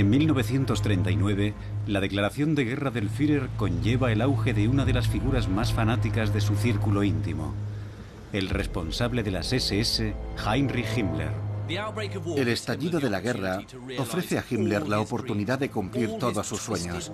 En 0.00 0.08
1939, 0.08 1.52
la 1.86 2.00
declaración 2.00 2.54
de 2.54 2.64
guerra 2.64 2.90
del 2.90 3.10
Führer 3.10 3.50
conlleva 3.58 4.10
el 4.10 4.22
auge 4.22 4.54
de 4.54 4.66
una 4.66 4.86
de 4.86 4.94
las 4.94 5.08
figuras 5.08 5.46
más 5.46 5.74
fanáticas 5.74 6.32
de 6.32 6.40
su 6.40 6.56
círculo 6.56 7.04
íntimo, 7.04 7.52
el 8.32 8.48
responsable 8.48 9.22
de 9.22 9.30
las 9.30 9.52
SS, 9.52 10.14
Heinrich 10.42 10.96
Himmler. 10.96 11.32
El 12.34 12.48
estallido 12.48 12.98
de 12.98 13.10
la 13.10 13.20
guerra 13.20 13.60
ofrece 13.98 14.38
a 14.38 14.44
Himmler 14.50 14.88
la 14.88 15.00
oportunidad 15.00 15.58
de 15.58 15.68
cumplir 15.68 16.16
todos 16.18 16.46
sus 16.46 16.62
sueños. 16.62 17.12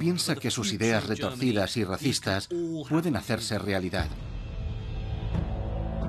Piensa 0.00 0.34
que 0.34 0.50
sus 0.50 0.72
ideas 0.72 1.06
retorcidas 1.06 1.76
y 1.76 1.84
racistas 1.84 2.48
pueden 2.88 3.16
hacerse 3.16 3.58
realidad. 3.58 4.06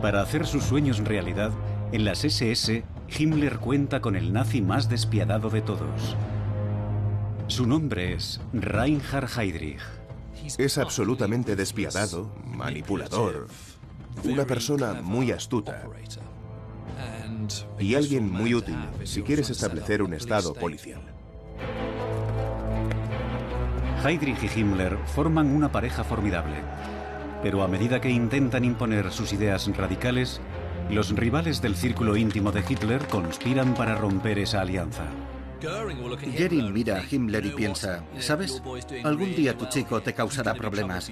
Para 0.01 0.21
hacer 0.21 0.47
sus 0.47 0.63
sueños 0.63 0.99
realidad, 0.99 1.51
en 1.91 2.05
las 2.05 2.23
SS, 2.23 2.85
Himmler 3.17 3.59
cuenta 3.59 4.01
con 4.01 4.15
el 4.15 4.33
nazi 4.33 4.61
más 4.61 4.89
despiadado 4.89 5.49
de 5.49 5.61
todos. 5.61 6.15
Su 7.47 7.67
nombre 7.67 8.13
es 8.13 8.41
Reinhard 8.53 9.29
Heydrich. 9.37 9.81
Es 10.57 10.77
absolutamente 10.77 11.55
despiadado, 11.55 12.33
manipulador, 12.45 13.47
una 14.23 14.45
persona 14.45 15.01
muy 15.01 15.31
astuta 15.31 15.83
y 17.79 17.95
alguien 17.95 18.29
muy 18.29 18.55
útil 18.55 18.77
si 19.03 19.21
quieres 19.21 19.49
establecer 19.49 20.01
un 20.01 20.13
estado 20.13 20.53
policial. 20.53 21.01
Heydrich 24.03 24.43
y 24.43 24.59
Himmler 24.59 24.97
forman 25.05 25.47
una 25.47 25.71
pareja 25.71 26.03
formidable, 26.03 26.55
pero 27.41 27.63
a 27.63 27.67
medida 27.67 28.01
que 28.01 28.09
intentan 28.09 28.65
imponer 28.65 29.11
sus 29.11 29.31
ideas 29.33 29.69
radicales, 29.77 30.41
los 30.89 31.09
rivales 31.15 31.61
del 31.61 31.75
círculo 31.75 32.15
íntimo 32.15 32.51
de 32.51 32.63
Hitler 32.67 33.05
conspiran 33.07 33.73
para 33.73 33.95
romper 33.95 34.39
esa 34.39 34.61
alianza. 34.61 35.05
Goering 35.63 36.73
mira 36.73 36.97
a 36.97 37.03
Himmler 37.09 37.45
y 37.45 37.51
piensa, 37.51 38.03
¿sabes? 38.19 38.61
Algún 39.03 39.33
día 39.33 39.57
tu 39.57 39.65
chico 39.67 40.01
te 40.01 40.13
causará 40.13 40.53
problemas. 40.53 41.09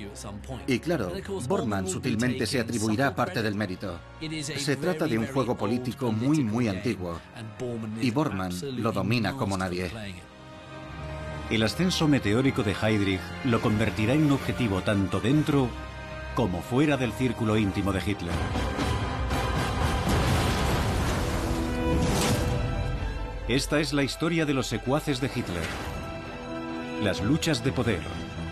Y 0.67 0.79
claro, 0.79 1.13
Bormann 1.47 1.87
sutilmente 1.87 2.45
se 2.45 2.59
atribuirá 2.59 3.15
parte 3.15 3.41
del 3.41 3.55
mérito. 3.55 3.99
Se 4.57 4.75
trata 4.75 5.07
de 5.07 5.17
un 5.17 5.27
juego 5.27 5.55
político 5.55 6.11
muy, 6.11 6.43
muy 6.43 6.67
antiguo. 6.67 7.19
Y 8.01 8.11
Bormann 8.11 8.53
lo 8.81 8.91
domina 8.91 9.33
como 9.33 9.57
nadie. 9.57 9.89
El 11.49 11.63
ascenso 11.63 12.07
meteórico 12.07 12.63
de 12.63 12.75
Heydrich 12.81 13.21
lo 13.45 13.61
convertirá 13.61 14.13
en 14.13 14.25
un 14.25 14.31
objetivo 14.33 14.81
tanto 14.81 15.19
dentro 15.19 15.69
como 16.35 16.61
fuera 16.61 16.97
del 16.97 17.11
círculo 17.13 17.57
íntimo 17.57 17.91
de 17.91 17.99
Hitler. 17.99 18.33
Esta 23.51 23.81
es 23.81 23.91
la 23.91 24.01
historia 24.01 24.45
de 24.45 24.53
los 24.53 24.67
secuaces 24.67 25.19
de 25.19 25.27
Hitler. 25.27 25.65
Las 27.03 27.21
luchas 27.21 27.65
de 27.65 27.73
poder, 27.73 27.99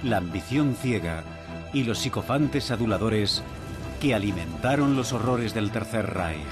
la 0.04 0.18
ambición 0.18 0.76
ciega 0.76 1.24
y 1.72 1.86
los 1.86 2.00
psicofantes 2.00 2.70
aduladores 2.70 3.42
que 4.02 4.14
alimentaron 4.14 4.98
los 4.98 5.14
horrores 5.14 5.54
del 5.54 5.72
Tercer 5.72 6.06
Reich. 6.06 6.44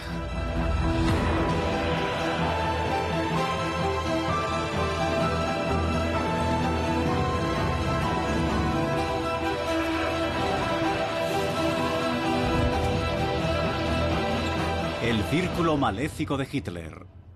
El 15.04 15.22
círculo 15.24 15.76
maléfico 15.76 16.38
de 16.38 16.48
Hitler. 16.50 17.27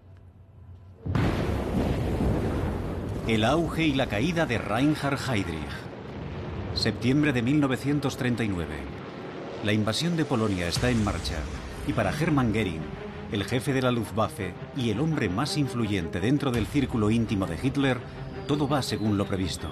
El 3.32 3.46
auge 3.46 3.86
y 3.86 3.94
la 3.94 4.08
caída 4.08 4.46
de 4.46 4.58
Reinhard 4.58 5.18
Heydrich. 5.18 5.56
Septiembre 6.74 7.32
de 7.32 7.42
1939. 7.42 8.68
La 9.64 9.72
invasión 9.72 10.18
de 10.18 10.26
Polonia 10.26 10.68
está 10.68 10.90
en 10.90 11.02
marcha 11.02 11.38
y 11.88 11.94
para 11.94 12.12
Hermann 12.12 12.52
Göring, 12.52 12.82
el 13.32 13.46
jefe 13.46 13.72
de 13.72 13.84
la 13.84 13.92
Luftwaffe 13.92 14.54
y 14.76 14.90
el 14.90 15.00
hombre 15.00 15.30
más 15.30 15.56
influyente 15.56 16.20
dentro 16.20 16.52
del 16.52 16.68
círculo 16.68 17.10
íntimo 17.10 17.46
de 17.46 17.58
Hitler, 17.64 18.00
todo 18.50 18.68
va 18.68 18.82
según 18.82 19.18
lo 19.18 19.26
previsto. 19.26 19.70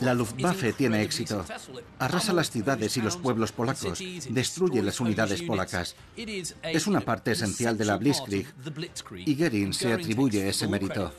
La 0.00 0.14
Luftwaffe 0.14 0.72
tiene 0.72 1.02
éxito. 1.02 1.44
Arrasa 1.98 2.32
las 2.32 2.50
ciudades 2.50 2.96
y 2.96 3.00
los 3.00 3.16
pueblos 3.16 3.52
polacos, 3.52 4.02
destruye 4.28 4.82
las 4.82 5.00
unidades 5.00 5.42
polacas. 5.42 5.96
Es 6.62 6.86
una 6.86 7.00
parte 7.00 7.32
esencial 7.32 7.76
de 7.76 7.84
la 7.84 7.96
Blitzkrieg 7.96 8.46
y 9.26 9.34
Goering 9.34 9.72
se 9.72 9.92
atribuye 9.92 10.48
ese 10.48 10.68
mérito. 10.68 11.12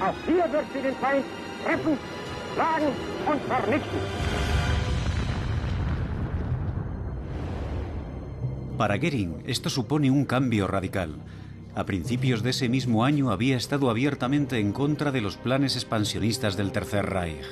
auch 0.00 0.14
hier 0.26 0.44
wird 0.52 0.64
sie 0.72 0.82
den 0.82 0.96
Feind 0.96 1.24
treffen, 1.64 1.98
schlagen 2.54 2.92
und 3.26 3.42
vernichten. 3.42 4.57
Para 8.78 8.96
Goering, 8.96 9.42
esto 9.44 9.70
supone 9.70 10.08
un 10.08 10.24
cambio 10.24 10.68
radical. 10.68 11.16
A 11.74 11.84
principios 11.84 12.44
de 12.44 12.50
ese 12.50 12.68
mismo 12.68 13.04
año 13.04 13.32
había 13.32 13.56
estado 13.56 13.90
abiertamente 13.90 14.60
en 14.60 14.72
contra 14.72 15.10
de 15.10 15.20
los 15.20 15.36
planes 15.36 15.74
expansionistas 15.74 16.56
del 16.56 16.70
Tercer 16.70 17.04
Reich. 17.04 17.44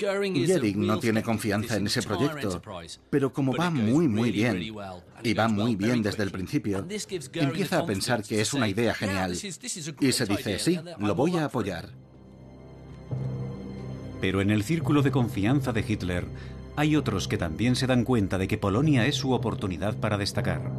Goering 0.00 0.86
no 0.86 1.00
tiene 1.00 1.24
confianza 1.24 1.76
en 1.76 1.88
ese 1.88 2.00
proyecto, 2.02 2.62
pero 3.10 3.32
como 3.32 3.52
va 3.52 3.70
muy 3.70 4.06
muy 4.06 4.30
bien, 4.30 4.72
y 5.24 5.34
va 5.34 5.48
muy 5.48 5.74
bien 5.74 6.00
desde 6.00 6.22
el 6.22 6.30
principio, 6.30 6.86
empieza 7.34 7.80
a 7.80 7.86
pensar 7.86 8.22
que 8.22 8.40
es 8.40 8.54
una 8.54 8.68
idea 8.68 8.94
genial 8.94 9.32
y 9.32 10.12
se 10.12 10.26
dice, 10.26 10.60
sí, 10.60 10.78
lo 11.00 11.14
voy 11.16 11.36
a 11.36 11.46
apoyar. 11.46 11.90
Pero 14.20 14.40
en 14.40 14.50
el 14.50 14.62
círculo 14.62 15.02
de 15.02 15.10
confianza 15.10 15.72
de 15.72 15.84
Hitler 15.86 16.26
hay 16.76 16.96
otros 16.96 17.28
que 17.28 17.38
también 17.38 17.76
se 17.76 17.86
dan 17.86 18.04
cuenta 18.04 18.38
de 18.38 18.48
que 18.48 18.58
Polonia 18.58 19.06
es 19.06 19.16
su 19.16 19.32
oportunidad 19.32 19.98
para 19.98 20.18
destacar. 20.18 20.72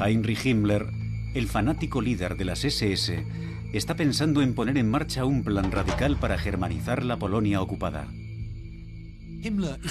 Heinrich 0.00 0.44
Himmler, 0.44 0.86
el 1.34 1.46
fanático 1.46 2.00
líder 2.00 2.36
de 2.36 2.44
las 2.44 2.64
SS, 2.64 3.24
está 3.72 3.96
pensando 3.96 4.42
en 4.42 4.54
poner 4.54 4.76
en 4.76 4.90
marcha 4.90 5.24
un 5.24 5.44
plan 5.44 5.70
radical 5.70 6.18
para 6.18 6.38
germanizar 6.38 7.04
la 7.04 7.18
Polonia 7.18 7.60
ocupada. 7.60 8.08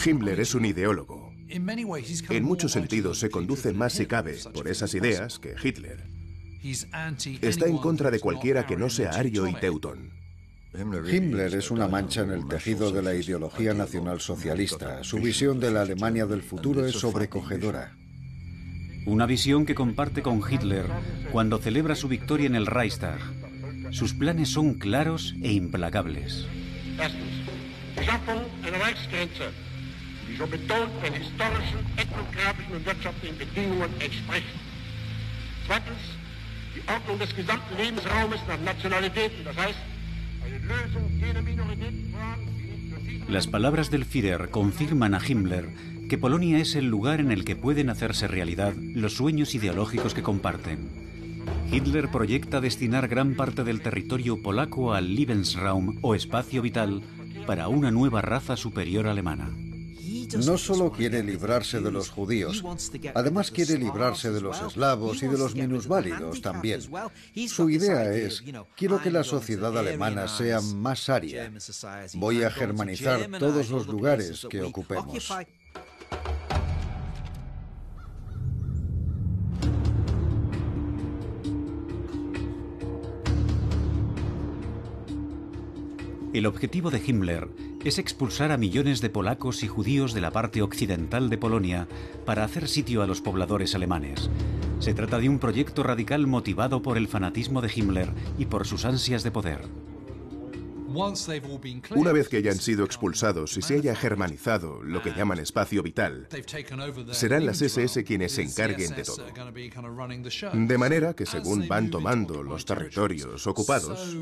Himmler 0.06 0.40
es 0.40 0.56
un 0.56 0.66
ideólogo. 0.66 1.32
En 1.48 2.44
muchos 2.44 2.72
sentidos 2.72 3.20
se 3.20 3.30
conduce 3.30 3.74
más 3.74 3.94
si 3.94 4.08
cabe 4.08 4.38
por 4.54 4.68
esas 4.68 4.94
ideas 4.96 5.38
que 5.40 5.56
Hitler. 5.62 6.04
Está 7.42 7.68
en 7.68 7.78
contra 7.78 8.10
de 8.10 8.20
cualquiera 8.20 8.66
que 8.66 8.78
no 8.78 8.90
sea 8.90 9.12
ario 9.12 9.48
y 9.48 9.54
teutón. 9.54 10.23
Himmler 10.76 11.54
es 11.54 11.70
una 11.70 11.88
mancha 11.88 12.22
en 12.22 12.32
el 12.32 12.48
tejido 12.48 12.92
de 12.92 13.04
la 13.04 13.14
ideología 13.14 13.76
nacionalsocialista. 13.76 15.04
Su 15.04 15.20
visión 15.20 15.60
de 15.60 15.70
la 15.70 15.82
Alemania 15.82 16.26
del 16.26 16.42
futuro 16.42 16.84
es 16.86 16.96
sobrecogedora. 16.96 17.96
Una 19.06 19.28
visión 19.28 19.68
que 19.68 19.76
comparte 19.76 20.24
con 20.24 20.42
Hitler 20.50 20.86
cuando 21.32 21.60
celebra 21.60 21.96
su 21.96 22.08
victoria 22.08 22.48
en 22.48 22.56
el 22.56 22.66
Reichstag. 22.66 23.20
Sus 23.92 24.16
planes 24.16 24.50
son 24.50 24.74
claros 24.76 25.36
e 25.44 25.52
implacables. 25.52 26.48
Die 36.74 36.82
Ordnung 36.88 37.20
des 37.20 37.36
gesamten 37.36 37.78
Lebensraumes 37.78 38.40
nach 38.48 38.60
Nationalitäten, 38.62 39.46
das 39.46 39.56
heißt, 39.56 39.78
Las 43.28 43.48
palabras 43.48 43.90
del 43.90 44.06
Führer 44.06 44.50
confirman 44.50 45.16
a 45.16 45.22
Himmler 45.26 45.70
que 46.10 46.18
Polonia 46.18 46.60
es 46.60 46.76
el 46.76 46.88
lugar 46.88 47.20
en 47.20 47.32
el 47.32 47.46
que 47.46 47.56
pueden 47.56 47.90
hacerse 47.90 48.28
realidad 48.28 48.74
los 48.76 49.14
sueños 49.14 49.56
ideológicos 49.56 50.14
que 50.14 50.22
comparten. 50.22 50.90
Hitler 51.72 52.10
proyecta 52.10 52.62
destinar 52.62 53.08
gran 53.08 53.36
parte 53.36 53.64
del 53.64 53.82
territorio 53.82 54.42
polaco 54.42 54.94
al 54.94 55.16
Lebensraum 55.16 55.98
o 56.02 56.14
espacio 56.14 56.62
vital 56.62 57.02
para 57.48 57.68
una 57.68 57.90
nueva 57.90 58.22
raza 58.22 58.56
superior 58.56 59.08
alemana 59.08 59.50
no 60.38 60.58
solo 60.58 60.92
quiere 60.92 61.24
librarse 61.24 61.80
de 61.82 61.92
los 61.92 62.10
judíos, 62.10 62.64
además 63.14 63.52
quiere 63.52 63.78
librarse 63.78 64.32
de 64.32 64.42
los 64.42 64.62
eslavos 64.62 65.22
y 65.24 65.28
de 65.28 65.38
los 65.38 65.56
minusválidos 65.56 66.42
también. 66.42 66.82
Su 67.48 67.70
idea 67.70 68.14
es, 68.14 68.44
quiero 68.76 69.02
que 69.02 69.12
la 69.12 69.24
sociedad 69.24 69.78
alemana 69.78 70.28
sea 70.28 70.62
más 70.62 71.10
aria. 71.10 71.52
Voy 72.16 72.44
a 72.44 72.52
germanizar 72.52 73.30
todos 73.40 73.70
los 73.70 73.88
lugares 73.88 74.46
que 74.50 74.62
ocupemos. 74.62 75.32
El 86.34 86.48
objetivo 86.48 86.90
de 86.90 87.00
Himmler 87.00 87.48
es 87.84 88.00
expulsar 88.00 88.52
a 88.52 88.58
millones 88.58 89.02
de 89.02 89.10
polacos 89.10 89.64
y 89.64 89.68
judíos 89.68 90.14
de 90.14 90.22
la 90.22 90.32
parte 90.32 90.62
occidental 90.62 91.30
de 91.30 91.38
Polonia 91.38 91.88
para 92.26 92.44
hacer 92.44 92.68
sitio 92.68 93.02
a 93.02 93.08
los 93.08 93.22
pobladores 93.22 93.76
alemanes. 93.76 94.30
Se 94.80 94.94
trata 94.94 95.20
de 95.20 95.30
un 95.30 95.40
proyecto 95.40 95.84
radical 95.84 96.28
motivado 96.28 96.82
por 96.82 96.98
el 96.98 97.08
fanatismo 97.08 97.62
de 97.62 97.72
Himmler 97.74 98.10
y 98.38 98.46
por 98.46 98.66
sus 98.66 98.86
ansias 98.86 99.24
de 99.24 99.32
poder. 99.32 99.62
Una 101.96 102.12
vez 102.12 102.30
que 102.30 102.38
hayan 102.38 102.58
sido 102.58 102.86
expulsados 102.86 103.58
y 103.58 103.64
se 103.64 103.76
haya 103.76 103.96
germanizado 103.96 104.84
lo 104.84 105.02
que 105.02 105.12
llaman 105.12 105.40
espacio 105.40 105.82
vital, 105.82 106.28
serán 107.12 107.46
las 107.48 107.62
SS 107.62 108.04
quienes 108.04 108.34
se 108.34 108.44
encarguen 108.44 108.96
de 108.96 109.04
todo. 109.04 109.26
De 110.54 110.78
manera 110.78 111.16
que 111.16 111.26
según 111.26 111.68
van 111.68 111.90
tomando 111.90 112.44
los 112.44 112.66
territorios 112.66 113.48
ocupados, 113.48 114.16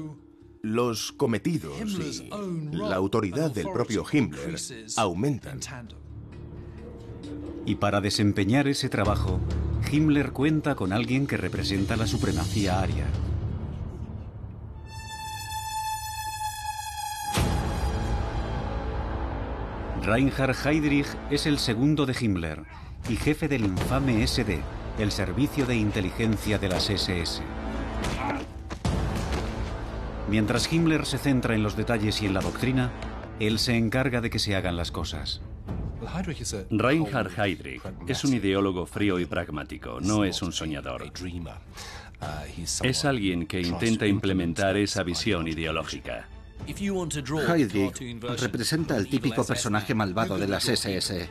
los 0.63 1.11
cometidos 1.11 1.73
y 1.79 2.29
la 2.75 2.95
autoridad 2.95 3.51
del 3.51 3.69
propio 3.71 4.05
Himmler 4.11 4.55
aumentan. 4.97 5.59
Y 7.65 7.75
para 7.75 8.01
desempeñar 8.01 8.67
ese 8.67 8.89
trabajo, 8.89 9.39
Himmler 9.91 10.31
cuenta 10.31 10.75
con 10.75 10.93
alguien 10.93 11.27
que 11.27 11.37
representa 11.37 11.95
la 11.95 12.07
supremacía 12.07 12.81
aria. 12.81 13.05
Reinhard 20.03 20.55
Heydrich 20.65 21.07
es 21.29 21.45
el 21.45 21.59
segundo 21.59 22.07
de 22.07 22.15
Himmler 22.19 22.63
y 23.07 23.15
jefe 23.15 23.47
del 23.47 23.65
infame 23.65 24.25
SD, 24.25 24.61
el 24.97 25.11
servicio 25.11 25.65
de 25.67 25.75
inteligencia 25.75 26.57
de 26.57 26.69
las 26.69 26.89
SS. 26.89 27.60
Mientras 30.31 30.71
Himmler 30.71 31.05
se 31.05 31.17
centra 31.17 31.55
en 31.55 31.61
los 31.61 31.75
detalles 31.75 32.21
y 32.21 32.25
en 32.25 32.33
la 32.33 32.39
doctrina, 32.39 32.89
él 33.41 33.59
se 33.59 33.75
encarga 33.75 34.21
de 34.21 34.29
que 34.29 34.39
se 34.39 34.55
hagan 34.55 34.77
las 34.77 34.89
cosas. 34.89 35.41
Reinhard 36.69 37.37
Heydrich 37.37 37.81
es 38.07 38.23
un 38.23 38.33
ideólogo 38.35 38.85
frío 38.85 39.19
y 39.19 39.25
pragmático, 39.25 39.99
no 39.99 40.23
es 40.23 40.41
un 40.41 40.53
soñador. 40.53 41.11
Es 42.81 43.03
alguien 43.03 43.45
que 43.45 43.59
intenta 43.59 44.07
implementar 44.07 44.77
esa 44.77 45.03
visión 45.03 45.49
ideológica. 45.49 46.29
Heydrich 46.65 48.21
representa 48.39 48.95
el 48.95 49.09
típico 49.09 49.43
personaje 49.43 49.93
malvado 49.93 50.37
de 50.37 50.47
las 50.47 50.65
SS. 50.69 51.27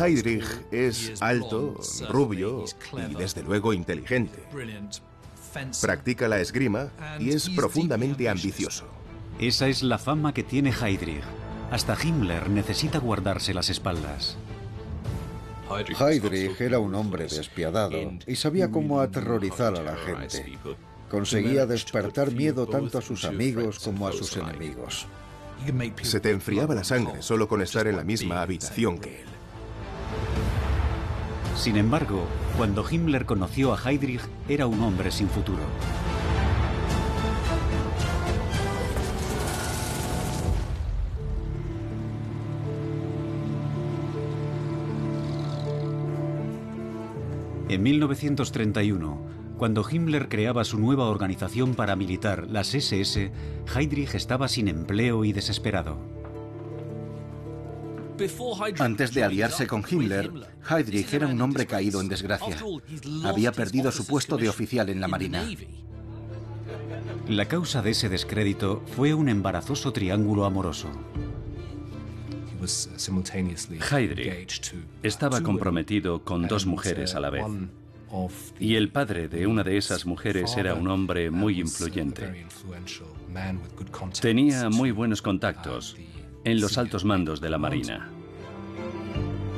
Heydrich 0.00 0.44
es 0.70 1.20
alto, 1.20 1.80
rubio 2.08 2.64
y 2.92 3.14
desde 3.14 3.42
luego 3.42 3.72
inteligente. 3.72 4.42
Practica 5.80 6.28
la 6.28 6.40
esgrima 6.40 6.88
y 7.18 7.30
es 7.30 7.48
profundamente 7.50 8.28
ambicioso. 8.28 8.86
Esa 9.38 9.68
es 9.68 9.82
la 9.82 9.98
fama 9.98 10.32
que 10.34 10.42
tiene 10.42 10.70
Heydrich. 10.72 11.22
Hasta 11.70 11.96
Himmler 12.02 12.48
necesita 12.48 12.98
guardarse 12.98 13.52
las 13.52 13.68
espaldas. 13.70 14.36
Heydrich 16.00 16.60
era 16.60 16.78
un 16.78 16.94
hombre 16.94 17.24
despiadado 17.24 17.98
y 18.26 18.36
sabía 18.36 18.70
cómo 18.70 19.00
aterrorizar 19.00 19.76
a 19.76 19.82
la 19.82 19.96
gente. 19.96 20.58
Conseguía 21.10 21.66
despertar 21.66 22.32
miedo 22.32 22.66
tanto 22.66 22.98
a 22.98 23.02
sus 23.02 23.24
amigos 23.24 23.78
como 23.78 24.08
a 24.08 24.12
sus 24.12 24.36
enemigos. 24.36 25.06
Se 26.02 26.20
te 26.20 26.30
enfriaba 26.30 26.74
la 26.74 26.84
sangre 26.84 27.22
solo 27.22 27.48
con 27.48 27.60
estar 27.62 27.86
en 27.86 27.96
la 27.96 28.04
misma 28.04 28.42
habitación 28.42 28.98
que 28.98 29.22
él. 29.22 29.37
Sin 31.58 31.76
embargo, 31.76 32.24
cuando 32.56 32.84
Himmler 32.88 33.26
conoció 33.26 33.74
a 33.74 33.90
Heydrich, 33.90 34.20
era 34.48 34.68
un 34.68 34.80
hombre 34.80 35.10
sin 35.10 35.28
futuro. 35.28 35.58
En 47.68 47.82
1931, 47.82 49.20
cuando 49.58 49.84
Himmler 49.90 50.28
creaba 50.28 50.62
su 50.62 50.78
nueva 50.78 51.06
organización 51.06 51.74
paramilitar, 51.74 52.46
las 52.48 52.72
SS, 52.72 53.32
Heydrich 53.74 54.14
estaba 54.14 54.46
sin 54.46 54.68
empleo 54.68 55.24
y 55.24 55.32
desesperado. 55.32 56.17
Antes 58.78 59.14
de 59.14 59.22
aliarse 59.22 59.66
con 59.66 59.84
Himmler, 59.88 60.30
Heydrich 60.68 61.12
era 61.14 61.26
un 61.26 61.40
hombre 61.40 61.66
caído 61.66 62.00
en 62.00 62.08
desgracia. 62.08 62.56
Había 63.24 63.52
perdido 63.52 63.92
su 63.92 64.06
puesto 64.06 64.36
de 64.36 64.48
oficial 64.48 64.88
en 64.88 65.00
la 65.00 65.08
Marina. 65.08 65.48
La 67.28 67.46
causa 67.46 67.82
de 67.82 67.90
ese 67.90 68.08
descrédito 68.08 68.82
fue 68.96 69.14
un 69.14 69.28
embarazoso 69.28 69.92
triángulo 69.92 70.44
amoroso. 70.44 70.88
Heydrich 73.90 74.74
estaba 75.02 75.40
comprometido 75.40 76.24
con 76.24 76.48
dos 76.48 76.66
mujeres 76.66 77.14
a 77.14 77.20
la 77.20 77.30
vez. 77.30 77.44
Y 78.58 78.74
el 78.74 78.90
padre 78.90 79.28
de 79.28 79.46
una 79.46 79.62
de 79.62 79.76
esas 79.76 80.06
mujeres 80.06 80.56
era 80.56 80.74
un 80.74 80.88
hombre 80.88 81.30
muy 81.30 81.60
influyente. 81.60 82.46
Tenía 84.20 84.70
muy 84.70 84.90
buenos 84.90 85.22
contactos 85.22 85.96
en 86.50 86.60
los 86.60 86.78
altos 86.78 87.04
mandos 87.04 87.40
de 87.40 87.50
la 87.50 87.58
Marina. 87.58 88.10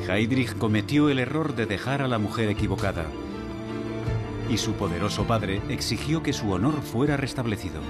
Heydrich 0.08 0.56
cometió 0.56 1.08
el 1.08 1.18
error 1.18 1.54
de 1.54 1.66
dejar 1.66 2.02
a 2.02 2.08
la 2.08 2.18
mujer 2.18 2.48
equivocada. 2.48 3.06
Y 4.50 4.58
su 4.58 4.72
poderoso 4.72 5.24
padre 5.24 5.62
exigió 5.68 6.22
que 6.22 6.32
su 6.32 6.50
honor 6.50 6.82
fuera 6.82 7.16
restablecido. 7.16 7.80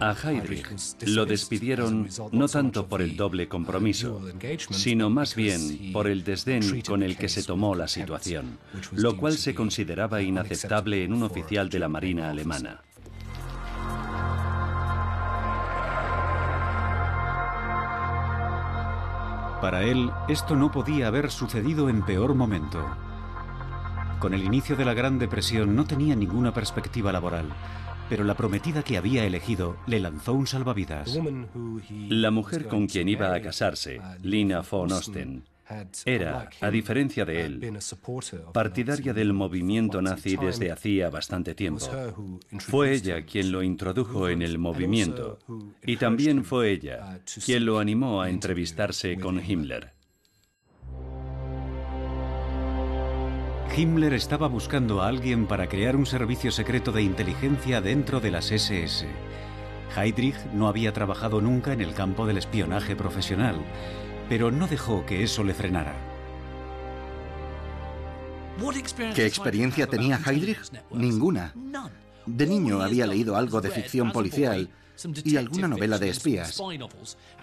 A 0.00 0.14
Heydrich 0.14 0.66
lo 1.06 1.26
despidieron 1.26 2.08
no 2.32 2.48
tanto 2.48 2.86
por 2.86 3.02
el 3.02 3.16
doble 3.16 3.48
compromiso, 3.48 4.20
sino 4.70 5.10
más 5.10 5.34
bien 5.34 5.92
por 5.92 6.06
el 6.06 6.24
desdén 6.24 6.80
con 6.82 7.02
el 7.02 7.16
que 7.16 7.28
se 7.28 7.42
tomó 7.42 7.74
la 7.74 7.86
situación, 7.86 8.58
lo 8.92 9.16
cual 9.16 9.34
se 9.34 9.54
consideraba 9.54 10.22
inaceptable 10.22 11.04
en 11.04 11.12
un 11.12 11.22
oficial 11.22 11.68
de 11.68 11.78
la 11.78 11.88
Marina 11.88 12.30
alemana. 12.30 12.82
Para 19.60 19.82
él, 19.82 20.10
esto 20.28 20.56
no 20.56 20.70
podía 20.70 21.08
haber 21.08 21.30
sucedido 21.30 21.88
en 21.88 22.02
peor 22.02 22.34
momento. 22.34 22.84
Con 24.18 24.34
el 24.34 24.42
inicio 24.42 24.76
de 24.76 24.84
la 24.84 24.94
Gran 24.94 25.18
Depresión 25.18 25.74
no 25.74 25.84
tenía 25.84 26.14
ninguna 26.14 26.52
perspectiva 26.52 27.12
laboral 27.12 27.46
pero 28.10 28.24
la 28.24 28.34
prometida 28.34 28.82
que 28.82 28.98
había 28.98 29.24
elegido 29.24 29.76
le 29.86 30.00
lanzó 30.00 30.32
un 30.32 30.48
salvavidas. 30.48 31.16
La 32.08 32.32
mujer 32.32 32.66
con 32.66 32.88
quien 32.88 33.08
iba 33.08 33.32
a 33.32 33.40
casarse, 33.40 34.00
Lina 34.24 34.62
von 34.68 34.90
Osten, 34.90 35.44
era, 36.04 36.48
a 36.60 36.70
diferencia 36.70 37.24
de 37.24 37.42
él, 37.42 37.78
partidaria 38.52 39.12
del 39.12 39.32
movimiento 39.32 40.02
nazi 40.02 40.36
desde 40.36 40.70
hacía 40.70 41.10
bastante 41.10 41.54
tiempo. 41.54 41.86
Fue 42.58 42.92
ella 42.92 43.24
quien 43.24 43.52
lo 43.52 43.62
introdujo 43.62 44.28
en 44.28 44.42
el 44.42 44.58
movimiento 44.58 45.38
y 45.84 45.96
también 45.96 46.44
fue 46.44 46.72
ella 46.72 47.20
quien 47.44 47.64
lo 47.64 47.78
animó 47.78 48.22
a 48.22 48.30
entrevistarse 48.30 49.18
con 49.18 49.42
Himmler. 49.44 49.92
Himmler 53.76 54.14
estaba 54.14 54.48
buscando 54.48 55.00
a 55.00 55.06
alguien 55.06 55.46
para 55.46 55.68
crear 55.68 55.94
un 55.94 56.04
servicio 56.04 56.50
secreto 56.50 56.90
de 56.90 57.02
inteligencia 57.02 57.80
dentro 57.80 58.20
de 58.20 58.32
las 58.32 58.50
SS. 58.50 59.06
Heydrich 59.96 60.36
no 60.52 60.68
había 60.68 60.92
trabajado 60.92 61.40
nunca 61.40 61.72
en 61.72 61.80
el 61.80 61.94
campo 61.94 62.26
del 62.26 62.38
espionaje 62.38 62.96
profesional, 62.96 63.56
pero 64.30 64.52
no 64.52 64.68
dejó 64.68 65.04
que 65.04 65.24
eso 65.24 65.42
le 65.42 65.52
frenara. 65.52 65.92
¿Qué 69.12 69.26
experiencia 69.26 69.88
tenía 69.88 70.20
Heydrich? 70.24 70.70
Ninguna. 70.92 71.52
De 72.26 72.46
niño 72.46 72.80
había 72.80 73.08
leído 73.08 73.34
algo 73.34 73.60
de 73.60 73.72
ficción 73.72 74.12
policial 74.12 74.70
y 75.24 75.36
alguna 75.36 75.66
novela 75.66 75.98
de 75.98 76.10
espías, 76.10 76.62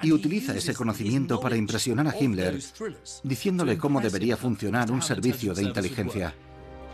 y 0.01 0.13
utiliza 0.13 0.55
ese 0.55 0.73
conocimiento 0.73 1.41
para 1.41 1.57
impresionar 1.57 2.07
a 2.07 2.17
Himmler, 2.17 2.57
diciéndole 3.21 3.77
cómo 3.77 3.99
debería 3.99 4.37
funcionar 4.37 4.89
un 4.89 5.01
servicio 5.01 5.53
de 5.53 5.63
inteligencia. 5.63 6.35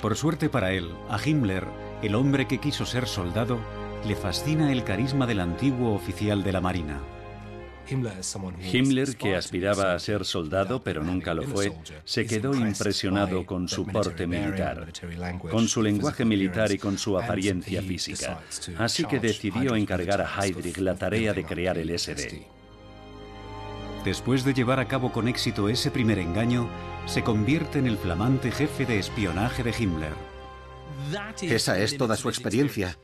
Por 0.01 0.15
suerte 0.15 0.49
para 0.49 0.71
él, 0.71 0.89
a 1.07 1.19
Himmler, 1.23 1.67
el 2.01 2.15
hombre 2.15 2.47
que 2.47 2.59
quiso 2.59 2.87
ser 2.87 3.07
soldado, 3.07 3.59
le 4.07 4.15
fascina 4.15 4.71
el 4.71 4.83
carisma 4.83 5.27
del 5.27 5.39
antiguo 5.39 5.93
oficial 5.93 6.43
de 6.43 6.51
la 6.51 6.61
Marina. 6.61 6.99
Himmler, 7.89 9.15
que 9.17 9.35
aspiraba 9.35 9.93
a 9.93 9.99
ser 9.99 10.25
soldado 10.25 10.83
pero 10.83 11.03
nunca 11.03 11.33
lo 11.33 11.43
fue, 11.43 11.73
se 12.05 12.25
quedó 12.25 12.55
impresionado 12.55 13.45
con 13.45 13.67
su 13.67 13.85
porte 13.85 14.25
militar, 14.27 14.87
con 15.49 15.67
su 15.67 15.81
lenguaje 15.81 16.25
militar 16.25 16.71
y 16.71 16.77
con 16.77 16.97
su 16.97 17.17
apariencia 17.17 17.81
física. 17.81 18.41
Así 18.77 19.05
que 19.05 19.19
decidió 19.19 19.75
encargar 19.75 20.21
a 20.21 20.29
Heydrich 20.45 20.77
la 20.77 20.95
tarea 20.95 21.33
de 21.33 21.43
crear 21.43 21.77
el 21.77 21.97
SD. 21.97 22.47
Después 24.03 24.43
de 24.43 24.53
llevar 24.53 24.79
a 24.79 24.87
cabo 24.87 25.11
con 25.13 25.27
éxito 25.27 25.69
ese 25.69 25.89
primer 25.89 26.19
engaño, 26.19 26.69
se 27.05 27.23
convierte 27.23 27.79
en 27.79 27.87
el 27.87 27.97
flamante 27.97 28.51
jefe 28.51 28.85
de 28.85 28.99
espionaje 28.99 29.63
de 29.63 29.73
Himmler. 29.77 30.13
Esa 31.41 31.79
es 31.79 31.97
toda 31.97 32.17
su 32.17 32.29
experiencia. 32.29 32.97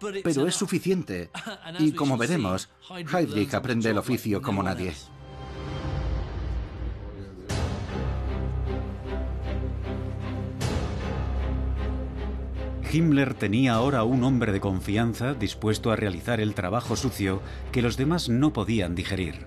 Pero 0.00 0.46
es 0.46 0.54
suficiente. 0.54 1.30
Y 1.78 1.92
como 1.92 2.16
veremos, 2.16 2.68
Heydrich 2.90 3.54
aprende 3.54 3.90
el 3.90 3.98
oficio 3.98 4.42
como 4.42 4.62
nadie. 4.62 4.92
Himmler 12.92 13.34
tenía 13.34 13.74
ahora 13.74 14.02
un 14.02 14.24
hombre 14.24 14.50
de 14.52 14.60
confianza 14.60 15.34
dispuesto 15.34 15.92
a 15.92 15.96
realizar 15.96 16.40
el 16.40 16.54
trabajo 16.54 16.96
sucio 16.96 17.40
que 17.70 17.82
los 17.82 17.96
demás 17.96 18.28
no 18.28 18.52
podían 18.52 18.96
digerir. 18.96 19.46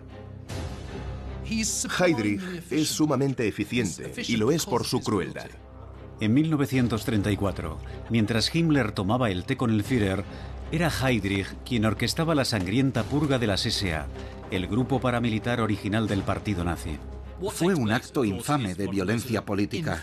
Heydrich 2.00 2.42
es 2.72 2.88
sumamente 2.88 3.48
eficiente 3.48 4.14
y 4.28 4.38
lo 4.38 4.52
es 4.52 4.66
por 4.66 4.86
su 4.86 5.02
crueldad. 5.02 5.50
En 6.20 6.34
1934, 6.34 7.78
mientras 8.10 8.54
Himmler 8.54 8.92
tomaba 8.92 9.30
el 9.30 9.44
té 9.44 9.58
con 9.58 9.72
el 9.72 9.84
Führer, 9.84 10.24
era 10.72 10.90
Heydrich 10.90 11.48
quien 11.66 11.86
orquestaba 11.86 12.36
la 12.36 12.46
sangrienta 12.46 13.04
purga 13.04 13.40
de 13.40 13.48
las 13.48 13.62
SA, 13.62 14.08
el 14.52 14.68
grupo 14.68 15.00
paramilitar 15.00 15.62
original 15.62 16.08
del 16.08 16.22
partido 16.22 16.64
nazi. 16.64 16.98
Fue 17.52 17.76
un 17.76 17.92
acto 17.92 18.24
infame 18.24 18.76
de 18.76 18.88
violencia 18.88 19.44
política. 19.44 20.02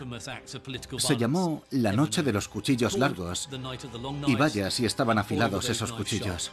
Se 0.98 1.16
llamó 1.16 1.62
la 1.70 1.92
Noche 1.92 2.22
de 2.22 2.32
los 2.32 2.48
Cuchillos 2.48 2.98
Largos. 2.98 3.48
Y 4.26 4.34
vaya 4.34 4.70
si 4.70 4.84
estaban 4.84 5.18
afilados 5.18 5.68
esos 5.70 5.92
cuchillos. 5.92 6.52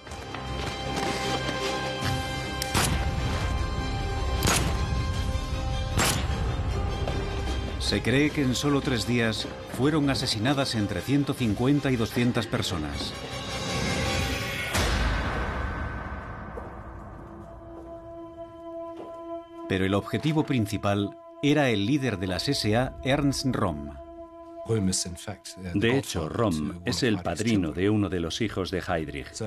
Se 7.80 8.02
cree 8.02 8.32
que 8.32 8.42
en 8.42 8.56
solo 8.56 8.82
tres 8.82 9.08
días 9.08 9.48
fueron 9.78 10.10
asesinadas 10.10 10.76
entre 10.76 11.02
150 11.02 11.92
y 11.92 11.96
200 11.96 12.48
personas. 12.48 13.14
Pero 19.70 19.86
el 19.86 19.94
objetivo 19.94 20.44
principal 20.46 21.18
era 21.44 21.70
el 21.70 21.86
líder 21.86 22.18
de 22.18 22.28
las 22.28 22.44
SA, 22.44 22.98
Ernst 23.04 23.46
Röhm. 23.48 24.08
De 25.74 25.98
hecho, 25.98 26.28
Rom 26.28 26.82
es 26.84 27.04
el 27.04 27.20
padrino 27.20 27.72
de 27.72 27.90
uno 27.90 28.10
de 28.10 28.20
los 28.20 28.42
hijos 28.42 28.70
de 28.70 28.84
Heydrich. 28.86 29.42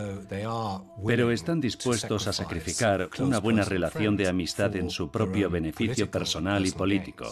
Pero 1.06 1.30
están 1.30 1.60
dispuestos 1.60 2.26
a 2.26 2.32
sacrificar 2.32 3.10
una 3.18 3.38
buena 3.38 3.64
relación 3.64 4.16
de 4.16 4.28
amistad 4.28 4.74
en 4.76 4.88
su 4.88 5.10
propio 5.10 5.50
beneficio 5.50 6.10
personal 6.10 6.66
y 6.66 6.70
político. 6.70 7.26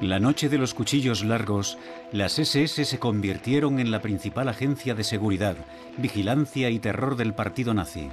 La 0.00 0.20
noche 0.20 0.48
de 0.48 0.58
los 0.58 0.74
cuchillos 0.74 1.24
largos, 1.24 1.76
las 2.12 2.38
SS 2.38 2.84
se 2.84 2.98
convirtieron 3.00 3.80
en 3.80 3.90
la 3.90 4.00
principal 4.00 4.48
agencia 4.48 4.94
de 4.94 5.02
seguridad, 5.02 5.56
vigilancia 5.96 6.70
y 6.70 6.78
terror 6.78 7.16
del 7.16 7.34
partido 7.34 7.74
nazi. 7.74 8.08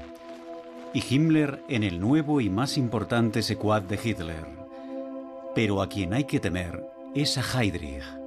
Y 0.96 1.04
Himmler 1.08 1.62
en 1.70 1.84
el 1.84 2.00
nuevo 2.00 2.42
y 2.42 2.50
más 2.50 2.80
importante 2.80 3.44
secuad 3.44 3.84
de 3.84 4.00
Hitler. 4.04 4.48
Pero 5.54 5.84
a 5.84 5.88
quien 5.88 6.14
hay 6.14 6.24
que 6.24 6.40
temer 6.40 6.84
es 7.14 7.38
a 7.38 7.44
Heydrich. 7.62 8.25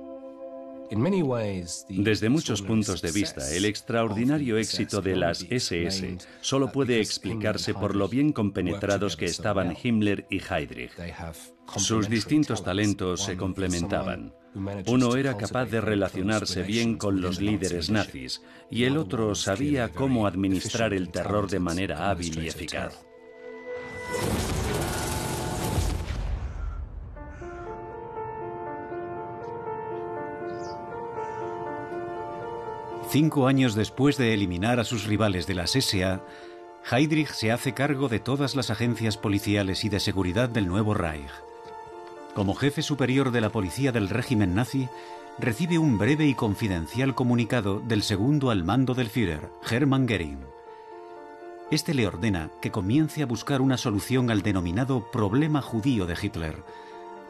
Desde 1.88 2.28
muchos 2.28 2.62
puntos 2.62 3.02
de 3.02 3.12
vista, 3.12 3.54
el 3.54 3.64
extraordinario 3.64 4.56
éxito 4.56 5.02
de 5.02 5.16
las 5.16 5.46
SS 5.50 6.18
solo 6.40 6.72
puede 6.72 7.00
explicarse 7.00 7.74
por 7.74 7.94
lo 7.94 8.08
bien 8.08 8.32
compenetrados 8.32 9.16
que 9.16 9.26
estaban 9.26 9.76
Himmler 9.82 10.26
y 10.30 10.40
Heydrich. 10.40 10.92
Sus 11.76 12.08
distintos 12.08 12.64
talentos 12.64 13.24
se 13.24 13.36
complementaban. 13.36 14.32
Uno 14.86 15.16
era 15.16 15.36
capaz 15.36 15.66
de 15.66 15.80
relacionarse 15.80 16.62
bien 16.62 16.96
con 16.96 17.20
los 17.20 17.40
líderes 17.40 17.90
nazis 17.90 18.42
y 18.70 18.84
el 18.84 18.96
otro 18.96 19.34
sabía 19.34 19.90
cómo 19.90 20.26
administrar 20.26 20.94
el 20.94 21.10
terror 21.10 21.50
de 21.50 21.60
manera 21.60 22.10
hábil 22.10 22.42
y 22.42 22.48
eficaz. 22.48 23.04
Cinco 33.10 33.46
años 33.46 33.74
después 33.74 34.18
de 34.18 34.34
eliminar 34.34 34.78
a 34.80 34.84
sus 34.84 35.06
rivales 35.06 35.46
de 35.46 35.54
las 35.54 35.70
SA, 35.70 36.20
Heydrich 36.90 37.30
se 37.30 37.50
hace 37.50 37.72
cargo 37.72 38.10
de 38.10 38.20
todas 38.20 38.54
las 38.54 38.68
agencias 38.68 39.16
policiales 39.16 39.82
y 39.84 39.88
de 39.88 39.98
seguridad 39.98 40.50
del 40.50 40.68
nuevo 40.68 40.92
Reich. 40.92 41.30
Como 42.34 42.54
jefe 42.54 42.82
superior 42.82 43.30
de 43.30 43.40
la 43.40 43.48
policía 43.48 43.92
del 43.92 44.10
régimen 44.10 44.54
nazi, 44.54 44.90
recibe 45.38 45.78
un 45.78 45.96
breve 45.96 46.26
y 46.26 46.34
confidencial 46.34 47.14
comunicado 47.14 47.80
del 47.80 48.02
segundo 48.02 48.50
al 48.50 48.62
mando 48.62 48.92
del 48.92 49.08
Führer, 49.08 49.48
Hermann 49.70 50.06
Göring. 50.06 50.44
Este 51.70 51.94
le 51.94 52.06
ordena 52.06 52.50
que 52.60 52.70
comience 52.70 53.22
a 53.22 53.26
buscar 53.26 53.62
una 53.62 53.78
solución 53.78 54.30
al 54.30 54.42
denominado 54.42 55.10
problema 55.10 55.62
judío 55.62 56.04
de 56.04 56.14
Hitler, 56.20 56.62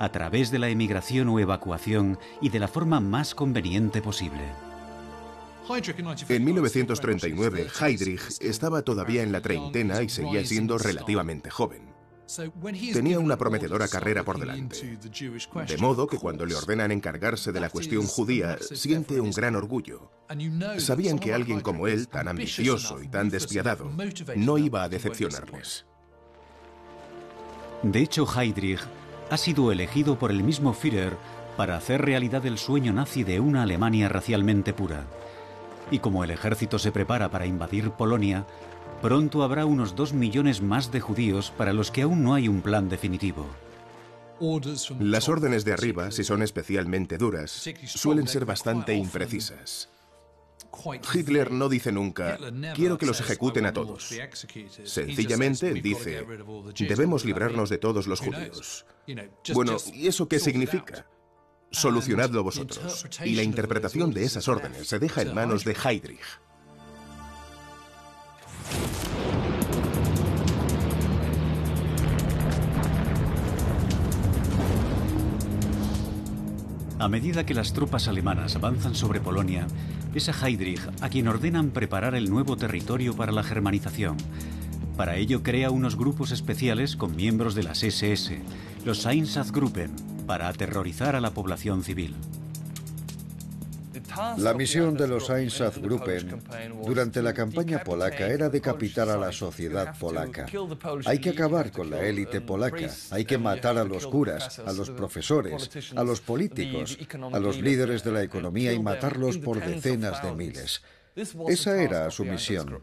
a 0.01 0.09
través 0.11 0.51
de 0.51 0.59
la 0.59 0.71
emigración 0.71 1.29
o 1.29 1.39
evacuación 1.39 2.19
y 2.41 2.49
de 2.49 2.59
la 2.59 2.67
forma 2.67 2.99
más 2.99 3.37
conveniente 3.37 4.03
posible. 4.03 4.43
En 6.29 6.45
1939, 6.45 7.67
Heydrich 7.81 8.41
estaba 8.41 8.83
todavía 8.83 9.23
en 9.23 9.33
la 9.33 9.41
treintena 9.41 10.03
y 10.03 10.09
seguía 10.09 10.45
siendo 10.45 10.79
relativamente 10.79 11.51
joven. 11.51 11.89
Tenía 12.93 13.19
una 13.19 13.37
prometedora 13.39 13.89
carrera 13.89 14.23
por 14.23 14.39
delante. 14.39 14.99
De 15.67 15.77
modo 15.79 16.07
que 16.07 16.19
cuando 16.19 16.45
le 16.45 16.55
ordenan 16.55 16.91
encargarse 16.91 17.53
de 17.53 17.61
la 17.61 17.71
cuestión 17.71 18.07
judía, 18.07 18.59
siente 18.61 19.21
un 19.21 19.31
gran 19.31 19.57
orgullo. 19.57 20.11
Sabían 20.79 21.19
que 21.19 21.33
alguien 21.33 21.61
como 21.61 21.87
él, 21.87 22.09
tan 22.09 22.29
ambicioso 22.29 23.03
y 23.03 23.09
tan 23.09 23.29
despiadado, 23.31 23.91
no 24.37 24.59
iba 24.59 24.83
a 24.83 24.89
decepcionarles. 24.89 25.87
De 27.83 28.01
hecho, 28.01 28.27
Heydrich 28.27 28.81
ha 29.31 29.37
sido 29.37 29.71
elegido 29.71 30.19
por 30.19 30.31
el 30.31 30.43
mismo 30.43 30.73
Führer 30.75 31.17
para 31.57 31.77
hacer 31.77 32.03
realidad 32.03 32.45
el 32.47 32.59
sueño 32.59 32.93
nazi 32.93 33.25
de 33.25 33.41
una 33.41 33.63
Alemania 33.63 34.09
racialmente 34.09 34.73
pura. 34.73 35.07
Y 35.91 36.01
como 36.01 36.25
el 36.25 36.31
ejército 36.31 36.79
se 36.79 36.93
prepara 36.93 37.31
para 37.31 37.47
invadir 37.47 37.91
Polonia, 37.93 38.47
pronto 39.01 39.43
habrá 39.43 39.65
unos 39.65 39.97
dos 39.97 40.13
millones 40.13 40.61
más 40.61 40.93
de 40.93 41.01
judíos 41.01 41.53
para 41.57 41.73
los 41.73 41.91
que 41.91 42.03
aún 42.03 42.23
no 42.23 42.35
hay 42.35 42.49
un 42.49 42.61
plan 42.61 42.89
definitivo. 42.89 43.47
Las 45.01 45.29
órdenes 45.29 45.65
de 45.65 45.73
arriba, 45.73 46.11
si 46.11 46.25
son 46.25 46.43
especialmente 46.43 47.19
duras, 47.19 47.69
suelen 47.87 48.29
ser 48.29 48.45
bastante 48.45 48.95
imprecisas. 48.95 49.89
Hitler 51.13 51.51
no 51.51 51.69
dice 51.69 51.91
nunca, 51.91 52.39
quiero 52.75 52.99
que 52.99 53.07
los 53.07 53.21
ejecuten 53.21 53.67
a 53.67 53.73
todos. 53.73 54.15
Sencillamente 54.85 55.73
dice, 55.75 56.25
debemos 56.79 57.25
librarnos 57.25 57.71
de 57.71 57.79
todos 57.79 58.07
los 58.07 58.21
judíos. 58.21 58.87
Bueno, 59.55 59.77
¿y 59.93 60.07
eso 60.07 60.29
qué 60.29 60.39
significa? 60.39 61.07
Solucionadlo 61.71 62.43
vosotros. 62.43 63.07
Y 63.25 63.35
la 63.35 63.43
interpretación 63.43 64.13
de 64.13 64.25
esas 64.25 64.49
órdenes 64.49 64.89
se 64.89 64.99
deja 64.99 65.23
en 65.23 65.35
manos 65.35 65.65
de 65.65 65.77
Heydrich. 65.85 66.21
A 77.01 77.07
medida 77.07 77.47
que 77.47 77.55
las 77.55 77.73
tropas 77.73 78.09
alemanas 78.09 78.57
avanzan 78.57 78.97
sobre 78.97 79.21
Polonia, 79.21 79.69
es 80.15 80.29
a 80.29 80.33
Heydrich 80.49 80.81
a 81.01 81.09
quien 81.09 81.29
ordenan 81.29 81.71
preparar 81.71 82.17
el 82.17 82.29
nuevo 82.29 82.57
territorio 82.57 83.15
para 83.15 83.31
la 83.31 83.45
germanización. 83.45 84.17
Para 84.97 85.17
ello 85.17 85.45
crea 85.45 85.71
unos 85.71 85.97
grupos 85.97 86.33
especiales 86.33 86.97
con 86.97 87.15
miembros 87.15 87.55
de 87.55 87.63
las 87.63 87.85
SS, 87.85 88.41
los 88.89 89.05
Einsatzgruppen, 89.05 89.95
para 90.27 90.49
aterrorizar 90.49 91.15
a 91.15 91.21
la 91.21 91.31
población 91.31 91.85
civil. 91.85 92.17
La 94.39 94.55
misión 94.55 94.97
de 94.97 95.07
los 95.07 95.29
Einsatzgruppen 95.29 96.43
durante 96.87 97.21
la 97.21 97.35
campaña 97.35 97.85
polaca 97.85 98.27
era 98.29 98.49
decapitar 98.49 99.11
a 99.11 99.19
la 99.19 99.31
sociedad 99.31 99.95
polaca. 99.99 100.47
Hay 101.05 101.19
que 101.19 101.29
acabar 101.29 101.71
con 101.71 101.91
la 101.91 102.01
élite 102.01 102.41
polaca, 102.41 102.89
hay 103.11 103.27
que 103.27 103.37
matar 103.37 103.77
a 103.77 103.85
los 103.85 104.07
curas, 104.07 104.59
a 104.59 104.73
los 104.73 104.89
profesores, 104.89 105.93
a 105.95 106.03
los 106.03 106.23
políticos, 106.23 106.97
a 107.31 107.39
los 107.39 107.61
líderes 107.61 108.03
de 108.03 108.13
la 108.13 108.23
economía 108.23 108.73
y 108.73 108.79
matarlos 108.79 109.37
por 109.37 109.63
decenas 109.63 110.23
de 110.23 110.33
miles. 110.33 110.81
Esa 111.47 111.83
era 111.83 112.11
su 112.11 112.25
misión. 112.25 112.81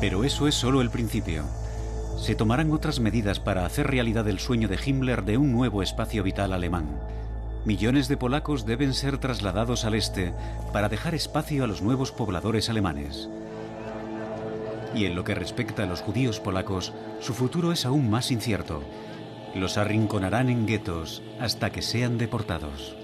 Pero 0.00 0.24
eso 0.24 0.48
es 0.48 0.54
solo 0.54 0.80
el 0.80 0.88
principio. 0.90 1.44
Se 2.16 2.34
tomarán 2.34 2.72
otras 2.72 3.00
medidas 3.00 3.38
para 3.38 3.66
hacer 3.66 3.86
realidad 3.86 4.26
el 4.28 4.38
sueño 4.38 4.66
de 4.66 4.78
Himmler 4.82 5.24
de 5.24 5.36
un 5.36 5.52
nuevo 5.52 5.82
espacio 5.82 6.22
vital 6.22 6.54
alemán. 6.54 6.86
Millones 7.66 8.08
de 8.08 8.16
polacos 8.16 8.64
deben 8.64 8.94
ser 8.94 9.18
trasladados 9.18 9.84
al 9.84 9.94
este 9.94 10.32
para 10.72 10.88
dejar 10.88 11.14
espacio 11.14 11.64
a 11.64 11.66
los 11.66 11.82
nuevos 11.82 12.12
pobladores 12.12 12.70
alemanes. 12.70 13.28
Y 14.94 15.04
en 15.04 15.14
lo 15.14 15.24
que 15.24 15.34
respecta 15.34 15.82
a 15.82 15.86
los 15.86 16.00
judíos 16.00 16.40
polacos, 16.40 16.94
su 17.20 17.34
futuro 17.34 17.70
es 17.70 17.84
aún 17.84 18.08
más 18.08 18.30
incierto. 18.30 18.82
Los 19.54 19.76
arrinconarán 19.76 20.48
en 20.48 20.66
guetos 20.66 21.22
hasta 21.38 21.70
que 21.70 21.82
sean 21.82 22.16
deportados. 22.16 22.96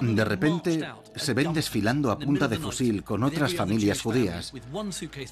De 0.00 0.24
repente 0.24 0.88
se 1.14 1.34
ven 1.34 1.52
desfilando 1.52 2.10
a 2.10 2.18
punta 2.18 2.48
de 2.48 2.58
fusil 2.58 3.04
con 3.04 3.22
otras 3.22 3.54
familias 3.54 4.00
judías, 4.00 4.52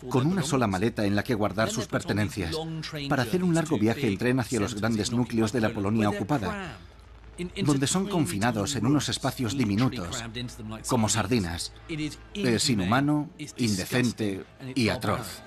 con 0.08 0.26
una 0.26 0.42
sola 0.42 0.66
maleta 0.66 1.04
en 1.04 1.16
la 1.16 1.22
que 1.22 1.34
guardar 1.34 1.70
sus 1.70 1.86
pertenencias, 1.86 2.54
para 3.08 3.22
hacer 3.22 3.42
un 3.42 3.54
largo 3.54 3.78
viaje 3.78 4.06
en 4.06 4.18
tren 4.18 4.40
hacia 4.40 4.60
los 4.60 4.74
grandes 4.74 5.12
núcleos 5.12 5.52
de 5.52 5.60
la 5.60 5.70
Polonia 5.70 6.10
ocupada, 6.10 6.78
donde 7.64 7.86
son 7.86 8.06
confinados 8.08 8.76
en 8.76 8.86
unos 8.86 9.08
espacios 9.08 9.56
diminutos, 9.56 10.22
como 10.88 11.08
sardinas. 11.08 11.72
Es 12.34 12.70
inhumano, 12.70 13.30
indecente 13.56 14.44
y 14.74 14.88
atroz. 14.88 15.42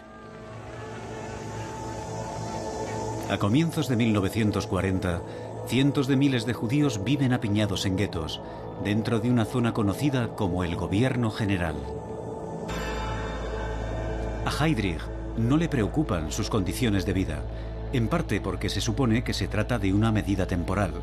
A 3.30 3.38
comienzos 3.38 3.88
de 3.88 3.96
1940, 3.96 5.22
cientos 5.68 6.08
de 6.08 6.16
miles 6.16 6.46
de 6.46 6.54
judíos 6.54 7.04
viven 7.04 7.34
apiñados 7.34 7.86
en 7.86 7.98
guetos, 7.98 8.42
dentro 8.84 9.20
de 9.20 9.30
una 9.30 9.46
zona 9.46 9.74
conocida 9.74 10.30
como 10.36 10.64
el 10.64 10.76
Gobierno 10.76 11.32
General. 11.32 11.76
A 14.46 14.66
Heydrich 14.66 15.02
no 15.38 15.58
le 15.58 15.70
preocupan 15.70 16.32
sus 16.32 16.50
condiciones 16.50 17.06
de 17.06 17.14
vida, 17.14 17.44
en 17.94 18.08
parte 18.08 18.42
porque 18.42 18.70
se 18.70 18.82
supone 18.82 19.24
que 19.24 19.34
se 19.34 19.48
trata 19.48 19.80
de 19.80 19.94
una 19.94 20.12
medida 20.12 20.48
temporal. 20.48 20.94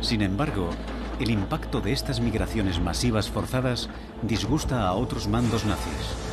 Sin 0.00 0.22
embargo, 0.22 0.70
el 1.18 1.30
impacto 1.30 1.80
de 1.80 1.92
estas 1.92 2.20
migraciones 2.20 2.80
masivas 2.80 3.30
forzadas 3.30 3.88
disgusta 4.22 4.86
a 4.86 4.92
otros 4.92 5.26
mandos 5.26 5.64
nazis. 5.64 6.25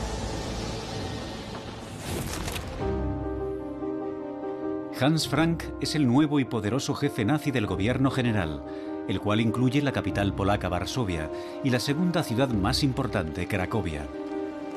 Hans 5.03 5.27
Frank 5.27 5.63
es 5.81 5.95
el 5.95 6.07
nuevo 6.07 6.39
y 6.39 6.45
poderoso 6.45 6.95
jefe 6.95 7.25
nazi 7.25 7.51
del 7.51 7.67
gobierno 7.67 8.09
general, 8.09 8.63
el 9.09 9.19
cual 9.19 9.41
incluye 9.41 9.81
la 9.81 9.91
capital 9.91 10.33
polaca 10.33 10.69
Varsovia 10.69 11.29
y 11.61 11.71
la 11.71 11.81
segunda 11.81 12.23
ciudad 12.23 12.47
más 12.47 12.85
importante, 12.85 13.45
Cracovia. 13.45 14.07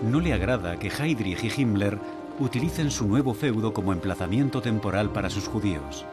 No 0.02 0.18
le 0.18 0.32
agrada 0.32 0.80
que 0.80 0.88
Heydrich 0.88 1.44
y 1.44 1.62
Himmler 1.62 2.00
utilicen 2.40 2.90
su 2.90 3.06
nuevo 3.06 3.34
feudo 3.34 3.72
como 3.72 3.92
emplazamiento 3.92 4.60
temporal 4.60 5.10
para 5.10 5.30
sus 5.30 5.46
judíos. 5.46 6.04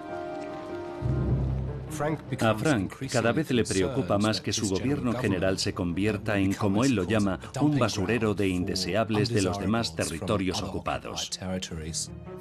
A 2.40 2.56
Frank 2.56 2.94
cada 3.12 3.32
vez 3.32 3.52
le 3.52 3.64
preocupa 3.64 4.18
más 4.18 4.42
que 4.42 4.54
su 4.54 4.70
gobierno 4.70 5.14
general 5.14 5.60
se 5.60 5.74
convierta 5.74 6.38
en, 6.38 6.54
como 6.54 6.84
él 6.84 6.96
lo 6.96 7.04
llama, 7.04 7.40
un 7.62 7.78
basurero 7.78 8.34
de 8.34 8.48
indeseables 8.48 9.30
de 9.30 9.42
los 9.42 9.60
demás 9.60 9.96
territorios 9.96 10.62
ocupados. 10.62 11.30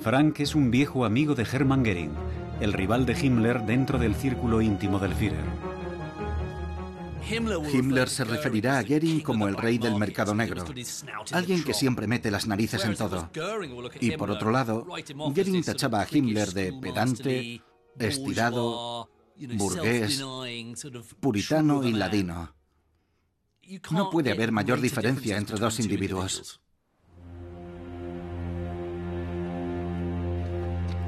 Frank 0.01 0.41
es 0.41 0.55
un 0.55 0.71
viejo 0.71 1.05
amigo 1.05 1.35
de 1.35 1.43
Hermann 1.45 1.85
Göring, 1.85 2.13
el 2.61 2.73
rival 2.73 3.07
de 3.07 3.19
Himmler 3.19 3.63
dentro 3.63 3.99
del 3.99 4.15
círculo 4.15 4.63
íntimo 4.63 4.99
del 4.99 5.15
Führer. 5.15 5.73
Himmler 7.31 8.09
se 8.09 8.25
referirá 8.25 8.79
a 8.79 8.83
Goering 8.83 9.21
como 9.21 9.49
el 9.49 9.57
rey 9.57 9.79
del 9.79 9.97
mercado 9.97 10.35
negro, 10.35 10.65
alguien 11.31 11.63
que 11.63 11.75
siempre 11.75 12.07
mete 12.07 12.31
las 12.31 12.47
narices 12.47 12.85
en 12.85 12.97
todo. 12.97 13.31
Y 14.01 14.13
por 14.13 14.31
otro 14.31 14.51
lado, 14.51 14.87
Goering 14.87 15.63
tachaba 15.63 16.03
a 16.03 16.07
Himmler 16.11 16.53
de 16.53 16.73
pedante, 16.73 17.63
estirado, 17.99 19.09
burgués, 19.57 20.23
puritano 21.21 21.85
y 21.85 21.93
ladino. 21.93 22.55
No 23.91 24.11
puede 24.11 24.33
haber 24.33 24.53
mayor 24.53 24.81
diferencia 24.81 25.37
entre 25.37 25.59
dos 25.59 25.81
individuos. 25.81 26.61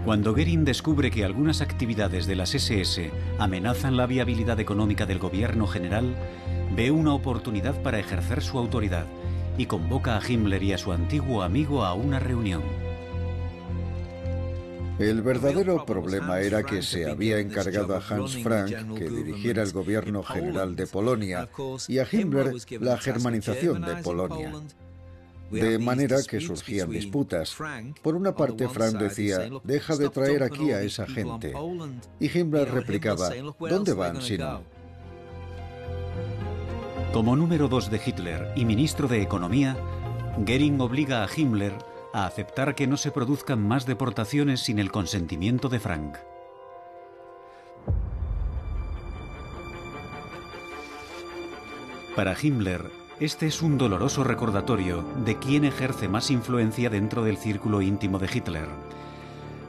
Cuando 0.04 0.32
Goering 0.32 0.66
descubre 0.66 1.10
que 1.10 1.24
algunas 1.24 1.62
actividades 1.62 2.26
de 2.26 2.36
las 2.36 2.54
SS 2.54 3.10
amenazan 3.38 3.96
la 3.96 4.06
viabilidad 4.06 4.60
económica 4.60 5.06
del 5.06 5.18
gobierno 5.18 5.66
general, 5.66 6.14
ve 6.76 6.90
una 6.90 7.14
oportunidad 7.14 7.82
para 7.82 7.98
ejercer 7.98 8.42
su 8.42 8.58
autoridad 8.58 9.06
y 9.56 9.64
convoca 9.64 10.18
a 10.18 10.20
Himmler 10.26 10.62
y 10.62 10.74
a 10.74 10.78
su 10.78 10.92
antiguo 10.92 11.42
amigo 11.42 11.84
a 11.84 11.94
una 11.94 12.18
reunión. 12.20 12.62
El 14.98 15.22
verdadero 15.22 15.84
problema 15.84 16.40
era 16.40 16.62
que 16.62 16.80
se 16.80 17.10
había 17.10 17.40
encargado 17.40 17.96
a 17.96 18.02
Hans 18.08 18.40
Frank 18.42 18.96
que 18.96 19.10
dirigiera 19.10 19.62
el 19.62 19.72
gobierno 19.72 20.22
general 20.22 20.76
de 20.76 20.86
Polonia 20.86 21.48
y 21.88 21.98
a 21.98 22.06
Himmler 22.10 22.54
la 22.80 22.96
germanización 22.98 23.82
de 23.82 23.96
Polonia. 23.96 24.52
De 25.50 25.78
manera 25.78 26.18
que 26.22 26.40
surgían 26.40 26.90
disputas. 26.90 27.56
Por 28.02 28.14
una 28.14 28.34
parte, 28.34 28.68
Frank 28.68 28.96
decía, 28.96 29.50
deja 29.64 29.96
de 29.96 30.08
traer 30.10 30.42
aquí 30.44 30.70
a 30.70 30.82
esa 30.82 31.06
gente. 31.06 31.52
Y 32.20 32.38
Himmler 32.38 32.70
replicaba, 32.70 33.30
¿dónde 33.58 33.92
van 33.94 34.22
si 34.22 34.38
no? 34.38 34.62
Como 37.12 37.36
número 37.36 37.68
dos 37.68 37.90
de 37.90 38.00
Hitler 38.04 38.52
y 38.56 38.64
ministro 38.64 39.06
de 39.06 39.22
Economía, 39.22 39.76
Goering 40.38 40.80
obliga 40.80 41.24
a 41.24 41.28
Himmler 41.32 41.72
a 42.14 42.26
aceptar 42.26 42.76
que 42.76 42.86
no 42.86 42.96
se 42.96 43.10
produzcan 43.10 43.66
más 43.66 43.86
deportaciones 43.86 44.60
sin 44.60 44.78
el 44.78 44.92
consentimiento 44.92 45.68
de 45.68 45.80
Frank. 45.80 46.16
Para 52.14 52.36
Himmler, 52.40 52.88
este 53.18 53.48
es 53.48 53.62
un 53.62 53.78
doloroso 53.78 54.22
recordatorio 54.22 55.04
de 55.24 55.40
quién 55.40 55.64
ejerce 55.64 56.06
más 56.06 56.30
influencia 56.30 56.88
dentro 56.88 57.24
del 57.24 57.36
círculo 57.36 57.82
íntimo 57.82 58.20
de 58.20 58.30
Hitler. 58.32 58.68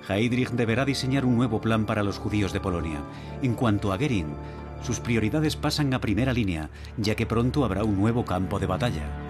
Heydrich 0.08 0.52
deberá 0.52 0.86
diseñar 0.86 1.26
un 1.26 1.36
nuevo 1.36 1.60
plan 1.60 1.88
para 1.88 2.04
los 2.04 2.20
judíos 2.20 2.54
de 2.54 2.60
Polonia. 2.60 3.02
En 3.42 3.56
cuanto 3.56 3.92
a 3.92 3.98
Goering, 3.98 4.36
sus 4.84 5.00
prioridades 5.00 5.56
pasan 5.56 5.92
a 5.96 6.00
primera 6.00 6.32
línea, 6.32 6.70
ya 6.98 7.16
que 7.16 7.26
pronto 7.26 7.66
habrá 7.66 7.84
un 7.84 7.98
nuevo 7.98 8.24
campo 8.24 8.60
de 8.60 8.68
batalla. 8.68 9.25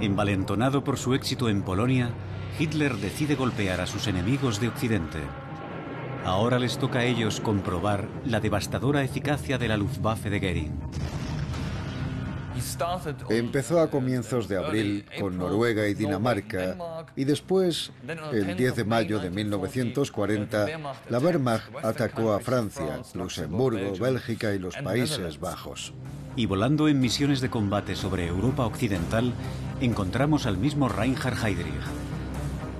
Envalentonado 0.00 0.82
por 0.82 0.98
su 0.98 1.12
éxito 1.12 1.50
en 1.50 1.62
Polonia, 1.62 2.10
Hitler 2.58 2.96
decide 2.96 3.34
golpear 3.34 3.82
a 3.82 3.86
sus 3.86 4.06
enemigos 4.06 4.58
de 4.58 4.68
Occidente. 4.68 5.18
Ahora 6.24 6.58
les 6.58 6.78
toca 6.78 7.00
a 7.00 7.04
ellos 7.04 7.38
comprobar 7.40 8.08
la 8.24 8.40
devastadora 8.40 9.02
eficacia 9.02 9.58
de 9.58 9.68
la 9.68 9.76
Luftwaffe 9.76 10.30
de 10.30 10.40
Goering. 10.40 10.72
Empezó 13.28 13.80
a 13.80 13.90
comienzos 13.90 14.48
de 14.48 14.56
abril 14.56 15.04
con 15.18 15.38
Noruega 15.38 15.86
y 15.86 15.94
Dinamarca 15.94 16.76
y 17.16 17.24
después, 17.24 17.92
el 18.32 18.56
10 18.56 18.76
de 18.76 18.84
mayo 18.84 19.18
de 19.18 19.30
1940, 19.30 20.66
la 21.08 21.18
Wehrmacht 21.18 21.72
atacó 21.82 22.32
a 22.32 22.40
Francia, 22.40 23.02
Luxemburgo, 23.14 23.96
Bélgica 23.98 24.52
y 24.54 24.58
los 24.58 24.76
Países 24.76 25.38
Bajos. 25.38 25.92
Y 26.36 26.46
volando 26.46 26.88
en 26.88 27.00
misiones 27.00 27.40
de 27.40 27.50
combate 27.50 27.96
sobre 27.96 28.26
Europa 28.26 28.64
Occidental, 28.64 29.32
encontramos 29.80 30.46
al 30.46 30.58
mismo 30.58 30.88
Reinhard 30.88 31.36
Heydrich. 31.44 31.74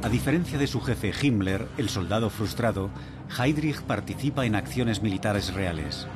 A 0.03 0.09
diferencia 0.09 0.59
de 0.59 0.67
su 0.67 0.81
jefe 0.81 1.13
Himmler, 1.21 1.69
el 1.77 1.91
soldado 1.91 2.31
frustrado, 2.31 2.91
Heydrich 3.39 3.83
participa 3.83 4.47
en 4.47 4.55
acciones 4.55 5.03
militares 5.03 5.53
reales. 5.53 6.07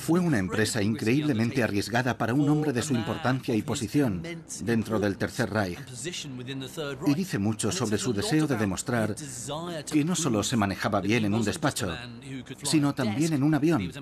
Fue 0.00 0.18
una 0.18 0.38
empresa 0.38 0.82
increíblemente 0.82 1.62
arriesgada 1.62 2.18
para 2.18 2.34
un 2.34 2.48
hombre 2.48 2.72
de 2.72 2.82
su 2.82 2.94
importancia 2.94 3.54
y 3.54 3.62
posición 3.62 4.22
dentro 4.62 4.98
del 4.98 5.16
Tercer 5.16 5.50
Reich. 5.50 5.78
Y 7.06 7.14
dice 7.14 7.38
mucho 7.38 7.70
sobre 7.70 7.98
su 7.98 8.12
deseo 8.12 8.48
de 8.48 8.56
demostrar 8.56 9.14
que 9.90 10.04
no 10.04 10.16
solo 10.16 10.42
se 10.42 10.56
manejaba 10.56 11.00
bien 11.00 11.26
en 11.26 11.34
un 11.34 11.44
despacho, 11.44 11.94
sino 12.64 12.92
también 12.92 13.32
en 13.32 13.44
un 13.44 13.54
avión, 13.54 13.92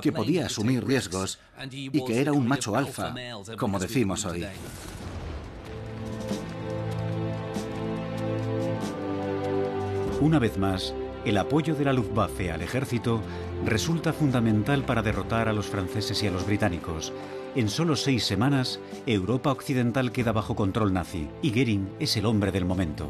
que 0.00 0.12
podía 0.12 0.46
asumir 0.46 0.84
riesgos 0.84 1.40
y 1.70 2.04
que 2.04 2.20
era 2.20 2.32
un 2.32 2.46
macho 2.46 2.76
alfa, 2.76 3.14
como 3.58 3.80
decimos 3.80 4.24
hoy. 4.24 4.46
Una 10.20 10.38
vez 10.38 10.56
más, 10.56 10.94
el 11.24 11.38
apoyo 11.38 11.74
de 11.74 11.84
la 11.84 11.92
Luftwaffe 11.92 12.50
al 12.50 12.62
ejército 12.62 13.20
resulta 13.64 14.12
fundamental 14.12 14.84
para 14.84 15.02
derrotar 15.02 15.48
a 15.48 15.52
los 15.52 15.66
franceses 15.66 16.22
y 16.22 16.26
a 16.26 16.30
los 16.30 16.46
británicos. 16.46 17.12
En 17.54 17.68
solo 17.68 17.96
seis 17.96 18.24
semanas, 18.24 18.80
Europa 19.06 19.52
Occidental 19.52 20.10
queda 20.10 20.32
bajo 20.32 20.56
control 20.56 20.92
nazi 20.92 21.28
y 21.42 21.50
Goering 21.50 21.88
es 22.00 22.16
el 22.16 22.26
hombre 22.26 22.50
del 22.50 22.64
momento. 22.64 23.08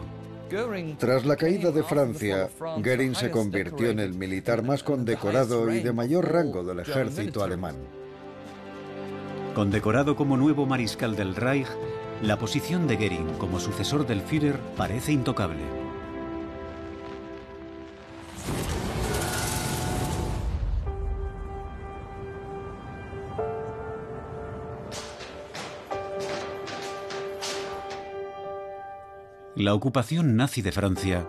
Tras 0.99 1.25
la 1.25 1.37
caída 1.37 1.71
de 1.71 1.83
Francia, 1.83 2.51
Goering 2.61 3.15
se 3.15 3.31
convirtió 3.31 3.89
en 3.89 4.01
el 4.01 4.13
militar 4.13 4.63
más 4.63 4.83
condecorado 4.83 5.73
y 5.73 5.81
de 5.81 5.93
mayor 5.95 6.31
rango 6.31 6.63
del 6.63 6.81
ejército 6.81 7.43
alemán. 7.43 7.77
Condecorado 9.55 10.15
como 10.17 10.37
nuevo 10.37 10.67
mariscal 10.67 11.17
del 11.17 11.37
Reich, 11.37 11.69
la 12.21 12.39
posición 12.39 12.87
de 12.87 12.97
Goering 12.97 13.33
como 13.39 13.61
sucesor 13.61 14.07
del 14.07 14.21
Führer 14.21 14.59
parece 14.77 15.13
intocable. 15.13 15.82
La 29.55 29.75
ocupación 29.75 30.35
nazi 30.35 30.61
de 30.61 30.73
Francia 30.73 31.27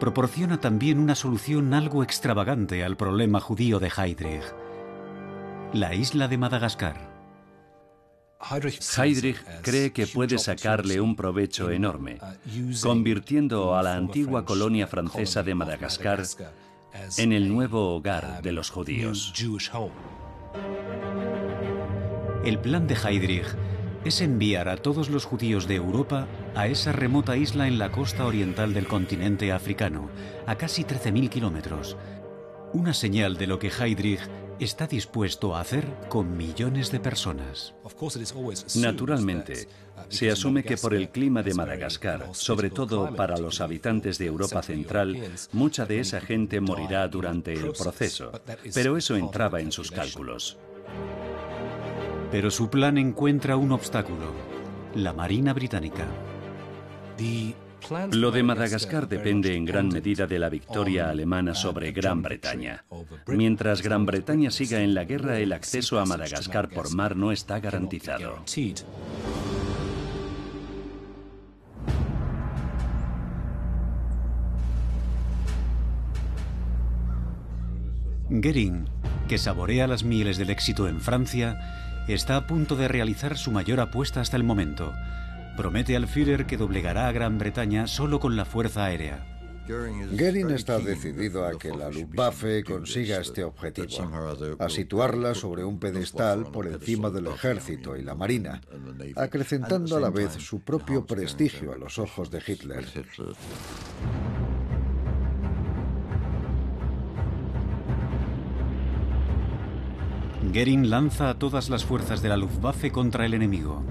proporciona 0.00 0.58
también 0.58 0.98
una 0.98 1.14
solución 1.14 1.74
algo 1.74 2.02
extravagante 2.02 2.82
al 2.82 2.96
problema 2.96 3.40
judío 3.40 3.78
de 3.78 3.92
Heydrich, 3.94 4.44
la 5.72 5.94
isla 5.94 6.28
de 6.28 6.38
Madagascar. 6.38 7.13
Heydrich 8.50 9.42
cree 9.62 9.92
que 9.92 10.06
puede 10.06 10.38
sacarle 10.38 11.00
un 11.00 11.16
provecho 11.16 11.70
enorme, 11.70 12.18
convirtiendo 12.82 13.76
a 13.76 13.82
la 13.82 13.94
antigua 13.94 14.44
colonia 14.44 14.86
francesa 14.86 15.42
de 15.42 15.54
Madagascar 15.54 16.22
en 17.16 17.32
el 17.32 17.48
nuevo 17.48 17.94
hogar 17.94 18.42
de 18.42 18.52
los 18.52 18.70
judíos. 18.70 19.32
El 22.44 22.58
plan 22.58 22.86
de 22.86 22.94
Heydrich 22.94 23.56
es 24.04 24.20
enviar 24.20 24.68
a 24.68 24.76
todos 24.76 25.08
los 25.08 25.24
judíos 25.24 25.66
de 25.66 25.76
Europa 25.76 26.28
a 26.54 26.66
esa 26.66 26.92
remota 26.92 27.38
isla 27.38 27.66
en 27.66 27.78
la 27.78 27.90
costa 27.90 28.26
oriental 28.26 28.74
del 28.74 28.86
continente 28.86 29.50
africano, 29.50 30.10
a 30.46 30.56
casi 30.56 30.84
13.000 30.84 31.30
kilómetros. 31.30 31.96
Una 32.74 32.92
señal 32.92 33.38
de 33.38 33.46
lo 33.46 33.58
que 33.58 33.70
Heydrich 33.70 34.20
está 34.60 34.86
dispuesto 34.86 35.54
a 35.54 35.60
hacer 35.60 35.86
con 36.08 36.36
millones 36.36 36.90
de 36.90 37.00
personas. 37.00 37.74
Naturalmente, 38.76 39.68
se 40.08 40.30
asume 40.30 40.62
que 40.62 40.76
por 40.76 40.94
el 40.94 41.10
clima 41.10 41.42
de 41.42 41.54
Madagascar, 41.54 42.28
sobre 42.32 42.70
todo 42.70 43.14
para 43.14 43.36
los 43.36 43.60
habitantes 43.60 44.18
de 44.18 44.26
Europa 44.26 44.62
Central, 44.62 45.16
mucha 45.52 45.86
de 45.86 46.00
esa 46.00 46.20
gente 46.20 46.60
morirá 46.60 47.08
durante 47.08 47.52
el 47.52 47.72
proceso, 47.72 48.32
pero 48.72 48.96
eso 48.96 49.16
entraba 49.16 49.60
en 49.60 49.72
sus 49.72 49.90
cálculos. 49.90 50.56
Pero 52.30 52.50
su 52.50 52.68
plan 52.68 52.98
encuentra 52.98 53.56
un 53.56 53.72
obstáculo, 53.72 54.32
la 54.94 55.12
Marina 55.12 55.52
Británica. 55.52 56.06
Lo 58.12 58.30
de 58.30 58.42
Madagascar 58.42 59.08
depende 59.08 59.54
en 59.54 59.64
gran 59.64 59.88
medida 59.88 60.26
de 60.26 60.38
la 60.38 60.48
victoria 60.48 61.10
alemana 61.10 61.54
sobre 61.54 61.92
Gran 61.92 62.22
Bretaña. 62.22 62.84
Mientras 63.26 63.82
Gran 63.82 64.06
Bretaña 64.06 64.50
siga 64.50 64.80
en 64.80 64.94
la 64.94 65.04
guerra, 65.04 65.38
el 65.38 65.52
acceso 65.52 65.98
a 65.98 66.06
Madagascar 66.06 66.68
por 66.68 66.94
mar 66.94 67.16
no 67.16 67.32
está 67.32 67.60
garantizado. 67.60 68.44
Goering, 78.30 78.88
que 79.28 79.38
saborea 79.38 79.86
las 79.86 80.04
mieles 80.04 80.38
del 80.38 80.50
éxito 80.50 80.88
en 80.88 81.00
Francia, 81.00 82.04
está 82.08 82.36
a 82.36 82.46
punto 82.46 82.76
de 82.76 82.88
realizar 82.88 83.36
su 83.36 83.50
mayor 83.50 83.80
apuesta 83.80 84.20
hasta 84.20 84.36
el 84.36 84.44
momento 84.44 84.92
promete 85.56 85.96
al 85.96 86.08
Führer 86.08 86.46
que 86.46 86.56
doblegará 86.56 87.08
a 87.08 87.12
Gran 87.12 87.38
Bretaña 87.38 87.86
solo 87.86 88.20
con 88.20 88.36
la 88.36 88.44
fuerza 88.44 88.84
aérea. 88.84 89.26
Goering 89.66 90.50
está 90.50 90.78
decidido 90.78 91.46
a 91.46 91.58
que 91.58 91.70
la 91.70 91.88
Luftwaffe 91.88 92.62
consiga 92.64 93.18
este 93.18 93.44
objetivo, 93.44 93.86
a 94.58 94.68
situarla 94.68 95.34
sobre 95.34 95.64
un 95.64 95.78
pedestal 95.78 96.44
por 96.52 96.66
encima 96.66 97.08
del 97.08 97.28
ejército 97.28 97.96
y 97.96 98.02
la 98.02 98.14
marina, 98.14 98.60
acrecentando 99.16 99.96
a 99.96 100.00
la 100.00 100.10
vez 100.10 100.32
su 100.34 100.60
propio 100.60 101.06
prestigio 101.06 101.72
a 101.72 101.78
los 101.78 101.98
ojos 101.98 102.30
de 102.30 102.42
Hitler. 102.46 102.84
Goering 110.52 110.90
lanza 110.90 111.30
a 111.30 111.38
todas 111.38 111.70
las 111.70 111.86
fuerzas 111.86 112.20
de 112.20 112.28
la 112.28 112.36
Luftwaffe 112.36 112.92
contra 112.92 113.24
el 113.24 113.32
enemigo 113.32 113.82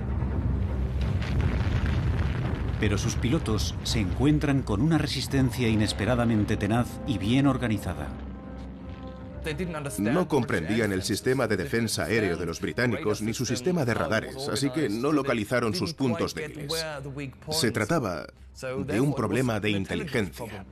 pero 2.83 2.97
sus 2.97 3.15
pilotos 3.15 3.75
se 3.83 4.01
encuentran 4.01 4.61
con 4.61 4.81
una 4.81 4.97
resistencia 4.97 5.69
inesperadamente 5.69 6.57
tenaz 6.57 6.99
y 7.07 7.17
bien 7.17 7.47
organizada. 7.47 8.09
No 9.99 10.27
comprendían 10.27 10.91
el 10.91 11.01
sistema 11.01 11.47
de 11.47 11.55
defensa 11.55 12.03
aéreo 12.03 12.35
de 12.35 12.45
los 12.45 12.59
británicos 12.59 13.21
ni 13.21 13.33
su 13.33 13.45
sistema 13.45 13.85
de 13.85 13.93
radares, 13.93 14.49
así 14.49 14.69
que 14.69 14.89
no 14.89 15.13
localizaron 15.13 15.73
sus 15.73 15.93
puntos 15.93 16.35
débiles. 16.35 16.73
Se 17.51 17.71
trataba 17.71 18.27
de 18.85 18.99
un 18.99 19.15
problema 19.15 19.61
de 19.61 19.69
inteligencia. 19.69 20.65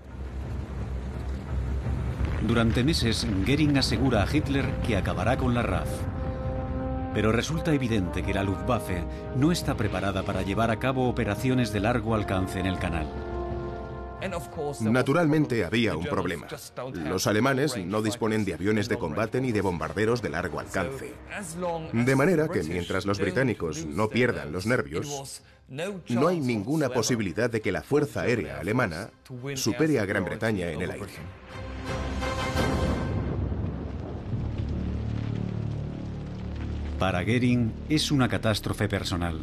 Durante 2.46 2.84
meses, 2.84 3.26
Goering 3.48 3.78
asegura 3.78 4.22
a 4.24 4.36
Hitler 4.36 4.70
que 4.86 4.98
acabará 4.98 5.38
con 5.38 5.54
la 5.54 5.62
RAF. 5.62 5.88
Pero 7.14 7.32
resulta 7.32 7.74
evidente 7.74 8.24
que 8.24 8.34
la 8.34 8.44
Luftwaffe 8.44 9.04
no 9.36 9.52
está 9.52 9.76
preparada 9.76 10.24
para 10.24 10.42
llevar 10.42 10.72
a 10.72 10.80
cabo 10.80 11.10
operaciones 11.10 11.74
de 11.74 11.82
largo 11.82 12.16
alcance 12.16 12.60
en 12.60 12.66
el 12.66 12.80
canal. 12.80 13.08
Naturalmente 14.82 15.66
había 15.66 15.96
un 15.96 16.06
problema. 16.06 16.48
Los 16.94 17.28
alemanes 17.28 17.78
no 17.78 18.02
disponen 18.02 18.46
de 18.46 18.54
aviones 18.54 18.88
de 18.88 18.98
combate 18.98 19.42
ni 19.42 19.52
de 19.52 19.62
bombarderos 19.62 20.22
de 20.22 20.30
largo 20.30 20.60
alcance. 20.60 21.14
De 21.92 22.16
manera 22.16 22.48
que 22.48 22.64
mientras 22.64 23.06
los 23.06 23.20
británicos 23.20 23.86
no 23.86 24.10
pierdan 24.10 24.52
los 24.52 24.66
nervios, 24.66 25.42
no 25.68 26.28
hay 26.28 26.40
ninguna 26.40 26.90
posibilidad 26.90 27.50
de 27.50 27.62
que 27.62 27.72
la 27.72 27.82
Fuerza 27.82 28.22
Aérea 28.22 28.60
Alemana 28.60 29.10
supere 29.56 30.00
a 30.00 30.06
Gran 30.06 30.26
Bretaña 30.26 30.70
en 30.70 30.82
el 30.82 30.92
aire. 30.92 31.08
Para 37.02 37.24
Goering 37.24 37.74
es 37.90 38.12
una 38.12 38.30
catástrofe 38.30 38.88
personal. 38.88 39.42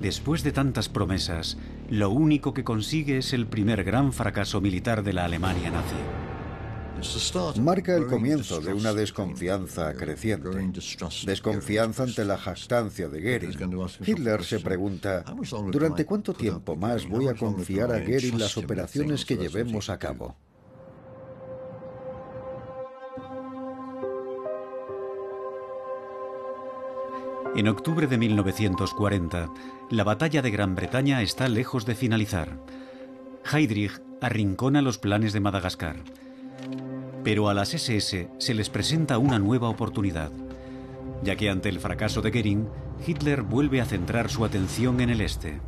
Después 0.00 0.42
de 0.42 0.52
tantas 0.52 0.88
promesas, 0.88 1.58
lo 1.90 2.08
único 2.08 2.54
que 2.54 2.64
consigue 2.64 3.18
es 3.18 3.34
el 3.34 3.46
primer 3.46 3.84
gran 3.84 4.10
fracaso 4.10 4.62
militar 4.62 5.02
de 5.02 5.12
la 5.12 5.26
Alemania 5.26 5.70
nazi. 5.70 7.60
Marca 7.60 7.94
el 7.94 8.06
comienzo 8.06 8.62
de 8.62 8.72
una 8.72 8.94
desconfianza 8.94 9.92
creciente. 9.92 10.48
Desconfianza 11.26 12.04
ante 12.04 12.24
la 12.24 12.38
jactancia 12.38 13.06
de 13.10 13.20
Goering. 13.20 13.88
Hitler 14.06 14.42
se 14.42 14.60
pregunta, 14.60 15.26
¿durante 15.70 16.06
cuánto 16.06 16.32
tiempo 16.32 16.74
más 16.74 17.06
voy 17.06 17.28
a 17.28 17.34
confiar 17.34 17.92
a 17.92 17.98
Goering 17.98 18.38
las 18.38 18.56
operaciones 18.56 19.26
que 19.26 19.36
llevemos 19.36 19.90
a 19.90 19.98
cabo? 19.98 20.36
En 27.58 27.66
octubre 27.66 28.06
de 28.06 28.18
1940, 28.18 29.50
la 29.90 30.04
batalla 30.04 30.42
de 30.42 30.52
Gran 30.52 30.76
Bretaña 30.76 31.22
está 31.22 31.48
lejos 31.48 31.86
de 31.86 31.96
finalizar. 31.96 32.60
Heydrich 33.52 34.00
arrincona 34.20 34.80
los 34.80 34.98
planes 34.98 35.32
de 35.32 35.40
Madagascar. 35.40 35.96
Pero 37.24 37.48
a 37.48 37.54
las 37.54 37.74
SS 37.74 38.28
se 38.38 38.54
les 38.54 38.70
presenta 38.70 39.18
una 39.18 39.40
nueva 39.40 39.68
oportunidad, 39.68 40.30
ya 41.24 41.34
que 41.34 41.50
ante 41.50 41.68
el 41.68 41.80
fracaso 41.80 42.22
de 42.22 42.30
Goering, 42.30 42.68
Hitler 43.04 43.42
vuelve 43.42 43.80
a 43.80 43.86
centrar 43.86 44.30
su 44.30 44.44
atención 44.44 45.00
en 45.00 45.10
el 45.10 45.20
este. 45.20 45.60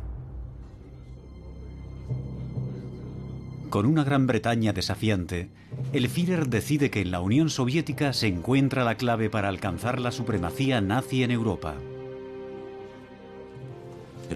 Con 3.71 3.85
una 3.85 4.03
Gran 4.03 4.27
Bretaña 4.27 4.73
desafiante, 4.73 5.47
el 5.93 6.09
Führer 6.09 6.49
decide 6.49 6.91
que 6.91 6.99
en 6.99 7.09
la 7.09 7.21
Unión 7.21 7.49
Soviética 7.49 8.11
se 8.11 8.27
encuentra 8.27 8.83
la 8.83 8.95
clave 8.95 9.29
para 9.29 9.47
alcanzar 9.47 10.01
la 10.01 10.11
supremacía 10.11 10.81
nazi 10.81 11.23
en 11.23 11.31
Europa. 11.31 11.75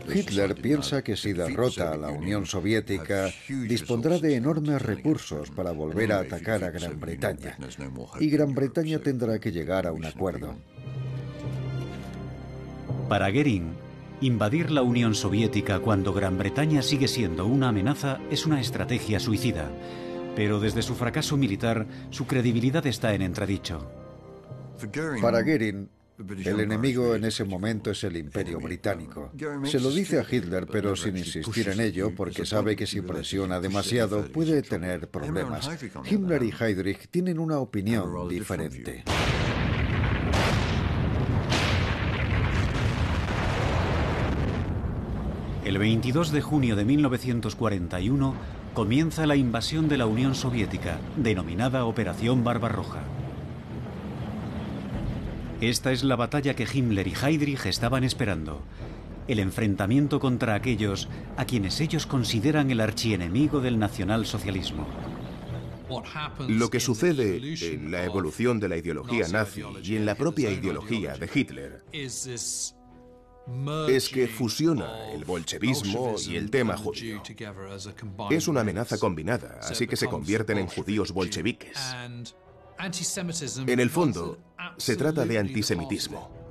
Hitler 0.08 0.56
piensa 0.56 1.04
que 1.04 1.18
si 1.18 1.34
derrota 1.34 1.92
a 1.92 1.98
la 1.98 2.12
Unión 2.12 2.46
Soviética, 2.46 3.30
dispondrá 3.50 4.20
de 4.20 4.36
enormes 4.36 4.82
recursos 4.82 5.52
para 5.52 5.72
volver 5.72 6.14
a 6.14 6.20
atacar 6.20 6.64
a 6.64 6.72
Gran 6.72 6.98
Bretaña. 6.98 7.58
Y 8.22 8.30
Gran 8.30 8.56
Bretaña 8.56 9.00
tendrá 9.00 9.38
que 9.40 9.52
llegar 9.52 9.86
a 9.86 9.92
un 9.92 10.06
acuerdo. 10.06 10.56
Para 13.10 13.30
Goering, 13.32 13.74
Invadir 14.22 14.72
la 14.72 14.82
Unión 14.82 15.14
Soviética 15.14 15.80
cuando 15.80 16.14
Gran 16.14 16.38
Bretaña 16.38 16.82
sigue 16.82 17.08
siendo 17.08 17.46
una 17.46 17.70
amenaza 17.70 18.20
es 18.32 18.46
una 18.46 18.62
estrategia 18.62 19.20
suicida, 19.20 19.70
pero 20.36 20.60
desde 20.60 20.82
su 20.82 20.96
fracaso 20.96 21.36
militar 21.36 21.86
su 22.12 22.26
credibilidad 22.26 22.86
está 22.88 23.14
en 23.14 23.22
entredicho. 23.22 23.92
Para 25.22 25.42
Goering, 25.42 25.90
el 26.18 26.60
enemigo 26.62 27.14
en 27.14 27.26
ese 27.26 27.44
momento 27.44 27.92
es 27.92 28.06
el 28.06 28.16
imperio 28.16 28.60
británico. 28.60 29.32
Se 29.66 29.82
lo 29.82 29.92
dice 29.92 30.20
a 30.20 30.26
Hitler, 30.30 30.66
pero 30.66 30.96
sin 30.96 31.18
insistir 31.18 31.68
en 31.70 31.82
ello, 31.82 32.14
porque 32.16 32.46
sabe 32.46 32.76
que 32.78 32.88
si 32.88 33.02
presiona 33.02 33.60
demasiado 33.60 34.26
puede 34.32 34.62
tener 34.62 35.10
problemas. 35.10 35.70
Himmler 36.10 36.44
y 36.44 36.54
Heydrich 36.58 37.10
tienen 37.10 37.38
una 37.38 37.60
opinión 37.60 38.30
diferente. 38.30 39.04
El 45.66 45.80
22 45.80 46.32
de 46.32 46.42
junio 46.42 46.76
de 46.76 46.86
1941 46.86 48.36
comienza 48.76 49.26
la 49.26 49.36
invasión 49.36 49.90
de 49.90 49.98
la 49.98 50.06
Unión 50.06 50.36
Soviética, 50.36 51.00
denominada 51.18 51.86
Operación 51.86 52.44
Barbarroja. 52.44 53.02
Esta 55.62 55.92
es 55.92 56.04
la 56.04 56.16
batalla 56.18 56.56
que 56.56 56.68
Himmler 56.72 57.08
y 57.08 57.16
Heydrich 57.16 57.66
estaban 57.66 58.04
esperando. 58.04 58.62
el 59.28 59.40
enfrentamiento 59.40 60.20
contra 60.20 60.54
aquellos 60.54 61.10
a 61.36 61.46
quienes 61.46 61.82
ellos 61.82 62.06
consideran 62.06 62.70
el 62.70 62.80
archienemigo 62.80 63.60
del 63.60 63.80
nacionalsocialismo. 63.80 64.86
Lo 66.48 66.70
que 66.70 66.80
sucede 66.80 67.42
en 67.74 67.90
la 67.90 68.04
evolución 68.04 68.60
de 68.60 68.70
la 68.70 68.78
ideología 68.78 69.28
nazi 69.30 69.64
y 69.84 69.96
en 69.96 70.06
la 70.06 70.14
propia 70.14 70.52
ideología 70.52 71.18
de 71.18 71.28
Hitler 71.34 71.82
es 73.88 74.10
que 74.10 74.28
fusiona 74.28 75.12
el 75.12 75.26
bolchevismo 75.26 76.16
y 76.28 76.36
el 76.36 76.50
tema 76.50 76.78
judío. 76.78 77.22
Es 78.30 78.48
una 78.48 78.62
amenaza 78.62 78.98
combinada, 78.98 79.60
así 79.62 79.88
que 79.88 79.96
se 79.96 80.08
convierten 80.08 80.58
en 80.58 80.68
judíos 80.68 81.12
bolcheviques. 81.12 81.78
En 83.68 83.80
el 83.80 83.90
fondo, 83.90 84.38
se 84.78 84.96
trata 84.96 85.26
de 85.26 85.40
antisemitismo. 85.40 86.46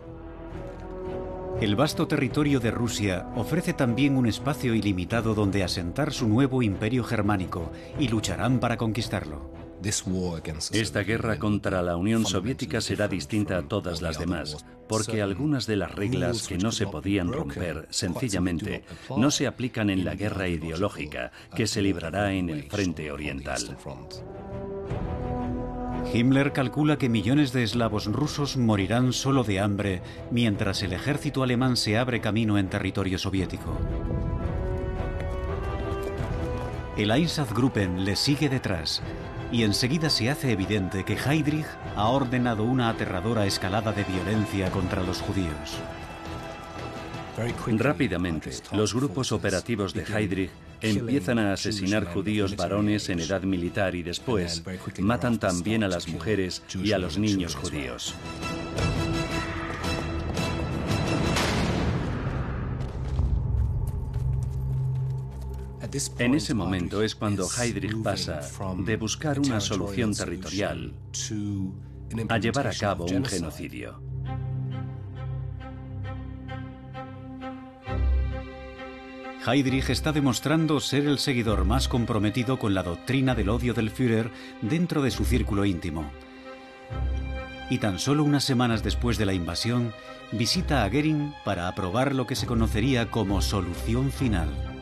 El 1.60 1.76
vasto 1.76 2.08
territorio 2.08 2.58
de 2.58 2.70
Rusia 2.70 3.28
ofrece 3.36 3.72
también 3.72 4.16
un 4.16 4.26
espacio 4.26 4.74
ilimitado 4.74 5.34
donde 5.34 5.62
asentar 5.62 6.12
su 6.12 6.28
nuevo 6.28 6.62
imperio 6.62 7.04
germánico 7.04 7.70
y 7.98 8.08
lucharán 8.08 8.58
para 8.58 8.76
conquistarlo. 8.76 9.63
Esta 9.84 11.00
guerra 11.00 11.38
contra 11.38 11.82
la 11.82 11.96
Unión 11.96 12.24
Soviética 12.24 12.80
será 12.80 13.06
distinta 13.06 13.58
a 13.58 13.62
todas 13.62 14.00
las 14.00 14.18
demás, 14.18 14.64
porque 14.88 15.20
algunas 15.20 15.66
de 15.66 15.76
las 15.76 15.94
reglas 15.94 16.48
que 16.48 16.56
no 16.56 16.72
se 16.72 16.86
podían 16.86 17.30
romper 17.30 17.86
sencillamente 17.90 18.84
no 19.16 19.30
se 19.30 19.46
aplican 19.46 19.90
en 19.90 20.04
la 20.04 20.14
guerra 20.14 20.48
ideológica 20.48 21.32
que 21.54 21.66
se 21.66 21.82
librará 21.82 22.32
en 22.32 22.48
el 22.48 22.64
frente 22.64 23.12
oriental. 23.12 23.76
Himmler 26.12 26.52
calcula 26.52 26.96
que 26.96 27.08
millones 27.08 27.52
de 27.52 27.62
eslavos 27.62 28.06
rusos 28.06 28.56
morirán 28.56 29.12
solo 29.12 29.44
de 29.44 29.60
hambre 29.60 30.02
mientras 30.30 30.82
el 30.82 30.92
ejército 30.92 31.42
alemán 31.42 31.76
se 31.76 31.98
abre 31.98 32.20
camino 32.20 32.56
en 32.56 32.68
territorio 32.68 33.18
soviético. 33.18 33.76
El 36.96 37.10
Einsatzgruppen 37.10 38.04
le 38.04 38.14
sigue 38.14 38.48
detrás 38.48 39.02
y 39.52 39.62
enseguida 39.62 40.10
se 40.10 40.30
hace 40.30 40.52
evidente 40.52 41.04
que 41.04 41.14
Heydrich 41.14 41.66
ha 41.96 42.08
ordenado 42.08 42.64
una 42.64 42.88
aterradora 42.88 43.46
escalada 43.46 43.92
de 43.92 44.04
violencia 44.04 44.70
contra 44.70 45.02
los 45.02 45.20
judíos. 45.20 45.78
Rápidamente, 47.66 48.50
los 48.72 48.94
grupos 48.94 49.32
operativos 49.32 49.92
de 49.92 50.04
Heydrich 50.04 50.50
empiezan 50.80 51.38
a 51.38 51.52
asesinar 51.54 52.04
judíos 52.04 52.56
varones 52.56 53.08
en 53.08 53.20
edad 53.20 53.42
militar 53.42 53.94
y 53.94 54.02
después 54.02 54.62
matan 54.98 55.38
también 55.38 55.82
a 55.82 55.88
las 55.88 56.06
mujeres 56.08 56.62
y 56.82 56.92
a 56.92 56.98
los 56.98 57.18
niños 57.18 57.56
judíos. 57.56 58.14
En 66.18 66.34
ese 66.34 66.54
momento 66.54 67.02
es 67.02 67.14
cuando 67.14 67.46
Heydrich 67.48 68.02
pasa 68.02 68.40
de 68.78 68.96
buscar 68.96 69.38
una 69.38 69.60
solución 69.60 70.12
territorial 70.12 70.92
a 72.28 72.38
llevar 72.38 72.66
a 72.66 72.72
cabo 72.72 73.04
un 73.04 73.24
genocidio. 73.24 74.00
Heydrich 79.46 79.90
está 79.90 80.10
demostrando 80.10 80.80
ser 80.80 81.06
el 81.06 81.20
seguidor 81.20 81.64
más 81.64 81.86
comprometido 81.86 82.58
con 82.58 82.74
la 82.74 82.82
doctrina 82.82 83.36
del 83.36 83.50
odio 83.50 83.72
del 83.72 83.90
Führer 83.90 84.32
dentro 84.62 85.00
de 85.00 85.12
su 85.12 85.24
círculo 85.24 85.64
íntimo. 85.64 86.10
Y 87.70 87.78
tan 87.78 88.00
solo 88.00 88.24
unas 88.24 88.42
semanas 88.42 88.82
después 88.82 89.16
de 89.16 89.26
la 89.26 89.32
invasión, 89.32 89.92
visita 90.32 90.82
a 90.82 90.88
Goering 90.88 91.34
para 91.44 91.68
aprobar 91.68 92.16
lo 92.16 92.26
que 92.26 92.34
se 92.34 92.46
conocería 92.46 93.12
como 93.12 93.40
solución 93.40 94.10
final. 94.10 94.73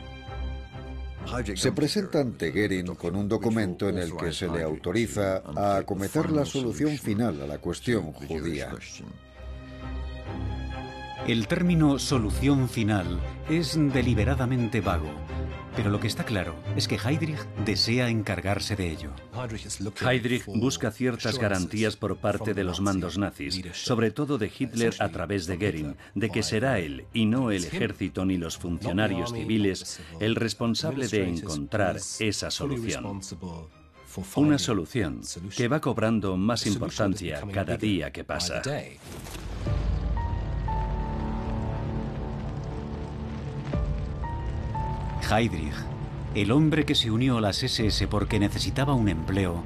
Se 1.54 1.72
presenta 1.72 2.20
ante 2.20 2.50
Goering 2.50 2.94
con 2.94 3.16
un 3.16 3.28
documento 3.28 3.88
en 3.88 3.98
el 3.98 4.16
que 4.16 4.32
se 4.32 4.48
le 4.48 4.62
autoriza 4.62 5.42
a 5.56 5.76
acometer 5.76 6.30
la 6.30 6.44
solución 6.44 6.96
final 6.98 7.40
a 7.42 7.46
la 7.46 7.58
cuestión 7.58 8.12
judía. 8.12 8.70
El 11.28 11.46
término 11.46 12.00
solución 12.00 12.68
final 12.68 13.20
es 13.48 13.78
deliberadamente 13.78 14.80
vago, 14.80 15.08
pero 15.76 15.88
lo 15.88 16.00
que 16.00 16.08
está 16.08 16.24
claro 16.24 16.56
es 16.74 16.88
que 16.88 16.96
Heydrich 16.96 17.38
desea 17.64 18.08
encargarse 18.08 18.74
de 18.74 18.90
ello. 18.90 19.10
Heydrich 20.04 20.46
busca 20.46 20.90
ciertas 20.90 21.38
garantías 21.38 21.94
por 21.94 22.16
parte 22.16 22.54
de 22.54 22.64
los 22.64 22.80
mandos 22.80 23.18
nazis, 23.18 23.62
sobre 23.72 24.10
todo 24.10 24.36
de 24.36 24.50
Hitler 24.58 24.96
a 24.98 25.10
través 25.10 25.46
de 25.46 25.58
Goering, 25.58 25.96
de 26.16 26.30
que 26.30 26.42
será 26.42 26.80
él 26.80 27.06
y 27.12 27.26
no 27.26 27.52
el 27.52 27.64
ejército 27.64 28.24
ni 28.24 28.36
los 28.36 28.58
funcionarios 28.58 29.32
civiles 29.32 30.00
el 30.18 30.34
responsable 30.34 31.06
de 31.06 31.28
encontrar 31.28 31.98
esa 32.18 32.50
solución. 32.50 33.20
Una 34.34 34.58
solución 34.58 35.20
que 35.56 35.68
va 35.68 35.80
cobrando 35.80 36.36
más 36.36 36.66
importancia 36.66 37.40
cada 37.52 37.76
día 37.76 38.10
que 38.10 38.24
pasa. 38.24 38.60
Heydrich, 45.30 45.74
el 46.34 46.50
hombre 46.50 46.84
que 46.84 46.94
se 46.94 47.10
unió 47.10 47.38
a 47.38 47.40
las 47.40 47.62
SS 47.62 48.06
porque 48.08 48.38
necesitaba 48.38 48.94
un 48.94 49.08
empleo, 49.08 49.62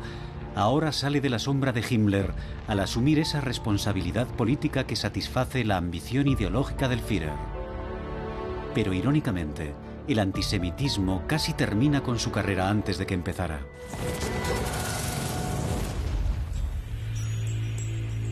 ahora 0.55 0.92
sale 0.92 1.21
de 1.21 1.31
la 1.31 1.38
sombra 1.38 1.73
de 1.73 1.85
Himmler 1.88 2.33
al 2.69 2.81
asumir 2.81 3.19
esa 3.19 3.40
responsabilidad 3.40 4.27
política 4.27 4.87
que 4.87 4.97
satisface 4.97 5.64
la 5.64 5.77
ambición 5.77 6.29
ideológica 6.29 6.88
del 6.88 7.01
Führer. 7.01 7.33
Pero 8.75 8.92
irónicamente, 8.92 9.75
el 10.07 10.19
antisemitismo 10.19 11.25
casi 11.27 11.53
termina 11.53 12.03
con 12.03 12.19
su 12.19 12.31
carrera 12.31 12.69
antes 12.69 12.99
de 12.99 13.07
que 13.07 13.14
empezara. 13.14 13.61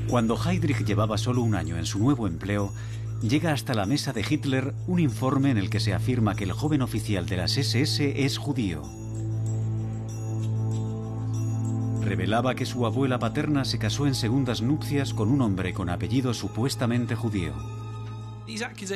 Cuando 0.09 0.39
Heydrich 0.39 0.85
llevaba 0.85 1.19
solo 1.19 1.43
un 1.43 1.55
año 1.55 1.77
en 1.77 1.87
su 1.87 1.99
nuevo 1.99 2.29
empleo, 2.29 2.73
llega 3.22 3.53
hasta 3.53 3.74
la 3.74 3.87
mesa 3.87 4.12
de 4.12 4.24
Hitler 4.29 4.74
un 4.87 5.00
informe 5.00 5.50
en 5.50 5.59
el 5.59 5.70
que 5.70 5.81
se 5.81 5.94
afirma 5.94 6.37
que 6.37 6.44
el 6.44 6.53
joven 6.53 6.83
oficial 6.83 7.27
de 7.27 7.37
las 7.37 7.57
SS 7.57 8.24
es 8.24 8.38
judío. 8.38 8.83
Revelaba 12.03 12.55
que 12.55 12.66
su 12.66 12.85
abuela 12.85 13.18
paterna 13.18 13.64
se 13.64 13.79
casó 13.79 14.07
en 14.07 14.14
segundas 14.14 14.61
nupcias 14.61 15.14
con 15.14 15.31
un 15.31 15.40
hombre 15.40 15.72
con 15.72 15.88
apellido 15.88 16.35
supuestamente 16.35 17.14
judío. 17.14 17.55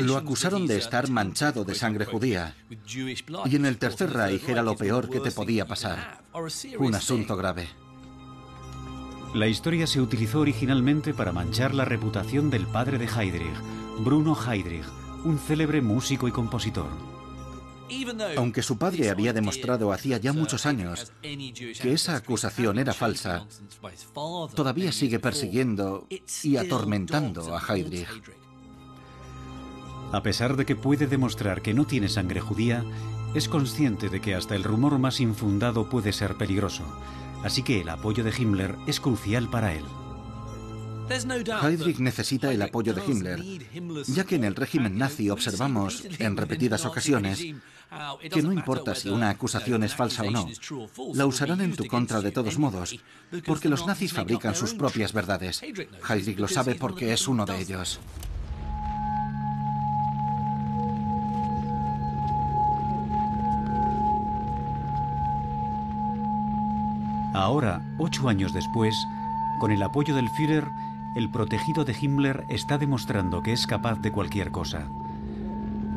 Lo 0.00 0.16
acusaron 0.16 0.66
de 0.66 0.76
estar 0.76 1.08
manchado 1.08 1.64
de 1.64 1.74
sangre 1.74 2.04
judía. 2.04 2.54
Y 3.46 3.56
en 3.56 3.64
el 3.64 3.78
Tercer 3.78 4.12
Reich 4.12 4.46
era 4.48 4.62
lo 4.62 4.76
peor 4.76 5.08
que 5.08 5.20
te 5.20 5.30
podía 5.30 5.66
pasar. 5.66 6.22
Un 6.78 6.94
asunto 6.94 7.36
grave. 7.36 7.68
La 9.34 9.46
historia 9.46 9.86
se 9.86 10.00
utilizó 10.00 10.40
originalmente 10.40 11.12
para 11.12 11.32
manchar 11.32 11.74
la 11.74 11.84
reputación 11.84 12.48
del 12.48 12.66
padre 12.66 12.96
de 12.96 13.06
Heydrich, 13.06 13.60
Bruno 14.00 14.34
Heydrich, 14.34 14.86
un 15.24 15.38
célebre 15.38 15.82
músico 15.82 16.28
y 16.28 16.32
compositor. 16.32 16.88
Aunque 18.36 18.62
su 18.62 18.78
padre 18.78 19.10
había 19.10 19.32
demostrado 19.32 19.92
hacía 19.92 20.18
ya 20.18 20.32
muchos 20.32 20.66
años 20.66 21.12
que 21.22 21.92
esa 21.92 22.16
acusación 22.16 22.78
era 22.78 22.94
falsa, 22.94 23.46
todavía 24.54 24.92
sigue 24.92 25.18
persiguiendo 25.18 26.06
y 26.42 26.56
atormentando 26.56 27.56
a 27.56 27.60
Heydrich. 27.60 28.08
A 30.10 30.22
pesar 30.22 30.56
de 30.56 30.64
que 30.64 30.74
puede 30.74 31.06
demostrar 31.06 31.60
que 31.60 31.74
no 31.74 31.86
tiene 31.86 32.08
sangre 32.08 32.40
judía, 32.40 32.82
es 33.34 33.46
consciente 33.46 34.08
de 34.08 34.20
que 34.20 34.34
hasta 34.34 34.56
el 34.56 34.64
rumor 34.64 34.98
más 34.98 35.20
infundado 35.20 35.90
puede 35.90 36.14
ser 36.14 36.36
peligroso, 36.36 36.84
así 37.44 37.62
que 37.62 37.80
el 37.80 37.88
apoyo 37.88 38.24
de 38.24 38.32
Himmler 38.36 38.76
es 38.86 39.00
crucial 39.00 39.48
para 39.48 39.74
él. 39.74 39.84
Heydrich 41.62 41.98
necesita 41.98 42.52
el 42.52 42.60
apoyo 42.60 42.92
de 42.92 43.02
Himmler, 43.04 43.42
ya 44.06 44.24
que 44.24 44.36
en 44.36 44.44
el 44.44 44.54
régimen 44.54 44.98
nazi 44.98 45.30
observamos 45.30 46.04
en 46.18 46.36
repetidas 46.36 46.84
ocasiones 46.84 47.42
que 48.30 48.42
no 48.42 48.52
importa 48.52 48.94
si 48.94 49.08
una 49.08 49.30
acusación 49.30 49.82
es 49.82 49.94
falsa 49.94 50.22
o 50.24 50.30
no, 50.30 50.46
la 51.14 51.26
usarán 51.26 51.62
en 51.62 51.74
tu 51.74 51.86
contra 51.86 52.20
de 52.20 52.30
todos 52.30 52.58
modos, 52.58 52.98
porque 53.46 53.70
los 53.70 53.86
nazis 53.86 54.12
fabrican 54.12 54.54
sus 54.54 54.74
propias 54.74 55.12
verdades. 55.12 55.62
Heydrich 55.62 56.38
lo 56.38 56.48
sabe 56.48 56.74
porque 56.74 57.12
es 57.12 57.26
uno 57.26 57.46
de 57.46 57.58
ellos. 57.58 57.98
Ahora, 67.38 67.82
ocho 67.98 68.28
años 68.28 68.52
después, 68.52 69.06
con 69.60 69.70
el 69.70 69.80
apoyo 69.84 70.12
del 70.16 70.28
Führer, 70.28 70.72
el 71.14 71.30
protegido 71.30 71.84
de 71.84 71.94
Himmler 71.94 72.44
está 72.48 72.78
demostrando 72.78 73.44
que 73.44 73.52
es 73.52 73.68
capaz 73.68 74.00
de 74.00 74.10
cualquier 74.10 74.50
cosa. 74.50 74.88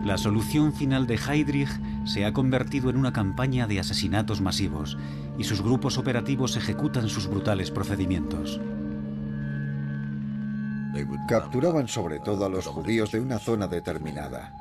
La 0.05 0.19
solución 0.19 0.71
final 0.71 1.07
de 1.07 1.15
Heydrich 1.15 1.81
se 2.05 2.25
ha 2.25 2.31
convertido 2.31 2.91
en 2.91 2.97
una 2.97 3.11
campaña 3.11 3.65
de 3.65 3.79
asesinatos 3.79 4.39
masivos 4.39 4.99
y 5.39 5.43
sus 5.43 5.63
grupos 5.63 5.97
operativos 5.97 6.57
ejecutan 6.57 7.09
sus 7.09 7.27
brutales 7.27 7.71
procedimientos. 7.71 8.61
Capturaban 11.27 11.87
sobre 11.87 12.19
todo 12.19 12.45
a 12.45 12.49
los 12.49 12.67
judíos 12.67 13.11
de 13.13 13.19
una 13.19 13.39
zona 13.39 13.67
determinada. 13.67 14.60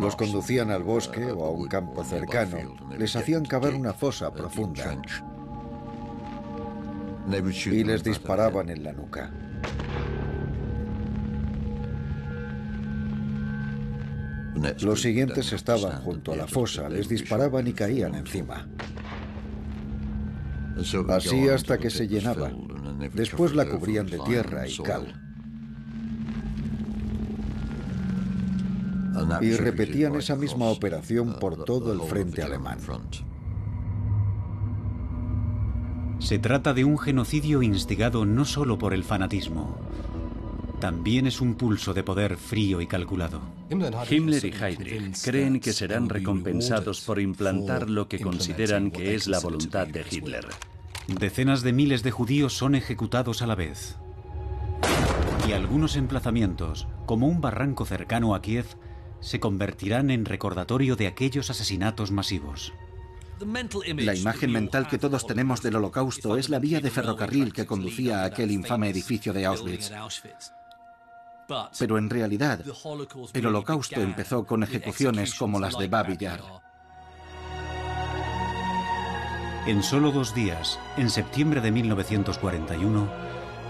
Los 0.00 0.16
conducían 0.16 0.70
al 0.70 0.82
bosque 0.82 1.24
o 1.32 1.44
a 1.44 1.50
un 1.50 1.66
campo 1.66 2.04
cercano, 2.04 2.56
les 2.96 3.16
hacían 3.16 3.44
cavar 3.44 3.74
una 3.74 3.92
fosa 3.92 4.32
profunda 4.32 5.00
y 7.66 7.84
les 7.84 8.04
disparaban 8.04 8.68
en 8.68 8.84
la 8.84 8.92
nuca. 8.92 9.32
Los 14.80 15.02
siguientes 15.02 15.52
estaban 15.52 16.00
junto 16.02 16.32
a 16.32 16.36
la 16.36 16.46
fosa, 16.46 16.88
les 16.88 17.08
disparaban 17.08 17.66
y 17.66 17.72
caían 17.72 18.14
encima. 18.14 18.66
Así 21.08 21.48
hasta 21.48 21.78
que 21.78 21.90
se 21.90 22.06
llenaba. 22.06 22.50
Después 23.12 23.54
la 23.54 23.66
cubrían 23.66 24.06
de 24.06 24.18
tierra 24.18 24.68
y 24.68 24.76
cal. 24.78 25.23
Y 29.40 29.52
repetían 29.52 30.16
esa 30.16 30.36
misma 30.36 30.66
operación 30.66 31.36
por 31.40 31.64
todo 31.64 31.92
el 31.92 32.00
frente 32.00 32.42
alemán. 32.42 32.78
Se 36.18 36.38
trata 36.38 36.72
de 36.72 36.84
un 36.84 36.98
genocidio 36.98 37.62
instigado 37.62 38.24
no 38.24 38.44
solo 38.44 38.78
por 38.78 38.94
el 38.94 39.04
fanatismo, 39.04 39.76
también 40.84 41.26
es 41.26 41.40
un 41.40 41.54
pulso 41.54 41.94
de 41.94 42.02
poder 42.02 42.36
frío 42.36 42.82
y 42.82 42.86
calculado. 42.86 43.40
Himmler 43.70 44.44
y 44.44 44.52
Heydrich 44.52 45.22
creen 45.24 45.58
que 45.58 45.72
serán 45.72 46.10
recompensados 46.10 47.00
por 47.00 47.18
implantar 47.18 47.88
lo 47.88 48.06
que 48.06 48.20
consideran 48.20 48.90
que 48.90 49.14
es 49.14 49.26
la 49.26 49.40
voluntad 49.40 49.86
de 49.86 50.04
Hitler. 50.10 50.46
Decenas 51.06 51.62
de 51.62 51.72
miles 51.72 52.02
de 52.02 52.10
judíos 52.10 52.52
son 52.52 52.74
ejecutados 52.74 53.40
a 53.40 53.46
la 53.46 53.54
vez. 53.54 53.96
Y 55.48 55.52
algunos 55.52 55.96
emplazamientos, 55.96 56.86
como 57.06 57.28
un 57.28 57.40
barranco 57.40 57.86
cercano 57.86 58.34
a 58.34 58.42
Kiev, 58.42 58.66
se 59.24 59.40
convertirán 59.40 60.10
en 60.10 60.26
recordatorio 60.26 60.96
de 60.96 61.06
aquellos 61.06 61.48
asesinatos 61.48 62.10
masivos. 62.10 62.74
La 63.96 64.14
imagen 64.14 64.52
mental 64.52 64.86
que 64.86 64.98
todos 64.98 65.26
tenemos 65.26 65.62
del 65.62 65.76
holocausto 65.76 66.36
es 66.36 66.50
la 66.50 66.58
vía 66.58 66.80
de 66.80 66.90
ferrocarril 66.90 67.52
que 67.52 67.66
conducía 67.66 68.20
a 68.20 68.26
aquel 68.26 68.50
infame 68.50 68.90
edificio 68.90 69.32
de 69.32 69.46
Auschwitz. 69.46 69.90
Pero 71.78 71.98
en 71.98 72.10
realidad, 72.10 72.60
el 73.32 73.46
holocausto 73.46 74.00
empezó 74.00 74.44
con 74.44 74.62
ejecuciones 74.62 75.34
como 75.34 75.58
las 75.58 75.76
de 75.78 75.88
Babi 75.88 76.16
Yar. 76.18 76.42
En 79.66 79.82
solo 79.82 80.12
dos 80.12 80.34
días, 80.34 80.78
en 80.98 81.08
septiembre 81.08 81.62
de 81.62 81.70
1941, 81.70 83.08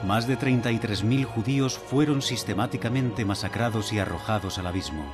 más 0.05 0.27
de 0.27 0.37
33.000 0.37 1.25
judíos 1.25 1.79
fueron 1.79 2.23
sistemáticamente 2.23 3.25
masacrados 3.25 3.93
y 3.93 4.01
arrojados 4.01 4.59
al 4.59 4.67
abismo. 4.67 5.05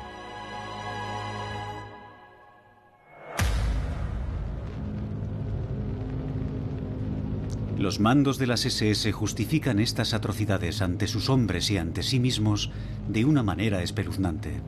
Los 7.80 7.98
mandos 7.98 8.36
de 8.36 8.46
las 8.46 8.66
SS 8.66 9.10
justifican 9.10 9.80
estas 9.80 10.12
atrocidades 10.12 10.82
ante 10.82 11.06
sus 11.06 11.30
hombres 11.30 11.70
y 11.70 11.78
ante 11.78 12.02
sí 12.02 12.20
mismos 12.20 12.70
de 13.08 13.24
una 13.24 13.42
manera 13.42 13.82
espeluznante. 13.82 14.60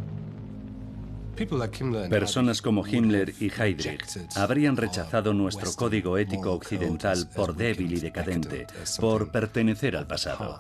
Personas 2.09 2.62
como 2.62 2.87
Himmler 2.87 3.35
y 3.38 3.51
Heydrich 3.51 4.18
habrían 4.35 4.79
rechazado 4.79 5.35
nuestro 5.35 5.75
código 5.75 6.16
ético 6.16 6.53
occidental 6.53 7.29
por 7.37 7.55
débil 7.55 7.92
y 7.92 8.01
decadente, 8.01 8.66
por 8.98 9.31
pertenecer 9.31 9.94
al 9.94 10.07
pasado. 10.07 10.59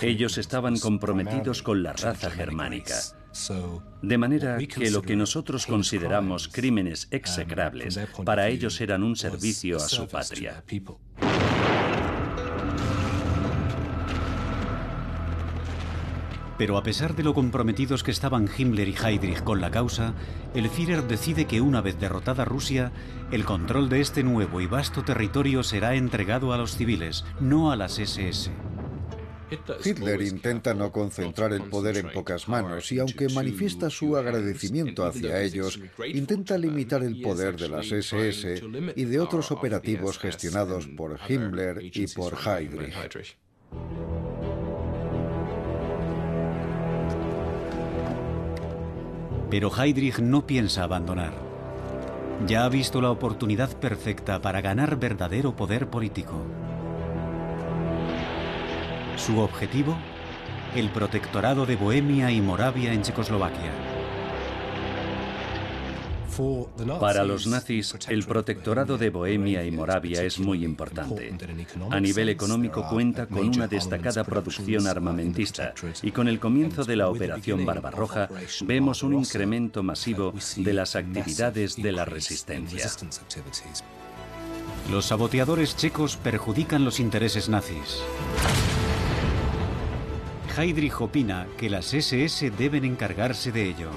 Ellos 0.00 0.38
estaban 0.38 0.78
comprometidos 0.78 1.64
con 1.64 1.82
la 1.82 1.92
raza 1.92 2.30
germánica. 2.30 2.94
De 4.02 4.18
manera 4.18 4.58
que 4.58 4.90
lo 4.90 5.02
que 5.02 5.16
nosotros 5.16 5.66
consideramos 5.66 6.48
crímenes 6.48 7.08
execrables, 7.10 7.98
para 8.24 8.48
ellos 8.48 8.80
eran 8.80 9.02
un 9.02 9.16
servicio 9.16 9.78
a 9.78 9.88
su 9.88 10.06
patria. 10.06 10.62
Pero 16.62 16.78
a 16.78 16.84
pesar 16.84 17.16
de 17.16 17.24
lo 17.24 17.34
comprometidos 17.34 18.04
que 18.04 18.12
estaban 18.12 18.48
Himmler 18.56 18.86
y 18.86 18.94
Heydrich 18.94 19.42
con 19.42 19.60
la 19.60 19.72
causa, 19.72 20.14
el 20.54 20.70
Führer 20.70 21.02
decide 21.08 21.44
que 21.44 21.60
una 21.60 21.80
vez 21.80 21.98
derrotada 21.98 22.44
Rusia, 22.44 22.92
el 23.32 23.44
control 23.44 23.88
de 23.88 24.00
este 24.00 24.22
nuevo 24.22 24.60
y 24.60 24.66
vasto 24.68 25.02
territorio 25.02 25.64
será 25.64 25.96
entregado 25.96 26.52
a 26.52 26.58
los 26.58 26.76
civiles, 26.76 27.24
no 27.40 27.72
a 27.72 27.76
las 27.76 27.98
SS. 27.98 28.52
Hitler 29.84 30.22
intenta 30.22 30.72
no 30.72 30.92
concentrar 30.92 31.52
el 31.52 31.64
poder 31.64 31.96
en 31.96 32.12
pocas 32.12 32.46
manos 32.46 32.92
y 32.92 33.00
aunque 33.00 33.28
manifiesta 33.30 33.90
su 33.90 34.16
agradecimiento 34.16 35.04
hacia 35.04 35.42
ellos, 35.42 35.80
intenta 36.06 36.56
limitar 36.56 37.02
el 37.02 37.20
poder 37.20 37.56
de 37.56 37.70
las 37.70 37.90
SS 37.90 38.62
y 38.94 39.04
de 39.04 39.18
otros 39.18 39.50
operativos 39.50 40.16
gestionados 40.16 40.86
por 40.86 41.18
Himmler 41.28 41.82
y 41.82 42.06
por 42.06 42.38
Heydrich. 42.38 43.36
Pero 49.52 49.70
Heydrich 49.70 50.18
no 50.18 50.46
piensa 50.46 50.82
abandonar. 50.82 51.34
Ya 52.46 52.64
ha 52.64 52.70
visto 52.70 53.02
la 53.02 53.10
oportunidad 53.10 53.68
perfecta 53.76 54.40
para 54.40 54.62
ganar 54.62 54.96
verdadero 54.96 55.54
poder 55.54 55.88
político. 55.88 56.42
Su 59.18 59.40
objetivo, 59.40 59.94
el 60.74 60.88
protectorado 60.88 61.66
de 61.66 61.76
Bohemia 61.76 62.30
y 62.30 62.40
Moravia 62.40 62.94
en 62.94 63.02
Checoslovaquia. 63.02 63.91
Para 67.00 67.24
los 67.24 67.46
nazis, 67.46 67.94
el 68.08 68.24
protectorado 68.24 68.96
de 68.96 69.10
Bohemia 69.10 69.64
y 69.64 69.70
Moravia 69.70 70.22
es 70.22 70.38
muy 70.38 70.64
importante. 70.64 71.34
A 71.90 72.00
nivel 72.00 72.28
económico 72.28 72.86
cuenta 72.88 73.26
con 73.26 73.48
una 73.48 73.66
destacada 73.66 74.24
producción 74.24 74.86
armamentista 74.86 75.74
y 76.02 76.10
con 76.10 76.28
el 76.28 76.40
comienzo 76.40 76.84
de 76.84 76.96
la 76.96 77.08
Operación 77.08 77.64
Barbarroja 77.66 78.28
vemos 78.64 79.02
un 79.02 79.14
incremento 79.14 79.82
masivo 79.82 80.32
de 80.56 80.72
las 80.72 80.96
actividades 80.96 81.76
de 81.76 81.92
la 81.92 82.04
resistencia. 82.04 82.90
Los 84.90 85.06
saboteadores 85.06 85.76
checos 85.76 86.16
perjudican 86.16 86.84
los 86.84 86.98
intereses 86.98 87.48
nazis. 87.48 88.02
Heydrich 90.56 91.00
opina 91.00 91.46
que 91.56 91.70
las 91.70 91.94
SS 91.94 92.50
deben 92.50 92.84
encargarse 92.84 93.52
de 93.52 93.70
ello, 93.70 93.90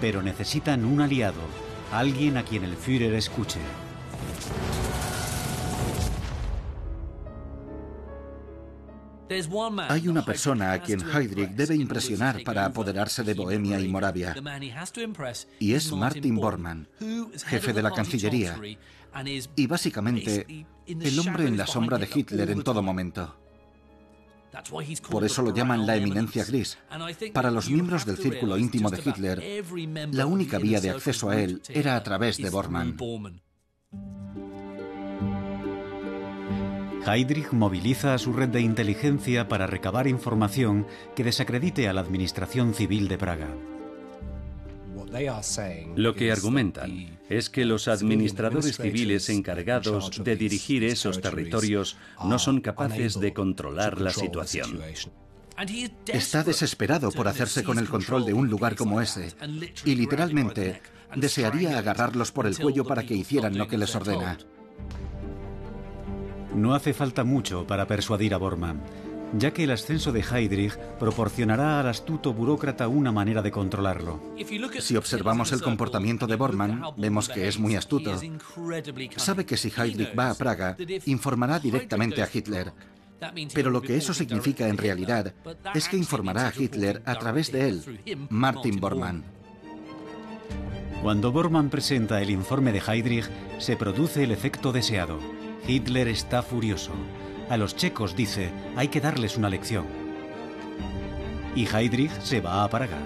pero 0.00 0.20
necesitan 0.20 0.84
un 0.84 1.00
aliado, 1.00 1.40
Alguien 1.92 2.38
a 2.38 2.42
quien 2.42 2.64
el 2.64 2.74
Führer 2.74 3.12
escuche. 3.14 3.60
Hay 9.88 10.08
una 10.08 10.24
persona 10.24 10.72
a 10.72 10.82
quien 10.82 11.00
Heydrich 11.00 11.50
debe 11.50 11.74
impresionar 11.74 12.42
para 12.44 12.64
apoderarse 12.64 13.22
de 13.22 13.34
Bohemia 13.34 13.78
y 13.78 13.88
Moravia. 13.88 14.34
Y 15.58 15.74
es 15.74 15.92
Martin 15.92 16.36
Bormann, 16.36 16.88
jefe 17.46 17.72
de 17.72 17.82
la 17.82 17.90
Cancillería. 17.90 18.58
Y 19.56 19.66
básicamente 19.66 20.66
el 20.86 21.18
hombre 21.18 21.46
en 21.46 21.56
la 21.58 21.66
sombra 21.66 21.98
de 21.98 22.08
Hitler 22.12 22.50
en 22.50 22.62
todo 22.62 22.82
momento. 22.82 23.41
Por 25.10 25.24
eso 25.24 25.42
lo 25.42 25.54
llaman 25.54 25.86
la 25.86 25.96
eminencia 25.96 26.44
gris. 26.44 26.78
Para 27.32 27.50
los 27.50 27.70
miembros 27.70 28.04
del 28.04 28.18
círculo 28.18 28.58
íntimo 28.58 28.90
de 28.90 29.00
Hitler, 29.00 29.64
la 30.12 30.26
única 30.26 30.58
vía 30.58 30.80
de 30.80 30.90
acceso 30.90 31.30
a 31.30 31.40
él 31.40 31.62
era 31.68 31.96
a 31.96 32.02
través 32.02 32.36
de 32.36 32.50
Bormann. 32.50 32.96
Heydrich 37.04 37.50
moviliza 37.52 38.14
a 38.14 38.18
su 38.18 38.32
red 38.32 38.50
de 38.50 38.60
inteligencia 38.60 39.48
para 39.48 39.66
recabar 39.66 40.06
información 40.06 40.86
que 41.16 41.24
desacredite 41.24 41.88
a 41.88 41.92
la 41.92 42.00
administración 42.00 42.74
civil 42.74 43.08
de 43.08 43.18
Praga. 43.18 43.48
Lo 45.96 46.14
que 46.14 46.32
argumentan 46.32 47.18
es 47.28 47.50
que 47.50 47.64
los 47.64 47.88
administradores 47.88 48.76
civiles 48.76 49.28
encargados 49.28 50.22
de 50.24 50.36
dirigir 50.36 50.84
esos 50.84 51.20
territorios 51.20 51.96
no 52.24 52.38
son 52.38 52.60
capaces 52.60 53.20
de 53.20 53.32
controlar 53.32 54.00
la 54.00 54.10
situación. 54.10 54.80
Está 56.06 56.42
desesperado 56.42 57.10
por 57.10 57.28
hacerse 57.28 57.62
con 57.62 57.78
el 57.78 57.88
control 57.88 58.24
de 58.24 58.32
un 58.32 58.48
lugar 58.48 58.74
como 58.74 59.00
ese 59.00 59.32
y 59.84 59.94
literalmente 59.94 60.80
desearía 61.14 61.78
agarrarlos 61.78 62.32
por 62.32 62.46
el 62.46 62.58
cuello 62.58 62.84
para 62.84 63.02
que 63.02 63.14
hicieran 63.14 63.58
lo 63.58 63.68
que 63.68 63.78
les 63.78 63.94
ordena. 63.94 64.38
No 66.54 66.74
hace 66.74 66.94
falta 66.94 67.24
mucho 67.24 67.66
para 67.66 67.86
persuadir 67.86 68.34
a 68.34 68.38
Bormann 68.38 68.82
ya 69.32 69.52
que 69.52 69.64
el 69.64 69.70
ascenso 69.70 70.12
de 70.12 70.20
Heydrich 70.20 70.76
proporcionará 70.98 71.80
al 71.80 71.88
astuto 71.88 72.32
burócrata 72.32 72.88
una 72.88 73.12
manera 73.12 73.42
de 73.42 73.50
controlarlo. 73.50 74.20
Si 74.80 74.96
observamos 74.96 75.52
el 75.52 75.62
comportamiento 75.62 76.26
de 76.26 76.36
Bormann, 76.36 76.82
vemos 76.96 77.28
que 77.28 77.48
es 77.48 77.58
muy 77.58 77.76
astuto. 77.76 78.18
Sabe 79.16 79.46
que 79.46 79.56
si 79.56 79.72
Heydrich 79.76 80.18
va 80.18 80.30
a 80.30 80.34
Praga, 80.34 80.76
informará 81.06 81.58
directamente 81.58 82.22
a 82.22 82.28
Hitler. 82.32 82.72
Pero 83.54 83.70
lo 83.70 83.82
que 83.82 83.96
eso 83.96 84.12
significa 84.12 84.68
en 84.68 84.76
realidad 84.76 85.32
es 85.74 85.88
que 85.88 85.96
informará 85.96 86.48
a 86.48 86.52
Hitler 86.56 87.02
a 87.06 87.18
través 87.18 87.52
de 87.52 87.68
él, 87.68 88.28
Martin 88.30 88.80
Bormann. 88.80 89.24
Cuando 91.02 91.32
Bormann 91.32 91.68
presenta 91.68 92.20
el 92.22 92.30
informe 92.30 92.72
de 92.72 92.80
Heydrich, 92.86 93.28
se 93.58 93.76
produce 93.76 94.22
el 94.22 94.30
efecto 94.30 94.72
deseado. 94.72 95.18
Hitler 95.66 96.08
está 96.08 96.42
furioso. 96.42 96.92
A 97.52 97.58
los 97.58 97.76
checos 97.76 98.16
dice, 98.16 98.50
hay 98.76 98.88
que 98.88 98.98
darles 98.98 99.36
una 99.36 99.50
lección. 99.50 99.84
Y 101.54 101.66
Heydrich 101.66 102.10
se 102.22 102.40
va 102.40 102.64
a 102.64 102.70
Praga. 102.70 102.96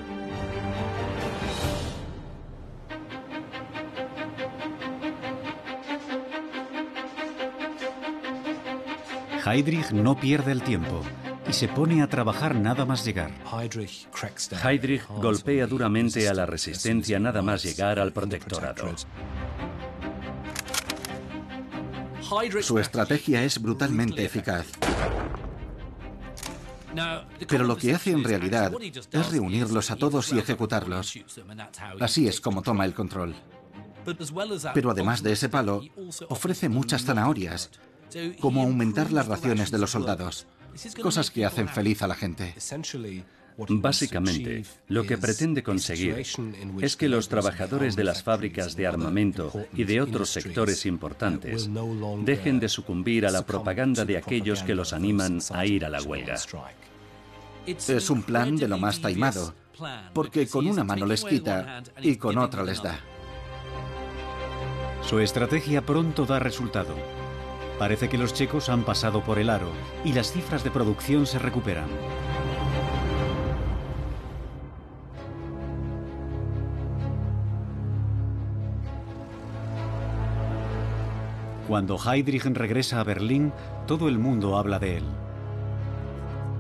Heydrich 9.44 9.90
no 9.90 10.14
pierde 10.14 10.52
el 10.52 10.62
tiempo 10.62 11.02
y 11.48 11.52
se 11.52 11.66
pone 11.66 12.00
a 12.00 12.06
trabajar 12.06 12.54
nada 12.54 12.84
más 12.84 13.04
llegar. 13.04 13.32
Heydrich 14.62 15.08
golpea 15.08 15.66
duramente 15.66 16.28
a 16.28 16.34
la 16.34 16.46
resistencia 16.46 17.18
nada 17.18 17.42
más 17.42 17.64
llegar 17.64 17.98
al 17.98 18.12
protectorado. 18.12 18.94
Su 22.62 22.78
estrategia 22.78 23.44
es 23.44 23.60
brutalmente 23.60 24.24
eficaz. 24.24 24.66
Pero 27.48 27.64
lo 27.64 27.76
que 27.76 27.94
hace 27.94 28.10
en 28.10 28.24
realidad 28.24 28.72
es 28.80 29.30
reunirlos 29.30 29.90
a 29.90 29.96
todos 29.96 30.32
y 30.32 30.38
ejecutarlos. 30.38 31.18
Así 32.00 32.26
es 32.26 32.40
como 32.40 32.62
toma 32.62 32.84
el 32.84 32.94
control. 32.94 33.34
Pero 34.74 34.90
además 34.90 35.22
de 35.22 35.32
ese 35.32 35.48
palo, 35.48 35.82
ofrece 36.28 36.68
muchas 36.68 37.04
zanahorias, 37.04 37.70
como 38.40 38.62
aumentar 38.62 39.12
las 39.12 39.26
raciones 39.26 39.70
de 39.70 39.78
los 39.78 39.90
soldados, 39.90 40.46
cosas 41.02 41.30
que 41.30 41.44
hacen 41.44 41.68
feliz 41.68 42.02
a 42.02 42.06
la 42.06 42.14
gente. 42.14 42.54
Básicamente, 43.56 44.64
lo 44.88 45.04
que 45.04 45.16
pretende 45.16 45.62
conseguir 45.62 46.22
es 46.82 46.96
que 46.96 47.08
los 47.08 47.28
trabajadores 47.28 47.96
de 47.96 48.04
las 48.04 48.22
fábricas 48.22 48.76
de 48.76 48.86
armamento 48.86 49.50
y 49.74 49.84
de 49.84 50.00
otros 50.00 50.28
sectores 50.30 50.84
importantes 50.84 51.68
dejen 52.22 52.60
de 52.60 52.68
sucumbir 52.68 53.26
a 53.26 53.30
la 53.30 53.46
propaganda 53.46 54.04
de 54.04 54.18
aquellos 54.18 54.62
que 54.62 54.74
los 54.74 54.92
animan 54.92 55.38
a 55.52 55.64
ir 55.64 55.84
a 55.84 55.88
la 55.88 56.02
huelga. 56.02 56.36
Es 57.66 58.10
un 58.10 58.22
plan 58.22 58.56
de 58.56 58.68
lo 58.68 58.78
más 58.78 59.00
taimado, 59.00 59.54
porque 60.12 60.46
con 60.46 60.66
una 60.66 60.84
mano 60.84 61.06
les 61.06 61.24
quita 61.24 61.82
y 62.00 62.16
con 62.16 62.38
otra 62.38 62.62
les 62.62 62.82
da. 62.82 63.00
Su 65.02 65.20
estrategia 65.20 65.86
pronto 65.86 66.26
da 66.26 66.38
resultado. 66.38 66.94
Parece 67.78 68.08
que 68.08 68.18
los 68.18 68.34
checos 68.34 68.68
han 68.68 68.84
pasado 68.84 69.22
por 69.22 69.38
el 69.38 69.50
aro 69.50 69.70
y 70.04 70.12
las 70.12 70.32
cifras 70.32 70.64
de 70.64 70.70
producción 70.70 71.26
se 71.26 71.38
recuperan. 71.38 71.88
Cuando 81.66 81.98
Heydrich 81.98 82.44
regresa 82.44 83.00
a 83.00 83.04
Berlín, 83.04 83.52
todo 83.88 84.08
el 84.08 84.18
mundo 84.18 84.56
habla 84.56 84.78
de 84.78 84.98
él. 84.98 85.04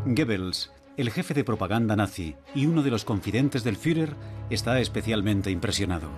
Goebbels, 0.04 0.72
el 0.96 1.10
jefe 1.10 1.32
de 1.32 1.44
propaganda 1.44 1.94
nazi 1.94 2.34
y 2.56 2.66
uno 2.66 2.82
de 2.82 2.90
los 2.90 3.04
confidentes 3.04 3.62
del 3.62 3.76
Führer, 3.76 4.16
está 4.50 4.80
especialmente 4.80 5.50
impresionado. 5.50 6.10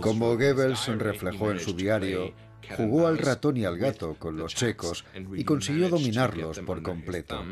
Como 0.00 0.36
Goebbels 0.36 0.86
reflejó 0.98 1.50
en 1.50 1.60
su 1.60 1.74
diario, 1.74 2.32
jugó 2.76 3.06
al 3.06 3.18
ratón 3.18 3.58
y 3.58 3.64
al 3.64 3.76
gato 3.76 4.16
con 4.18 4.36
los 4.36 4.54
checos 4.54 5.04
y 5.34 5.44
consiguió 5.44 5.90
dominarlos 5.90 6.60
por 6.60 6.82
completo. 6.82 7.44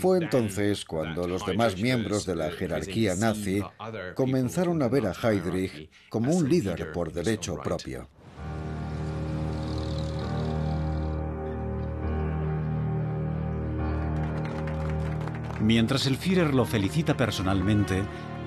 Fue 0.00 0.18
entonces 0.18 0.84
cuando 0.86 1.28
los 1.28 1.44
demás 1.44 1.76
miembros 1.76 2.24
de 2.24 2.36
la 2.36 2.50
jerarquía 2.50 3.16
nazi 3.16 3.62
comenzaron 4.14 4.82
a 4.82 4.88
ver 4.88 5.06
a 5.06 5.12
Heydrich 5.12 5.90
como 6.08 6.32
un 6.32 6.48
líder 6.48 6.92
por 6.92 7.12
derecho 7.12 7.58
propio. 7.62 8.08
Mientras 15.68 16.06
el 16.06 16.16
Führer 16.16 16.54
lo 16.54 16.64
felicita 16.64 17.14
personalmente, 17.14 18.02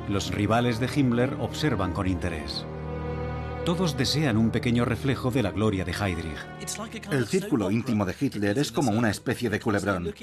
los 0.09 0.32
rivales 0.32 0.80
de 0.80 0.89
Himmler 0.91 1.38
observan 1.39 1.93
con 1.93 2.07
interés. 2.07 2.65
Todos 3.63 3.95
desean 3.95 4.38
un 4.38 4.49
pequeño 4.49 4.86
reflejo 4.86 5.30
de 5.30 5.43
la 5.43 5.51
gloria 5.51 5.86
de 5.86 5.91
Heydrich. 5.91 6.36
El 7.11 7.28
círculo 7.28 7.69
íntimo 7.69 8.07
de 8.07 8.15
Hitler 8.19 8.57
es 8.57 8.72
como 8.72 8.89
una 8.89 9.11
especie 9.11 9.51
de 9.51 9.59
culebrón. 9.59 10.15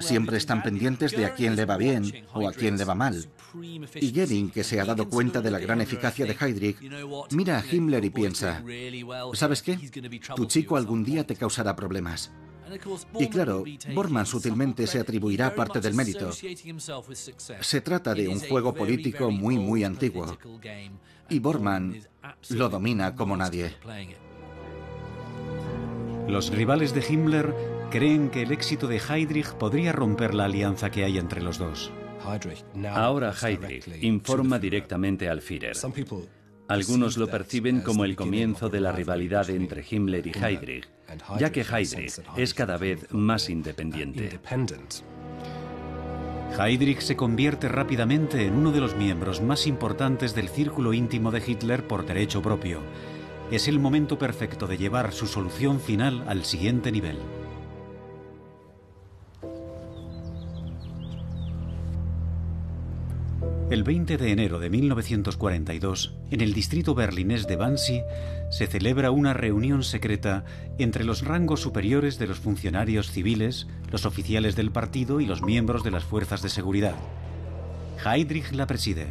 Siempre 0.00 0.36
están 0.36 0.62
pendientes 0.62 1.12
de 1.12 1.24
a 1.24 1.32
quién 1.32 1.56
le 1.56 1.64
va 1.64 1.78
bien 1.78 2.26
o 2.34 2.46
a 2.46 2.52
quién 2.52 2.76
le 2.76 2.84
va 2.84 2.94
mal. 2.94 3.26
Y 3.94 4.12
Goering, 4.12 4.50
que 4.50 4.62
se 4.62 4.78
ha 4.78 4.84
dado 4.84 5.08
cuenta 5.08 5.40
de 5.40 5.50
la 5.50 5.58
gran 5.58 5.80
eficacia 5.80 6.26
de 6.26 6.36
Heydrich, 6.38 6.76
mira 7.30 7.60
a 7.60 7.64
Himmler 7.64 8.04
y 8.04 8.10
piensa, 8.10 8.62
¿sabes 9.32 9.62
qué? 9.62 9.78
Tu 10.36 10.44
chico 10.44 10.76
algún 10.76 11.02
día 11.02 11.26
te 11.26 11.34
causará 11.34 11.74
problemas. 11.74 12.30
Y 13.18 13.28
claro, 13.28 13.64
Bormann 13.94 14.26
sutilmente 14.26 14.86
se 14.86 15.00
atribuirá 15.00 15.54
parte 15.54 15.80
del 15.80 15.94
mérito. 15.94 16.30
Se 17.60 17.80
trata 17.80 18.14
de 18.14 18.28
un 18.28 18.40
juego 18.40 18.74
político 18.74 19.30
muy, 19.30 19.58
muy 19.58 19.84
antiguo. 19.84 20.36
Y 21.28 21.38
Bormann 21.38 22.00
lo 22.50 22.68
domina 22.68 23.14
como 23.14 23.36
nadie. 23.36 23.74
Los 26.28 26.50
rivales 26.50 26.92
de 26.92 27.04
Himmler 27.08 27.54
creen 27.90 28.30
que 28.30 28.42
el 28.42 28.52
éxito 28.52 28.88
de 28.88 28.98
Heydrich 28.98 29.52
podría 29.54 29.92
romper 29.92 30.34
la 30.34 30.46
alianza 30.46 30.90
que 30.90 31.04
hay 31.04 31.18
entre 31.18 31.40
los 31.40 31.58
dos. 31.58 31.92
Ahora 32.92 33.32
Heydrich 33.32 34.02
informa 34.02 34.58
directamente 34.58 35.28
al 35.28 35.40
Führer. 35.40 35.76
Algunos 36.68 37.16
lo 37.16 37.28
perciben 37.28 37.80
como 37.80 38.04
el 38.04 38.16
comienzo 38.16 38.68
de 38.68 38.80
la 38.80 38.92
rivalidad 38.92 39.48
entre 39.50 39.84
Himmler 39.88 40.26
y 40.26 40.32
Heydrich, 40.32 40.88
ya 41.38 41.52
que 41.52 41.62
Heydrich 41.62 42.20
es 42.36 42.54
cada 42.54 42.76
vez 42.76 43.06
más 43.12 43.48
independiente. 43.48 44.40
Heydrich 46.58 47.00
se 47.00 47.16
convierte 47.16 47.68
rápidamente 47.68 48.46
en 48.46 48.54
uno 48.54 48.72
de 48.72 48.80
los 48.80 48.96
miembros 48.96 49.42
más 49.42 49.66
importantes 49.66 50.34
del 50.34 50.48
círculo 50.48 50.94
íntimo 50.94 51.30
de 51.30 51.42
Hitler 51.46 51.86
por 51.86 52.06
derecho 52.06 52.42
propio. 52.42 52.80
Es 53.50 53.68
el 53.68 53.78
momento 53.78 54.18
perfecto 54.18 54.66
de 54.66 54.78
llevar 54.78 55.12
su 55.12 55.26
solución 55.26 55.80
final 55.80 56.24
al 56.26 56.44
siguiente 56.44 56.90
nivel. 56.90 57.18
El 63.68 63.82
20 63.82 64.16
de 64.16 64.30
enero 64.30 64.60
de 64.60 64.70
1942, 64.70 66.14
en 66.30 66.40
el 66.40 66.54
distrito 66.54 66.94
berlinés 66.94 67.48
de 67.48 67.56
Wannsee, 67.56 68.04
se 68.48 68.68
celebra 68.68 69.10
una 69.10 69.34
reunión 69.34 69.82
secreta 69.82 70.44
entre 70.78 71.02
los 71.02 71.24
rangos 71.24 71.62
superiores 71.62 72.16
de 72.20 72.28
los 72.28 72.38
funcionarios 72.38 73.10
civiles, 73.10 73.66
los 73.90 74.06
oficiales 74.06 74.54
del 74.54 74.70
partido 74.70 75.20
y 75.20 75.26
los 75.26 75.42
miembros 75.42 75.82
de 75.82 75.90
las 75.90 76.04
fuerzas 76.04 76.42
de 76.42 76.48
seguridad. 76.48 76.94
Heydrich 78.04 78.52
la 78.52 78.68
preside 78.68 79.08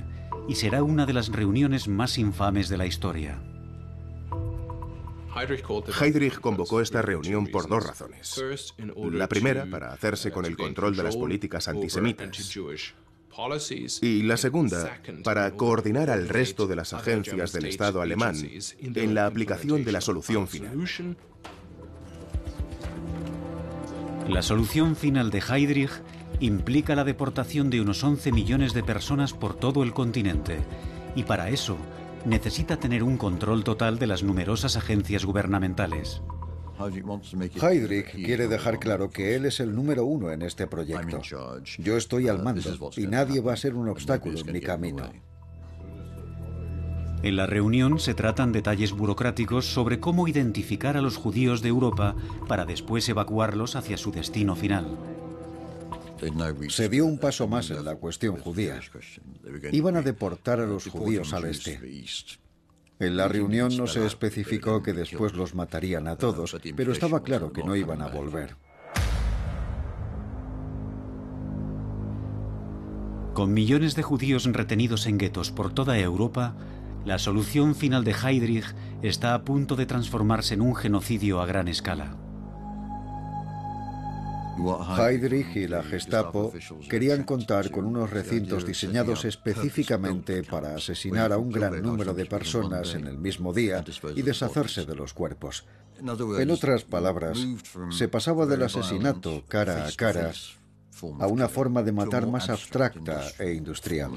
y 0.47 0.55
será 0.55 0.83
una 0.83 1.05
de 1.05 1.11
las 1.11 1.27
reuniones 1.27 1.89
más 1.89 2.17
infames 2.17 2.69
de 2.69 2.77
la 2.77 2.85
historia. 2.85 3.41
Heydrich 5.35 6.39
convocó 6.39 6.79
esta 6.79 7.01
reunión 7.01 7.47
por 7.47 7.67
dos 7.67 7.85
razones. 7.85 8.41
La 9.11 9.27
primera, 9.27 9.65
para 9.65 9.91
hacerse 9.91 10.31
con 10.31 10.45
el 10.45 10.55
control 10.55 10.95
de 10.95 11.03
las 11.03 11.17
políticas 11.17 11.67
antisemitas. 11.67 12.57
Y 14.01 14.23
la 14.23 14.37
segunda, 14.37 15.01
para 15.23 15.51
coordinar 15.51 16.09
al 16.09 16.29
resto 16.29 16.67
de 16.67 16.75
las 16.75 16.93
agencias 16.93 17.51
del 17.51 17.65
Estado 17.65 18.01
alemán 18.01 18.35
en 18.81 19.13
la 19.13 19.25
aplicación 19.25 19.83
de 19.83 19.91
la 19.91 20.01
solución 20.01 20.47
final. 20.47 20.87
La 24.29 24.41
solución 24.41 24.95
final 24.95 25.29
de 25.29 25.39
Heydrich 25.39 25.91
implica 26.39 26.95
la 26.95 27.03
deportación 27.03 27.69
de 27.69 27.81
unos 27.81 28.03
11 28.03 28.31
millones 28.31 28.73
de 28.73 28.83
personas 28.83 29.33
por 29.33 29.55
todo 29.55 29.83
el 29.83 29.93
continente 29.93 30.59
y 31.15 31.23
para 31.23 31.49
eso 31.49 31.77
necesita 32.25 32.77
tener 32.77 33.03
un 33.03 33.17
control 33.17 33.63
total 33.63 33.99
de 33.99 34.07
las 34.07 34.23
numerosas 34.23 34.77
agencias 34.77 35.25
gubernamentales. 35.25 36.21
Heydrich 36.77 38.11
quiere 38.11 38.47
dejar 38.47 38.79
claro 38.79 39.09
que 39.09 39.35
él 39.35 39.45
es 39.45 39.59
el 39.59 39.73
número 39.73 40.05
uno 40.05 40.31
en 40.31 40.41
este 40.41 40.67
proyecto. 40.67 41.21
Yo 41.79 41.97
estoy 41.97 42.27
al 42.27 42.43
mando 42.43 42.91
y 42.97 43.07
nadie 43.07 43.41
va 43.41 43.53
a 43.53 43.57
ser 43.57 43.75
un 43.75 43.89
obstáculo 43.89 44.39
en 44.39 44.51
mi 44.51 44.61
camino. 44.61 45.09
En 47.23 47.37
la 47.37 47.47
reunión 47.47 47.99
se 47.99 48.13
tratan 48.13 48.51
detalles 48.51 48.91
burocráticos 48.91 49.65
sobre 49.65 49.99
cómo 49.99 50.27
identificar 50.27 50.95
a 50.95 51.01
los 51.01 51.17
judíos 51.17 51.61
de 51.61 51.69
Europa 51.69 52.15
para 52.47 52.65
después 52.65 53.09
evacuarlos 53.09 53.75
hacia 53.75 53.97
su 53.97 54.11
destino 54.11 54.55
final. 54.55 54.97
Se 56.69 56.89
dio 56.89 57.05
un 57.05 57.17
paso 57.17 57.47
más 57.47 57.69
en 57.71 57.83
la 57.83 57.95
cuestión 57.95 58.37
judía. 58.37 58.79
Iban 59.71 59.97
a 59.97 60.01
deportar 60.01 60.59
a 60.59 60.65
los 60.65 60.87
judíos 60.87 61.33
al 61.33 61.45
este. 61.45 61.79
En 62.99 63.17
la 63.17 63.27
reunión 63.27 63.75
no 63.75 63.87
se 63.87 64.05
especificó 64.05 64.81
que 64.81 64.93
después 64.93 65.33
los 65.33 65.53
matarían 65.53 66.07
a 66.07 66.15
todos, 66.15 66.55
pero 66.75 66.93
estaba 66.93 67.23
claro 67.23 67.51
que 67.51 67.63
no 67.63 67.75
iban 67.75 68.01
a 68.01 68.07
volver. 68.07 68.55
Con 73.33 73.53
millones 73.53 73.95
de 73.95 74.03
judíos 74.03 74.45
retenidos 74.45 75.07
en 75.07 75.17
guetos 75.17 75.51
por 75.51 75.73
toda 75.73 75.99
Europa, 75.99 76.55
la 77.03 77.19
solución 77.19 77.75
final 77.75 78.05
de 78.05 78.13
Heydrich 78.13 78.73
está 79.01 79.33
a 79.33 79.43
punto 79.43 79.75
de 79.75 79.85
transformarse 79.85 80.53
en 80.53 80.61
un 80.61 80.73
genocidio 80.73 81.41
a 81.41 81.45
gran 81.45 81.67
escala. 81.67 82.15
Heydrich 84.97 85.55
y 85.55 85.67
la 85.67 85.83
Gestapo 85.83 86.53
querían 86.89 87.23
contar 87.23 87.71
con 87.71 87.85
unos 87.85 88.09
recintos 88.09 88.65
diseñados 88.65 89.25
específicamente 89.25 90.43
para 90.43 90.75
asesinar 90.75 91.31
a 91.33 91.37
un 91.37 91.51
gran 91.51 91.81
número 91.81 92.13
de 92.13 92.25
personas 92.25 92.93
en 92.93 93.07
el 93.07 93.17
mismo 93.17 93.53
día 93.53 93.83
y 94.15 94.21
deshacerse 94.21 94.85
de 94.85 94.95
los 94.95 95.13
cuerpos. 95.13 95.65
En 95.99 96.51
otras 96.51 96.83
palabras, 96.83 97.45
se 97.89 98.07
pasaba 98.07 98.45
del 98.45 98.63
asesinato 98.63 99.43
cara 99.47 99.87
a 99.87 99.91
cara 99.91 100.31
a 101.19 101.27
una 101.27 101.47
forma 101.47 101.83
de 101.83 101.91
matar 101.91 102.27
más 102.27 102.49
abstracta 102.49 103.21
e 103.39 103.53
industrial. 103.53 104.11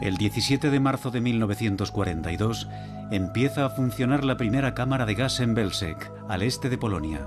El 0.00 0.16
17 0.16 0.70
de 0.70 0.80
marzo 0.80 1.10
de 1.10 1.20
1942 1.20 2.68
empieza 3.10 3.66
a 3.66 3.70
funcionar 3.70 4.24
la 4.24 4.36
primera 4.36 4.74
cámara 4.74 5.06
de 5.06 5.14
gas 5.14 5.40
en 5.40 5.54
Belzec, 5.54 6.12
al 6.28 6.42
este 6.42 6.68
de 6.68 6.78
Polonia, 6.78 7.26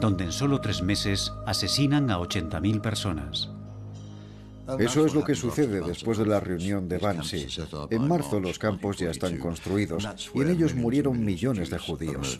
donde 0.00 0.24
en 0.24 0.32
solo 0.32 0.60
tres 0.60 0.82
meses 0.82 1.32
asesinan 1.46 2.10
a 2.10 2.18
80.000 2.18 2.80
personas. 2.80 3.50
Eso 4.78 5.04
es 5.04 5.14
lo 5.14 5.24
que 5.24 5.34
sucede 5.34 5.80
después 5.82 6.16
de 6.16 6.26
la 6.26 6.40
reunión 6.40 6.88
de 6.88 6.96
Wannsee. 6.96 7.48
En 7.90 8.08
marzo 8.08 8.40
los 8.40 8.58
campos 8.58 8.96
ya 8.96 9.10
están 9.10 9.38
construidos 9.38 10.08
y 10.34 10.40
en 10.40 10.50
ellos 10.50 10.74
murieron 10.74 11.22
millones 11.22 11.68
de 11.70 11.78
judíos. 11.78 12.38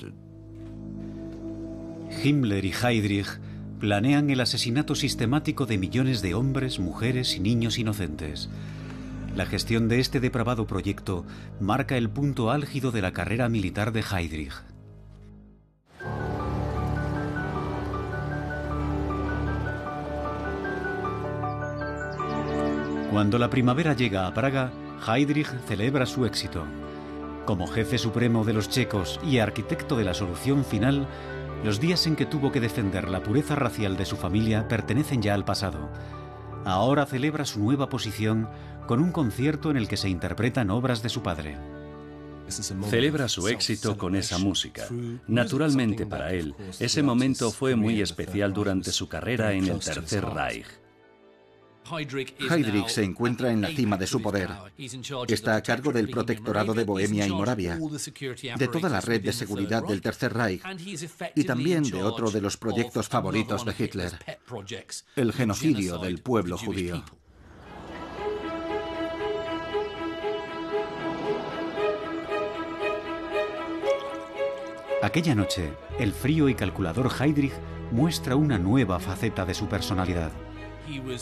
Himmler 2.22 2.64
y 2.64 2.72
Heydrich 2.72 3.38
planean 3.78 4.30
el 4.30 4.40
asesinato 4.40 4.94
sistemático 4.94 5.66
de 5.66 5.76
millones 5.76 6.22
de 6.22 6.34
hombres, 6.34 6.78
mujeres 6.78 7.34
y 7.36 7.40
niños 7.40 7.78
inocentes. 7.78 8.48
La 9.36 9.44
gestión 9.44 9.88
de 9.88 10.00
este 10.00 10.20
depravado 10.20 10.66
proyecto 10.66 11.26
marca 11.60 11.98
el 11.98 12.08
punto 12.08 12.50
álgido 12.50 12.92
de 12.92 13.02
la 13.02 13.12
carrera 13.12 13.48
militar 13.48 13.92
de 13.92 14.00
Heydrich. 14.00 14.54
Cuando 23.14 23.38
la 23.38 23.48
primavera 23.48 23.94
llega 23.94 24.26
a 24.26 24.34
Praga, 24.34 24.72
Heydrich 25.06 25.46
celebra 25.68 26.04
su 26.04 26.26
éxito. 26.26 26.64
Como 27.44 27.68
jefe 27.68 27.96
supremo 27.96 28.44
de 28.44 28.52
los 28.52 28.68
checos 28.68 29.20
y 29.24 29.38
arquitecto 29.38 29.96
de 29.96 30.02
la 30.02 30.14
solución 30.14 30.64
final, 30.64 31.06
los 31.62 31.78
días 31.78 32.08
en 32.08 32.16
que 32.16 32.26
tuvo 32.26 32.50
que 32.50 32.58
defender 32.58 33.08
la 33.08 33.22
pureza 33.22 33.54
racial 33.54 33.96
de 33.96 34.04
su 34.04 34.16
familia 34.16 34.66
pertenecen 34.66 35.22
ya 35.22 35.34
al 35.34 35.44
pasado. 35.44 35.90
Ahora 36.64 37.06
celebra 37.06 37.44
su 37.44 37.60
nueva 37.60 37.88
posición 37.88 38.48
con 38.88 38.98
un 38.98 39.12
concierto 39.12 39.70
en 39.70 39.76
el 39.76 39.86
que 39.86 39.96
se 39.96 40.08
interpretan 40.08 40.70
obras 40.70 41.00
de 41.00 41.08
su 41.08 41.22
padre. 41.22 41.56
Celebra 42.90 43.28
su 43.28 43.46
éxito 43.46 43.96
con 43.96 44.16
esa 44.16 44.38
música. 44.38 44.88
Naturalmente 45.28 46.04
para 46.04 46.32
él, 46.32 46.52
ese 46.80 47.04
momento 47.04 47.52
fue 47.52 47.76
muy 47.76 48.02
especial 48.02 48.52
durante 48.52 48.90
su 48.90 49.06
carrera 49.08 49.52
en 49.52 49.68
el 49.68 49.78
Tercer 49.78 50.24
Reich. 50.24 50.83
Heydrich 51.90 52.88
se 52.88 53.02
encuentra 53.02 53.50
en 53.50 53.60
la 53.60 53.68
cima 53.68 53.96
de 53.96 54.06
su 54.06 54.20
poder. 54.22 54.50
Está 55.28 55.56
a 55.56 55.62
cargo 55.62 55.92
del 55.92 56.08
protectorado 56.08 56.74
de 56.74 56.84
Bohemia 56.84 57.26
y 57.26 57.30
Moravia, 57.30 57.78
de 58.56 58.68
toda 58.68 58.88
la 58.88 59.00
red 59.00 59.22
de 59.22 59.32
seguridad 59.32 59.82
del 59.84 60.00
Tercer 60.00 60.32
Reich 60.32 60.62
y 61.34 61.44
también 61.44 61.82
de 61.84 62.02
otro 62.02 62.30
de 62.30 62.40
los 62.40 62.56
proyectos 62.56 63.08
favoritos 63.08 63.64
de 63.64 63.74
Hitler, 63.78 64.12
el 65.16 65.32
genocidio 65.32 65.98
del 65.98 66.20
pueblo 66.20 66.58
judío. 66.58 67.04
Aquella 75.04 75.34
noche, 75.34 75.74
el 75.98 76.14
frío 76.14 76.48
y 76.48 76.54
calculador 76.54 77.10
Heydrich 77.20 77.52
muestra 77.92 78.36
una 78.36 78.58
nueva 78.58 78.98
faceta 78.98 79.44
de 79.44 79.52
su 79.52 79.68
personalidad. 79.68 80.32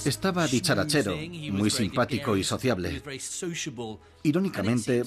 Estaba 0.04 0.46
dicharachero, 0.46 1.16
muy 1.52 1.70
simpático 1.70 2.36
y 2.36 2.44
sociable. 2.44 3.02
Irónicamente, 4.22 5.02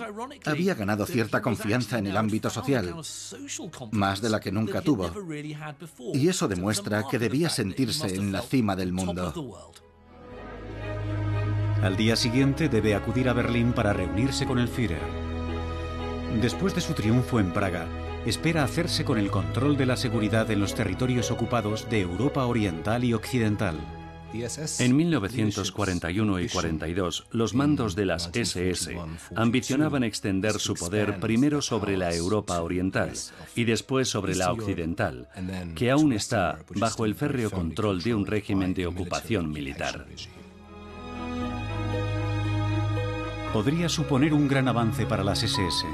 había 0.45 0.75
ganado 0.75 1.05
cierta 1.05 1.41
confianza 1.41 1.97
en 1.97 2.07
el 2.07 2.17
ámbito 2.17 2.49
social, 2.49 2.95
más 3.91 4.21
de 4.21 4.29
la 4.29 4.39
que 4.39 4.51
nunca 4.51 4.81
tuvo. 4.81 5.11
Y 6.13 6.27
eso 6.27 6.47
demuestra 6.47 7.03
que 7.09 7.19
debía 7.19 7.49
sentirse 7.49 8.15
en 8.15 8.31
la 8.31 8.41
cima 8.41 8.75
del 8.75 8.93
mundo. 8.93 9.71
Al 11.81 11.97
día 11.97 12.15
siguiente 12.15 12.69
debe 12.69 12.95
acudir 12.95 13.29
a 13.29 13.33
Berlín 13.33 13.73
para 13.73 13.93
reunirse 13.93 14.45
con 14.45 14.57
el 14.57 14.67
Führer. 14.67 15.01
Después 16.41 16.73
de 16.73 16.81
su 16.81 16.93
triunfo 16.93 17.39
en 17.39 17.53
Praga, 17.53 17.87
espera 18.25 18.63
hacerse 18.63 19.05
con 19.05 19.19
el 19.19 19.29
control 19.29 19.77
de 19.77 19.85
la 19.85 19.95
seguridad 19.95 20.49
en 20.49 20.59
los 20.59 20.73
territorios 20.73 21.29
ocupados 21.31 21.89
de 21.89 22.01
Europa 22.01 22.45
Oriental 22.45 23.03
y 23.03 23.13
Occidental. 23.13 23.77
En 24.79 24.95
1941 24.95 26.39
y 26.39 26.49
42, 26.49 27.27
los 27.31 27.53
mandos 27.53 27.95
de 27.95 28.05
las 28.05 28.29
SS 28.33 28.97
ambicionaban 29.35 30.03
extender 30.03 30.59
su 30.59 30.73
poder 30.73 31.19
primero 31.19 31.61
sobre 31.61 31.95
la 31.95 32.13
Europa 32.13 32.61
oriental 32.61 33.13
y 33.55 33.63
después 33.63 34.09
sobre 34.09 34.35
la 34.35 34.51
occidental, 34.51 35.27
que 35.75 35.91
aún 35.91 36.11
está 36.11 36.59
bajo 36.75 37.05
el 37.05 37.15
férreo 37.15 37.49
control 37.49 38.01
de 38.01 38.13
un 38.13 38.25
régimen 38.25 38.73
de 38.73 38.87
ocupación 38.87 39.51
militar. 39.51 40.05
Podría 43.53 43.87
suponer 43.87 44.33
un 44.33 44.49
gran 44.49 44.67
avance 44.67 45.05
para 45.05 45.23
las 45.23 45.43
SS, 45.43 45.85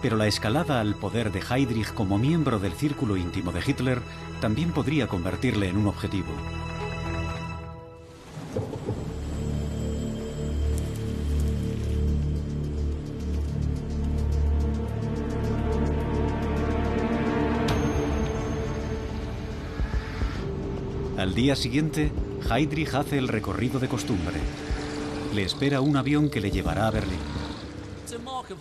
pero 0.00 0.16
la 0.16 0.26
escalada 0.26 0.80
al 0.80 0.94
poder 0.94 1.32
de 1.32 1.40
Heydrich 1.40 1.92
como 1.92 2.18
miembro 2.18 2.58
del 2.58 2.72
círculo 2.72 3.18
íntimo 3.18 3.52
de 3.52 3.60
Hitler 3.66 4.00
también 4.40 4.72
podría 4.72 5.06
convertirle 5.06 5.68
en 5.68 5.76
un 5.76 5.86
objetivo. 5.86 6.32
Al 21.34 21.42
día 21.42 21.56
siguiente, 21.56 22.12
Heydrich 22.48 22.94
hace 22.94 23.18
el 23.18 23.26
recorrido 23.26 23.80
de 23.80 23.88
costumbre. 23.88 24.36
Le 25.34 25.42
espera 25.42 25.80
un 25.80 25.96
avión 25.96 26.30
que 26.30 26.40
le 26.40 26.52
llevará 26.52 26.86
a 26.86 26.92
Berlín. 26.92 27.18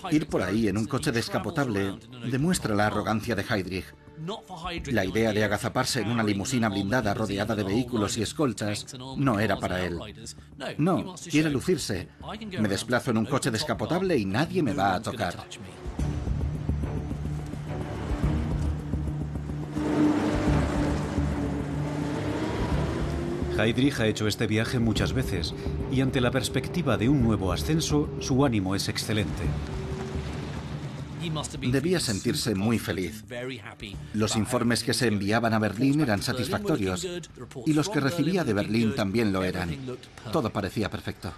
Ir 0.09 0.25
por 0.25 0.41
ahí 0.41 0.67
en 0.67 0.79
un 0.79 0.87
coche 0.87 1.11
descapotable 1.11 1.99
demuestra 2.31 2.73
la 2.73 2.87
arrogancia 2.87 3.35
de 3.35 3.45
Heydrich. 3.47 3.85
La 4.87 5.05
idea 5.05 5.31
de 5.33 5.43
agazaparse 5.43 6.01
en 6.01 6.09
una 6.09 6.23
limusina 6.23 6.67
blindada 6.67 7.13
rodeada 7.13 7.55
de 7.55 7.63
vehículos 7.63 8.17
y 8.17 8.23
escoltas 8.23 8.97
no 9.17 9.39
era 9.39 9.55
para 9.57 9.85
él. 9.85 9.99
No, 10.79 11.13
quiere 11.29 11.51
lucirse. 11.51 12.07
Me 12.59 12.67
desplazo 12.67 13.11
en 13.11 13.17
un 13.17 13.27
coche 13.27 13.51
descapotable 13.51 14.17
y 14.17 14.25
nadie 14.25 14.63
me 14.63 14.73
va 14.73 14.95
a 14.95 14.99
tocar. 14.99 15.45
Heydrich 23.57 23.99
ha 23.99 24.07
hecho 24.07 24.27
este 24.27 24.47
viaje 24.47 24.79
muchas 24.79 25.13
veces 25.13 25.53
y 25.91 26.01
ante 26.01 26.21
la 26.21 26.31
perspectiva 26.31 26.97
de 26.97 27.09
un 27.09 27.21
nuevo 27.21 27.51
ascenso, 27.51 28.09
su 28.19 28.45
ánimo 28.45 28.75
es 28.75 28.89
excelente. 28.89 29.43
Debía 31.61 31.99
sentirse 31.99 32.53
muy 32.53 32.79
feliz. 32.79 33.23
Los 34.13 34.35
informes 34.35 34.83
que 34.83 34.93
se 34.93 35.07
enviaban 35.07 35.53
a 35.53 35.59
Berlín 35.59 36.01
eran 36.01 36.21
satisfactorios 36.21 37.07
y 37.65 37.73
los 37.73 37.89
que 37.89 37.99
recibía 37.99 38.43
de 38.43 38.53
Berlín 38.53 38.95
también 38.95 39.31
lo 39.31 39.43
eran. 39.43 39.77
Todo 40.31 40.49
parecía 40.49 40.89
perfecto. 40.89 41.31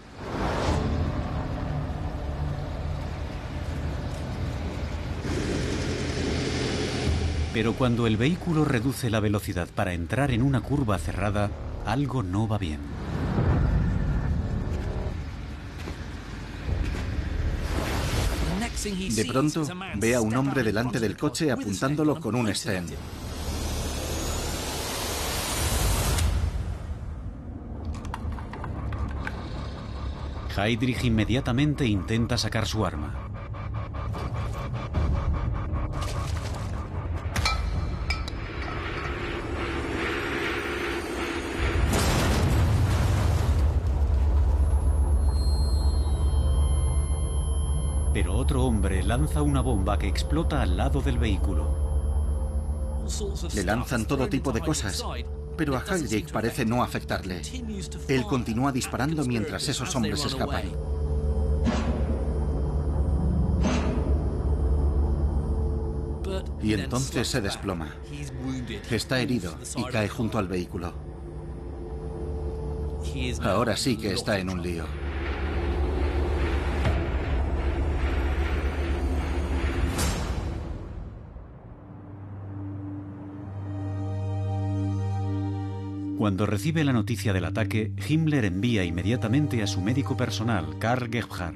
Pero 7.54 7.74
cuando 7.74 8.06
el 8.06 8.18
vehículo 8.18 8.66
reduce 8.66 9.10
la 9.10 9.22
velocidad 9.22 9.70
para 9.74 9.94
entrar 9.94 10.32
en 10.32 10.42
una 10.42 10.60
curva 10.60 10.98
cerrada, 10.98 11.52
algo 11.86 12.24
no 12.24 12.48
va 12.48 12.58
bien. 12.58 12.80
De 19.16 19.26
pronto, 19.26 19.66
ve 19.96 20.14
a 20.14 20.22
un 20.22 20.36
hombre 20.36 20.62
delante 20.62 21.00
del 21.00 21.18
coche 21.18 21.52
apuntándolo 21.52 22.20
con 22.20 22.36
un 22.36 22.54
Sten. 22.54 22.86
Heydrich 30.56 31.04
inmediatamente 31.04 31.86
intenta 31.86 32.38
sacar 32.38 32.68
su 32.68 32.86
arma. 32.86 33.25
Otro 48.36 48.66
hombre 48.66 49.02
lanza 49.04 49.42
una 49.42 49.62
bomba 49.62 49.98
que 49.98 50.08
explota 50.08 50.62
al 50.62 50.78
lado 50.78 51.02
del 51.02 51.18
vehículo. 51.18 51.86
Le 53.54 53.64
lanzan 53.64 54.06
todo 54.06 54.28
tipo 54.28 54.52
de 54.52 54.62
cosas, 54.62 55.04
pero 55.56 55.78
a 55.78 55.84
Heydrich 55.84 56.32
parece 56.32 56.66
no 56.66 56.84
afectarle. 56.84 57.42
Él 58.08 58.24
continúa 58.24 58.72
disparando 58.72 59.24
mientras 59.26 59.68
esos 59.70 59.96
hombres 59.96 60.26
escapan. 60.26 60.66
Y 66.62 66.74
entonces 66.74 67.28
se 67.28 67.42
desploma. 67.42 67.96
Está 68.90 69.20
herido 69.20 69.56
y 69.76 69.84
cae 69.86 70.10
junto 70.10 70.38
al 70.40 70.48
vehículo. 70.48 70.94
Ahora 73.44 73.78
sí 73.78 73.98
que 73.98 74.14
está 74.14 74.40
en 74.40 74.50
un 74.50 74.62
lío. 74.62 75.05
Cuando 86.18 86.46
recibe 86.46 86.86
la 86.86 86.94
noticia 86.94 87.34
del 87.34 87.44
ataque, 87.44 87.92
Himmler 88.08 88.46
envía 88.46 88.86
inmediatamente 88.86 89.62
a 89.62 89.68
su 89.68 89.82
médico 89.82 90.16
personal, 90.16 90.80
Karl 90.80 91.10
Gebhard. 91.12 91.56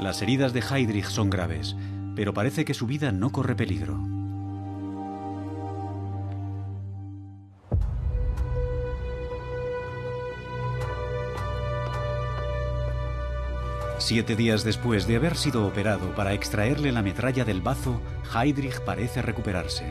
Las 0.00 0.22
heridas 0.22 0.54
de 0.54 0.60
Heydrich 0.60 1.04
son 1.04 1.28
graves, 1.28 1.76
pero 2.16 2.32
parece 2.32 2.64
que 2.64 2.72
su 2.72 2.86
vida 2.86 3.12
no 3.12 3.30
corre 3.30 3.54
peligro. 3.54 4.00
Siete 13.98 14.34
días 14.34 14.64
después 14.64 15.06
de 15.06 15.16
haber 15.16 15.36
sido 15.36 15.66
operado 15.66 16.14
para 16.14 16.32
extraerle 16.32 16.90
la 16.90 17.02
metralla 17.02 17.44
del 17.44 17.60
bazo, 17.60 18.00
Heydrich 18.34 18.80
parece 18.80 19.20
recuperarse. 19.20 19.84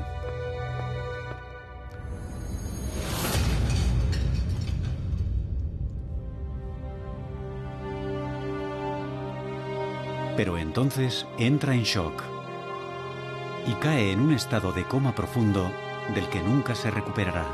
Pero 10.41 10.57
entonces 10.57 11.27
entra 11.37 11.75
en 11.75 11.83
shock 11.83 12.23
y 13.67 13.73
cae 13.75 14.11
en 14.11 14.21
un 14.21 14.33
estado 14.33 14.71
de 14.71 14.87
coma 14.87 15.13
profundo 15.13 15.71
del 16.15 16.27
que 16.29 16.41
nunca 16.41 16.73
se 16.73 16.89
recuperará. 16.89 17.45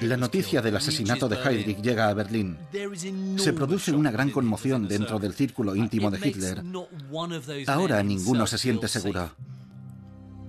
La 0.00 0.16
noticia 0.16 0.62
del 0.62 0.76
asesinato 0.76 1.28
de 1.28 1.36
Heydrich 1.36 1.82
llega 1.82 2.08
a 2.08 2.14
Berlín. 2.14 2.56
Se 3.36 3.52
produce 3.52 3.92
una 3.92 4.10
gran 4.10 4.30
conmoción 4.30 4.88
dentro 4.88 5.18
del 5.18 5.34
círculo 5.34 5.76
íntimo 5.76 6.10
de 6.10 6.26
Hitler. 6.26 6.62
Ahora 7.66 8.02
ninguno 8.02 8.46
se 8.46 8.56
siente 8.56 8.88
seguro. 8.88 9.28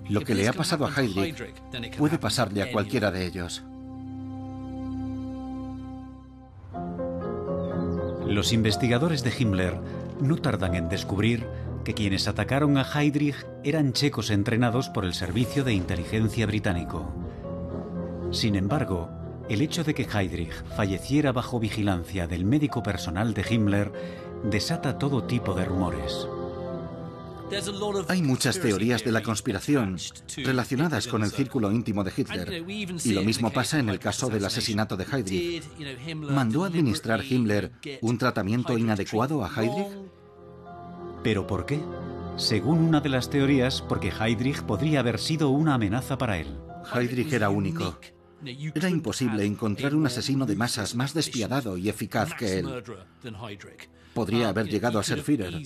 Lo 0.07 0.21
que 0.21 0.35
le 0.35 0.47
ha 0.47 0.53
pasado 0.53 0.85
a 0.85 0.93
Heydrich 0.95 1.35
puede 1.97 2.17
pasarle 2.17 2.61
a 2.61 2.71
cualquiera 2.71 3.11
de 3.11 3.25
ellos. 3.25 3.61
Los 8.29 8.53
investigadores 8.53 9.23
de 9.23 9.33
Himmler 9.35 9.79
no 10.21 10.37
tardan 10.37 10.75
en 10.75 10.87
descubrir 10.87 11.47
que 11.83 11.95
quienes 11.95 12.27
atacaron 12.27 12.77
a 12.77 12.83
Heydrich 12.83 13.47
eran 13.63 13.91
checos 13.91 14.29
entrenados 14.29 14.87
por 14.87 15.03
el 15.03 15.15
Servicio 15.15 15.63
de 15.63 15.73
Inteligencia 15.73 16.45
británico. 16.45 17.11
Sin 18.29 18.55
embargo, 18.55 19.09
el 19.49 19.63
hecho 19.63 19.83
de 19.83 19.95
que 19.95 20.03
Heydrich 20.03 20.53
falleciera 20.77 21.31
bajo 21.31 21.59
vigilancia 21.59 22.27
del 22.27 22.45
médico 22.45 22.83
personal 22.83 23.33
de 23.33 23.43
Himmler 23.49 23.91
desata 24.43 24.99
todo 24.99 25.23
tipo 25.23 25.55
de 25.55 25.65
rumores. 25.65 26.27
Hay 28.07 28.21
muchas 28.21 28.59
teorías 28.59 29.03
de 29.03 29.11
la 29.11 29.23
conspiración 29.23 29.97
relacionadas 30.37 31.07
con 31.07 31.23
el 31.23 31.31
círculo 31.31 31.71
íntimo 31.71 32.03
de 32.03 32.11
Hitler. 32.15 32.63
Y 32.67 33.13
lo 33.13 33.23
mismo 33.23 33.51
pasa 33.51 33.79
en 33.79 33.89
el 33.89 33.99
caso 33.99 34.29
del 34.29 34.45
asesinato 34.45 34.97
de 34.97 35.05
Heydrich. 35.05 35.63
¿Mandó 36.15 36.63
administrar 36.63 37.23
Himmler 37.23 37.71
un 38.01 38.17
tratamiento 38.17 38.77
inadecuado 38.77 39.43
a 39.43 39.49
Heydrich? 39.49 39.97
¿Pero 41.23 41.47
por 41.47 41.65
qué? 41.65 41.79
Según 42.37 42.79
una 42.79 43.01
de 43.01 43.09
las 43.09 43.29
teorías, 43.29 43.81
porque 43.81 44.13
Heydrich 44.17 44.61
podría 44.63 45.01
haber 45.01 45.19
sido 45.19 45.49
una 45.49 45.73
amenaza 45.73 46.17
para 46.17 46.37
él. 46.37 46.57
Heydrich 46.93 47.33
era 47.33 47.49
único. 47.49 47.99
Era 48.73 48.89
imposible 48.89 49.45
encontrar 49.45 49.95
un 49.95 50.05
asesino 50.05 50.45
de 50.45 50.55
masas 50.55 50.95
más 50.95 51.13
despiadado 51.13 51.77
y 51.77 51.89
eficaz 51.89 52.33
que 52.33 52.59
él. 52.59 52.83
Podría 54.13 54.49
haber 54.49 54.67
llegado 54.67 54.99
a 54.99 55.03
ser 55.03 55.21
Führer, 55.21 55.61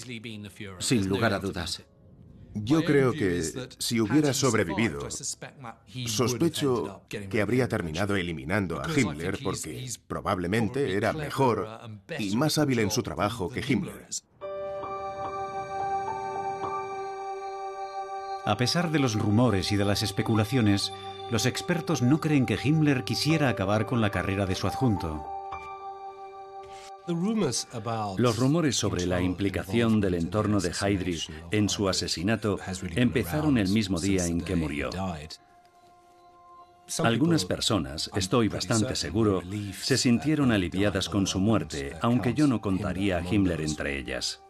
sin 0.79 1.07
lugar 1.07 1.33
a 1.33 1.39
dudas. 1.39 1.83
Yo 2.55 2.83
creo 2.83 3.13
que 3.13 3.41
si 3.79 3.99
hubiera 3.99 4.33
sobrevivido, 4.33 5.07
sospecho 6.05 7.01
que 7.09 7.41
habría 7.41 7.67
terminado 7.67 8.15
eliminando 8.15 8.79
a 8.79 8.87
Himmler 8.87 9.39
porque 9.43 9.89
probablemente 10.07 10.95
era 10.95 11.13
mejor 11.13 11.67
y 12.19 12.35
más 12.35 12.57
hábil 12.57 12.79
en 12.79 12.91
su 12.91 13.01
trabajo 13.01 13.49
que 13.49 13.63
Himmler. 13.67 14.07
A 18.45 18.57
pesar 18.57 18.91
de 18.91 18.99
los 18.99 19.15
rumores 19.15 19.71
y 19.71 19.77
de 19.77 19.85
las 19.85 20.03
especulaciones, 20.03 20.91
los 21.31 21.45
expertos 21.45 22.01
no 22.01 22.19
creen 22.19 22.45
que 22.45 22.59
Himmler 22.61 23.05
quisiera 23.05 23.49
acabar 23.49 23.85
con 23.85 24.01
la 24.01 24.11
carrera 24.11 24.45
de 24.45 24.55
su 24.55 24.67
adjunto. 24.67 25.32
Los 28.17 28.37
rumores 28.37 28.75
sobre 28.77 29.05
la 29.05 29.21
implicación 29.21 29.99
del 29.99 30.13
entorno 30.13 30.61
de 30.61 30.71
Heydrich 30.71 31.29
en 31.51 31.67
su 31.67 31.89
asesinato 31.89 32.59
empezaron 32.95 33.57
el 33.57 33.69
mismo 33.69 33.99
día 33.99 34.25
en 34.25 34.41
que 34.41 34.55
murió. 34.55 34.89
Algunas 37.03 37.45
personas, 37.45 38.09
estoy 38.15 38.47
bastante 38.47 38.95
seguro, 38.95 39.41
se 39.81 39.97
sintieron 39.97 40.51
aliviadas 40.51 41.09
con 41.09 41.27
su 41.27 41.39
muerte, 41.39 41.95
aunque 42.01 42.33
yo 42.33 42.47
no 42.47 42.61
contaría 42.61 43.17
a 43.17 43.21
Himmler 43.21 43.61
entre 43.61 43.97
ellas. 43.97 44.41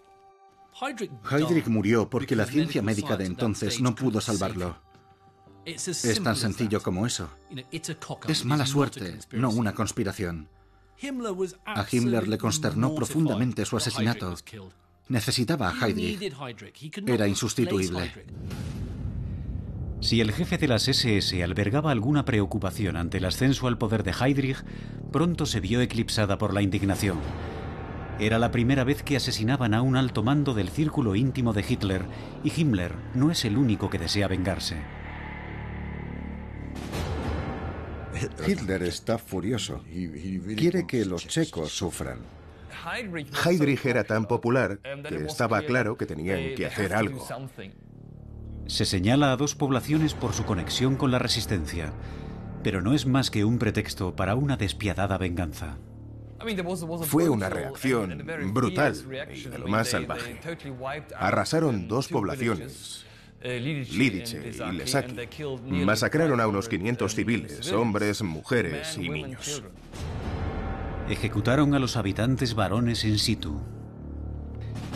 Heydrich 1.29 1.67
murió 1.67 2.09
porque 2.09 2.35
la 2.35 2.45
ciencia 2.45 2.81
médica 2.81 3.17
de 3.17 3.25
entonces 3.25 3.81
no 3.81 3.95
pudo 3.95 4.21
salvarlo. 4.21 4.75
Es 5.65 6.21
tan 6.23 6.35
sencillo 6.35 6.81
como 6.81 7.07
eso. 7.07 7.29
Es 8.27 8.45
mala 8.45 8.65
suerte, 8.65 9.19
no 9.31 9.49
una 9.49 9.73
conspiración. 9.73 10.49
A 11.65 11.85
Himmler 11.89 12.27
le 12.27 12.37
consternó 12.37 12.95
profundamente 12.95 13.65
su 13.65 13.77
asesinato. 13.77 14.35
Necesitaba 15.09 15.69
a 15.69 15.87
Heydrich. 15.87 16.33
Era 17.05 17.27
insustituible. 17.27 18.11
Si 19.99 20.19
el 20.19 20.31
jefe 20.31 20.57
de 20.57 20.67
las 20.67 20.87
SS 20.87 21.41
albergaba 21.43 21.91
alguna 21.91 22.25
preocupación 22.25 22.97
ante 22.97 23.19
el 23.19 23.25
ascenso 23.25 23.67
al 23.67 23.77
poder 23.77 24.03
de 24.03 24.11
Heydrich, 24.11 24.63
pronto 25.11 25.45
se 25.45 25.61
vio 25.61 25.79
eclipsada 25.81 26.37
por 26.37 26.53
la 26.53 26.61
indignación. 26.61 27.19
Era 28.19 28.37
la 28.37 28.51
primera 28.51 28.83
vez 28.83 29.01
que 29.01 29.15
asesinaban 29.15 29.73
a 29.73 29.81
un 29.81 29.95
alto 29.95 30.21
mando 30.21 30.53
del 30.53 30.69
círculo 30.69 31.15
íntimo 31.15 31.53
de 31.53 31.65
Hitler, 31.67 32.05
y 32.43 32.51
Himmler 32.51 32.95
no 33.15 33.31
es 33.31 33.43
el 33.45 33.57
único 33.57 33.89
que 33.89 33.97
desea 33.97 34.27
vengarse. 34.27 34.77
Hitler 38.47 38.83
está 38.83 39.17
furioso. 39.17 39.83
Quiere 40.55 40.85
que 40.85 41.05
los 41.05 41.27
checos 41.27 41.71
sufran. 41.71 42.19
Heydrich 43.45 43.85
era 43.85 44.03
tan 44.03 44.25
popular 44.25 44.79
que 44.79 45.25
estaba 45.25 45.61
claro 45.61 45.97
que 45.97 46.05
tenían 46.05 46.55
que 46.55 46.65
hacer 46.65 46.93
algo. 46.93 47.25
Se 48.67 48.85
señala 48.85 49.31
a 49.31 49.37
dos 49.37 49.55
poblaciones 49.55 50.13
por 50.13 50.33
su 50.33 50.45
conexión 50.45 50.95
con 50.95 51.11
la 51.11 51.19
resistencia, 51.19 51.93
pero 52.63 52.81
no 52.81 52.93
es 52.93 53.05
más 53.05 53.29
que 53.29 53.43
un 53.43 53.59
pretexto 53.59 54.15
para 54.15 54.35
una 54.35 54.57
despiadada 54.57 55.17
venganza. 55.17 55.77
Fue 57.03 57.29
una 57.29 57.49
reacción 57.49 58.25
brutal 58.53 58.95
y 59.33 59.43
de 59.43 59.59
lo 59.59 59.67
más 59.67 59.89
salvaje. 59.89 60.39
Arrasaron 61.15 61.87
dos 61.87 62.07
poblaciones, 62.09 63.05
Lidice 63.43 64.53
y 64.69 64.71
Lesaki. 64.71 65.15
Masacraron 65.69 66.39
a 66.39 66.47
unos 66.47 66.69
500 66.69 67.13
civiles, 67.13 67.71
hombres, 67.71 68.21
mujeres 68.21 68.97
y 68.97 69.09
niños. 69.09 69.63
Ejecutaron 71.09 71.73
a 71.73 71.79
los 71.79 71.97
habitantes 71.97 72.55
varones 72.55 73.03
in 73.03 73.19
situ. 73.19 73.59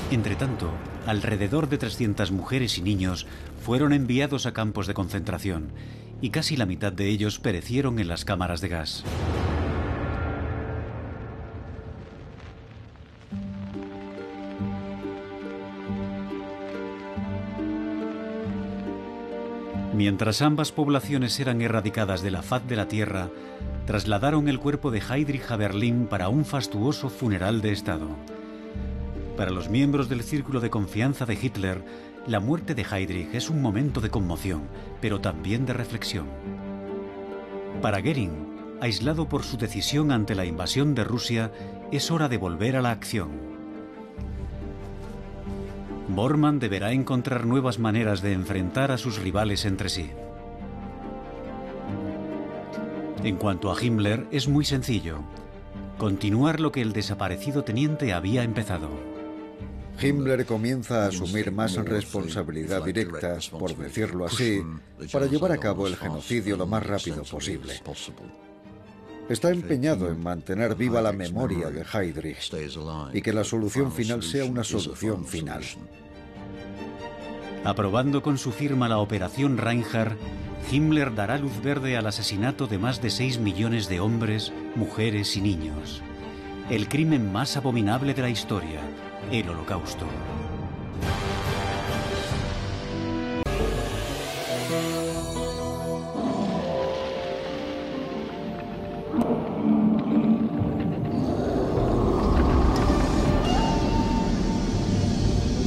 Entretanto, 0.10 0.72
alrededor 1.06 1.68
de 1.68 1.78
300 1.78 2.32
mujeres 2.32 2.78
y 2.78 2.82
niños 2.82 3.28
fueron 3.62 3.92
enviados 3.92 4.46
a 4.46 4.54
campos 4.54 4.88
de 4.88 4.94
concentración 4.94 5.74
y 6.22 6.30
casi 6.30 6.56
la 6.56 6.66
mitad 6.66 6.94
de 6.94 7.10
ellos 7.10 7.40
perecieron 7.40 8.00
en 8.00 8.08
las 8.08 8.24
cámaras 8.24 8.62
de 8.62 8.70
gas. 8.70 9.04
Mientras 20.08 20.42
ambas 20.42 20.72
poblaciones 20.72 21.38
eran 21.42 21.62
erradicadas 21.62 22.22
de 22.22 22.32
la 22.32 22.42
faz 22.42 22.66
de 22.66 22.78
la 22.78 22.88
tierra, 22.88 23.30
trasladaron 23.86 24.48
el 24.48 24.58
cuerpo 24.58 24.90
de 24.90 25.02
Heydrich 25.02 25.52
a 25.52 25.58
Berlín 25.58 26.08
para 26.10 26.30
un 26.30 26.46
fastuoso 26.46 27.10
funeral 27.10 27.60
de 27.60 27.74
Estado. 27.74 28.08
Para 29.36 29.52
los 29.52 29.68
miembros 29.68 30.08
del 30.08 30.24
círculo 30.24 30.62
de 30.62 30.70
confianza 30.70 31.26
de 31.26 31.34
Hitler, 31.34 31.84
la 32.26 32.40
muerte 32.40 32.74
de 32.74 32.84
Heydrich 32.90 33.34
es 33.34 33.50
un 33.50 33.62
momento 33.62 34.00
de 34.00 34.10
conmoción, 34.10 34.62
pero 35.02 35.20
también 35.20 35.66
de 35.66 35.74
reflexión. 35.74 36.28
Para 37.82 38.00
Goering, 38.00 38.78
aislado 38.80 39.28
por 39.28 39.44
su 39.44 39.58
decisión 39.58 40.14
ante 40.14 40.36
la 40.36 40.46
invasión 40.46 40.96
de 40.96 41.04
Rusia, 41.04 41.52
es 41.92 42.12
hora 42.12 42.30
de 42.30 42.38
volver 42.38 42.78
a 42.78 42.82
la 42.82 42.92
acción. 42.92 43.57
Bormann 46.08 46.60
deberá 46.60 46.94
encontrar 46.94 47.46
nuevas 47.46 47.80
maneras 47.80 48.22
de 48.22 48.34
enfrentar 48.34 48.92
a 48.92 48.98
sus 48.98 49.20
rivales 49.20 49.66
entre 49.66 49.90
sí. 49.90 50.10
En 53.24 53.36
cuanto 53.36 53.72
a 53.72 53.82
Himmler, 53.82 54.28
es 54.32 54.48
muy 54.48 54.64
sencillo. 54.64 55.20
Continuar 55.98 56.60
lo 56.60 56.72
que 56.72 56.82
el 56.82 56.94
desaparecido 56.94 57.64
teniente 57.64 58.14
había 58.14 58.44
empezado. 58.44 58.90
Himmler 60.02 60.46
comienza 60.46 61.06
a 61.06 61.08
asumir 61.08 61.52
más 61.52 61.76
responsabilidad 61.76 62.84
directa, 62.86 63.38
por 63.50 63.76
decirlo 63.76 64.26
así, 64.26 64.62
para 65.12 65.26
llevar 65.26 65.52
a 65.52 65.58
cabo 65.58 65.88
el 65.88 65.96
genocidio 65.96 66.56
lo 66.56 66.68
más 66.68 66.86
rápido 66.86 67.24
posible. 67.24 67.74
Está 69.30 69.52
empeñado 69.52 70.10
en 70.10 70.24
mantener 70.24 70.76
viva 70.76 71.02
la 71.02 71.12
memoria 71.12 71.70
de 71.70 71.84
Heydrich 71.84 72.50
y 73.14 73.22
que 73.22 73.34
la 73.34 73.44
solución 73.44 73.92
final 73.92 74.24
sea 74.24 74.46
una 74.46 74.64
solución 74.64 75.26
final. 75.26 75.64
Aprobando 77.66 78.22
con 78.24 78.38
su 78.38 78.54
firma 78.54 78.88
la 78.88 79.00
Operación 79.00 79.58
Reinhardt, 79.58 80.18
Himmler 80.72 81.14
dará 81.14 81.38
luz 81.38 81.62
verde 81.62 81.98
al 81.98 82.08
asesinato 82.08 82.68
de 82.68 82.78
más 82.78 83.02
de 83.02 83.10
6 83.10 83.40
millones 83.40 83.90
de 83.90 84.00
hombres, 84.00 84.54
mujeres 84.76 85.36
y 85.36 85.42
niños. 85.42 86.02
El 86.70 86.88
crimen 86.88 87.32
más 87.32 87.58
abominable 87.58 88.14
de 88.14 88.22
la 88.22 88.30
historia, 88.30 88.80
el 89.32 89.50
holocausto. 89.50 90.06